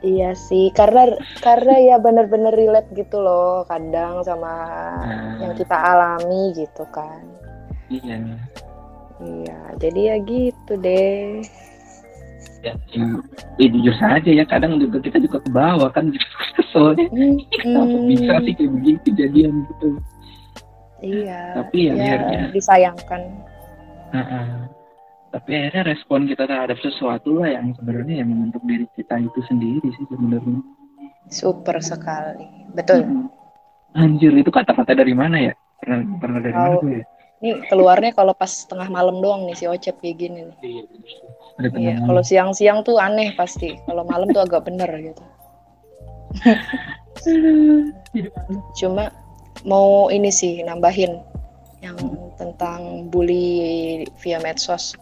Iya 0.00 0.36
sih, 0.36 0.68
karena 0.70 1.08
karena 1.38 1.74
ya 1.78 1.96
bener-bener 1.96 2.52
relate 2.52 2.90
gitu 2.92 3.18
loh, 3.18 3.64
kadang 3.64 4.20
sama 4.22 4.52
Nah. 5.00 5.40
yang 5.40 5.52
kita 5.54 5.72
alami 5.72 6.52
gitu 6.52 6.84
kan. 6.90 7.22
iya 7.86 8.18
Iya, 9.16 9.58
jadi 9.80 10.00
ya 10.12 10.16
gitu 10.20 10.72
deh. 10.76 11.40
ya, 12.60 12.74
ya, 12.90 13.06
ya 13.62 13.66
jujur 13.70 13.94
saja 13.94 14.26
ya 14.26 14.42
kadang 14.42 14.82
juga 14.82 14.98
kita 14.98 15.22
juga 15.22 15.38
ke 15.38 15.50
bawah 15.54 15.86
kan 15.88 16.10
gitu 16.10 16.26
kenapa 17.62 17.94
Hmm, 17.94 18.10
bisa 18.10 18.34
sih 18.42 18.52
kayak 18.52 18.70
begitu 18.74 18.98
kejadian 19.06 19.52
gitu 19.70 19.88
Iya. 20.98 21.62
Tapi 21.62 21.78
ya 21.86 21.92
akhirnya. 21.94 22.40
disayangkan. 22.50 23.22
Heeh. 24.12 24.46
Tapi 25.36 25.50
akhirnya 25.52 25.84
respon 25.92 26.24
kita 26.24 26.48
terhadap 26.48 26.80
sesuatu 26.80 27.44
lah 27.44 27.52
yang 27.52 27.76
sebenarnya 27.76 28.24
yang 28.24 28.28
membentuk 28.32 28.64
diri 28.64 28.88
kita 28.96 29.20
itu 29.20 29.40
sendiri 29.44 29.84
sih 29.92 30.04
sebenarnya 30.08 30.64
Super 31.26 31.82
sekali. 31.82 32.46
Betul. 32.72 33.04
Mm. 33.04 33.26
anjir 33.96 34.32
itu 34.36 34.52
kata-kata 34.52 34.92
dari 34.92 35.16
mana 35.16 35.40
ya 35.40 35.52
pernah 35.80 36.04
pernah 36.20 36.38
dari 36.44 36.52
mana 36.52 36.76
gue 36.84 36.94
ya 37.00 37.04
Ini 37.36 37.68
keluarnya 37.68 38.16
kalau 38.16 38.32
pas 38.32 38.48
tengah 38.64 38.88
malam 38.88 39.20
doang 39.20 39.44
nih 39.44 39.56
si 39.56 39.68
Ocep 39.68 40.00
kayak 40.00 40.16
gini 40.16 40.40
nih. 40.48 40.56
Iya, 40.64 40.82
Iya, 41.76 41.94
kalau 42.08 42.22
siang-siang 42.24 42.80
tuh 42.80 42.96
aneh 42.96 43.36
pasti. 43.36 43.76
Kalau 43.84 44.08
malam 44.08 44.32
tuh 44.32 44.40
agak 44.40 44.64
bener 44.64 44.88
gitu. 45.00 45.24
Cuma 48.80 49.12
mau 49.68 50.08
ini 50.08 50.32
sih 50.32 50.64
nambahin 50.64 51.20
yang 51.84 51.96
tentang 52.40 53.12
bully 53.12 54.04
via 54.20 54.40
medsos. 54.40 54.96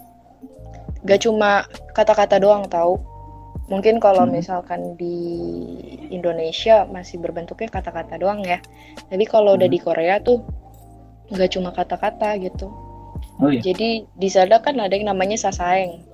Gak 1.04 1.24
cuma 1.24 1.64
kata-kata 1.92 2.40
doang 2.40 2.64
tahu. 2.66 2.96
Mungkin 3.64 3.96
kalau 3.96 4.28
Hmm. 4.28 4.36
misalkan 4.36 4.92
di 4.96 5.16
Indonesia 6.08 6.84
masih 6.84 7.16
berbentuknya 7.16 7.68
kata-kata 7.70 8.16
doang 8.16 8.44
ya. 8.44 8.60
Tapi 9.08 9.24
kalau 9.24 9.56
udah 9.56 9.68
Hmm. 9.68 9.76
di 9.76 9.80
Korea 9.80 10.20
tuh 10.20 10.44
gak 11.30 11.52
cuma 11.52 11.72
kata-kata 11.72 12.36
gitu. 12.40 12.68
oh 13.40 13.48
iya 13.48 13.62
Jadi 13.64 14.04
di 14.14 14.28
sana 14.28 14.60
kan 14.60 14.76
ada 14.76 14.92
yang 14.92 15.08
namanya 15.08 15.34
sasaeng. 15.34 16.04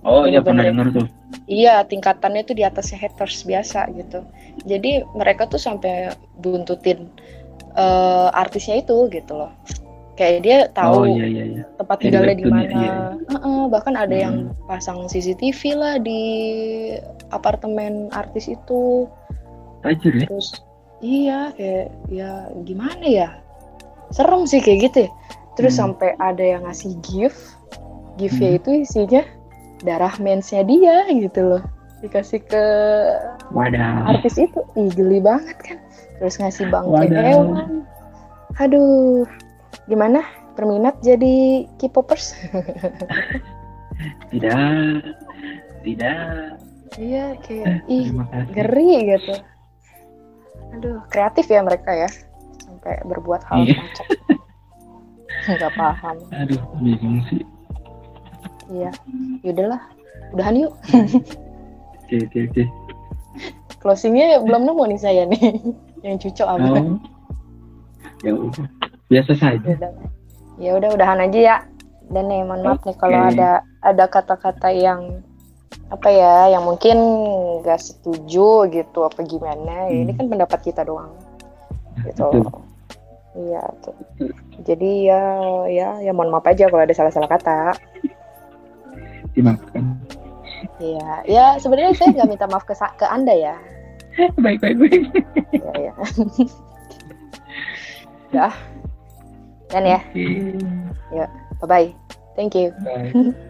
oh 0.00 0.24
iya 0.24 0.40
pernah 0.40 0.64
dengar 0.64 0.88
tuh 0.90 1.06
Iya, 1.46 1.82
tingkatannya 1.86 2.42
tuh 2.42 2.56
di 2.58 2.64
atasnya 2.66 2.98
haters 2.98 3.44
biasa 3.44 3.86
gitu. 3.94 4.22
Jadi 4.64 5.02
mereka 5.14 5.46
tuh 5.46 5.58
sampai 5.58 6.10
buntutin 6.36 7.06
eh, 7.70 8.28
artisnya 8.34 8.80
itu 8.80 9.06
gitu 9.12 9.32
loh. 9.34 9.52
Kayak 10.16 10.38
dia 10.42 10.58
tahu 10.72 10.94
oh 10.94 11.06
iya 11.06 11.26
iya 11.26 11.44
iya 11.46 11.62
tempat 11.78 11.96
tinggalnya 12.00 12.34
di 12.34 12.46
mana. 12.48 12.82
Heeh, 13.30 13.62
bahkan 13.70 13.94
ada 13.94 14.12
yang 14.12 14.50
Hmm. 14.50 14.66
pasang 14.66 15.06
CCTV 15.06 15.78
lah 15.78 15.94
di 15.96 16.20
apartemen 17.30 18.10
artis 18.10 18.50
itu. 18.50 19.06
tajir 19.80 20.12
ya 20.12 20.26
Terus 20.28 20.48
iya 21.00 21.40
kayak 21.56 21.88
ya 22.12 22.30
gimana 22.68 23.00
ya? 23.00 23.28
Serem 24.12 24.44
sih 24.44 24.60
kayak 24.60 24.92
gitu 24.92 24.98
ya. 25.06 25.10
Terus 25.56 25.72
Hmm. 25.78 25.96
sampai 25.96 26.12
ada 26.20 26.44
yang 26.44 26.68
ngasih 26.68 26.92
gift. 27.00 27.56
Giftnya 28.20 28.52
Hmm. 28.52 28.58
itu 28.60 28.70
isinya 28.84 29.22
darah 29.80 30.12
mensnya 30.20 30.60
dia 30.68 31.08
gitu 31.08 31.40
loh. 31.40 31.62
Dikasih 32.04 32.44
ke 32.44 32.64
wadah 33.56 34.04
artis 34.12 34.36
itu. 34.36 34.60
Ih, 34.76 34.92
geli 34.92 35.24
banget 35.24 35.56
kan. 35.64 35.78
Terus 36.20 36.36
ngasih 36.36 36.68
bangkai 36.68 37.08
hewan. 37.08 37.88
Aduh. 38.60 39.24
Gimana? 39.88 40.20
Berminat 40.54 40.98
jadi 41.00 41.64
K-popers? 41.78 42.34
tidak 44.32 44.56
tidak 45.84 46.56
iya, 46.98 47.36
kayak 47.44 47.84
ih, 47.86 48.10
kasih 48.12 48.52
ngeri 48.52 48.92
gitu. 49.14 49.34
Aduh, 50.76 50.98
kreatif 51.08 51.46
ya 51.48 51.60
mereka 51.60 51.90
ya. 51.94 52.08
Sampai 52.60 53.00
berbuat 53.04 53.42
hal 53.48 53.64
Iya. 53.64 53.76
kocak. 53.78 54.06
Nggak 55.50 55.72
paham. 55.74 56.16
aduh 56.30 56.60
bingung 56.78 57.24
sih 57.26 57.42
Iya. 58.70 58.90
Yaudahlah. 59.42 59.82
Udahan 60.30 60.54
yuk. 60.60 60.72
oke 62.06 62.16
oke 62.28 62.38
oke 62.50 62.62
Closingnya 63.80 64.38
belum 64.44 64.68
nemu 64.68 64.82
nih 64.94 65.00
saya 65.00 65.22
nih. 65.26 65.40
Yang 66.04 66.16
cocok 66.28 66.48
apa? 66.48 66.68
oh 66.76 66.96
ya 68.20 68.32
udah 68.36 68.66
biasa 69.08 69.32
saja 69.32 69.64
Yaudah. 69.64 69.92
Ya 70.60 70.76
udah 70.76 70.92
udahan 70.92 71.24
aja 71.24 71.40
ya. 71.40 71.56
Dan 72.06 72.26
nih 72.26 72.42
mohon 72.42 72.60
maaf 72.60 72.82
nih 72.84 72.94
kalau 72.94 73.16
ada 73.24 73.50
ada 73.80 74.04
kata-kata 74.04 74.68
yang 74.68 75.22
apa 75.88 76.06
ya 76.06 76.50
yang 76.50 76.62
mungkin 76.62 76.98
nggak 77.60 77.78
setuju 77.78 78.66
gitu 78.68 78.98
apa 79.02 79.22
gimana 79.22 79.86
ya, 79.86 79.94
ini 79.96 80.10
Hmm. 80.10 80.18
kan 80.18 80.26
pendapat 80.28 80.60
kita 80.62 80.82
doang 80.82 81.10
gitu 82.02 82.30
Betul. 82.30 82.46
iya 83.36 83.62
tuh 83.82 83.94
jadi 84.62 84.90
ya 85.06 85.22
ya 85.66 85.88
ya 86.00 86.10
mohon 86.10 86.30
maaf 86.30 86.46
aja 86.46 86.66
kalau 86.66 86.82
ada 86.82 86.94
salah-salah 86.94 87.26
kata 87.26 87.74
dimaafkan 89.32 89.98
Iya, 90.78 91.10
ya 91.26 91.44
sebenarnya 91.56 91.92
saya 91.94 92.10
nggak 92.12 92.28
minta 92.28 92.46
maaf 92.46 92.64
ke 92.64 92.72
ke 92.72 93.06
anda 93.06 93.32
ya. 93.32 93.54
baik 94.44 94.58
baik 94.60 94.76
baik 94.76 95.02
Ya 95.52 95.90
ya. 95.90 95.94
Dah. 98.34 98.54
Dan 99.70 99.86
ya, 99.86 100.00
Oke. 100.02 100.26
bye 101.62 101.68
bye. 101.70 101.88
Thank 102.34 102.54
you. 102.58 102.74
Bye. 102.82 103.14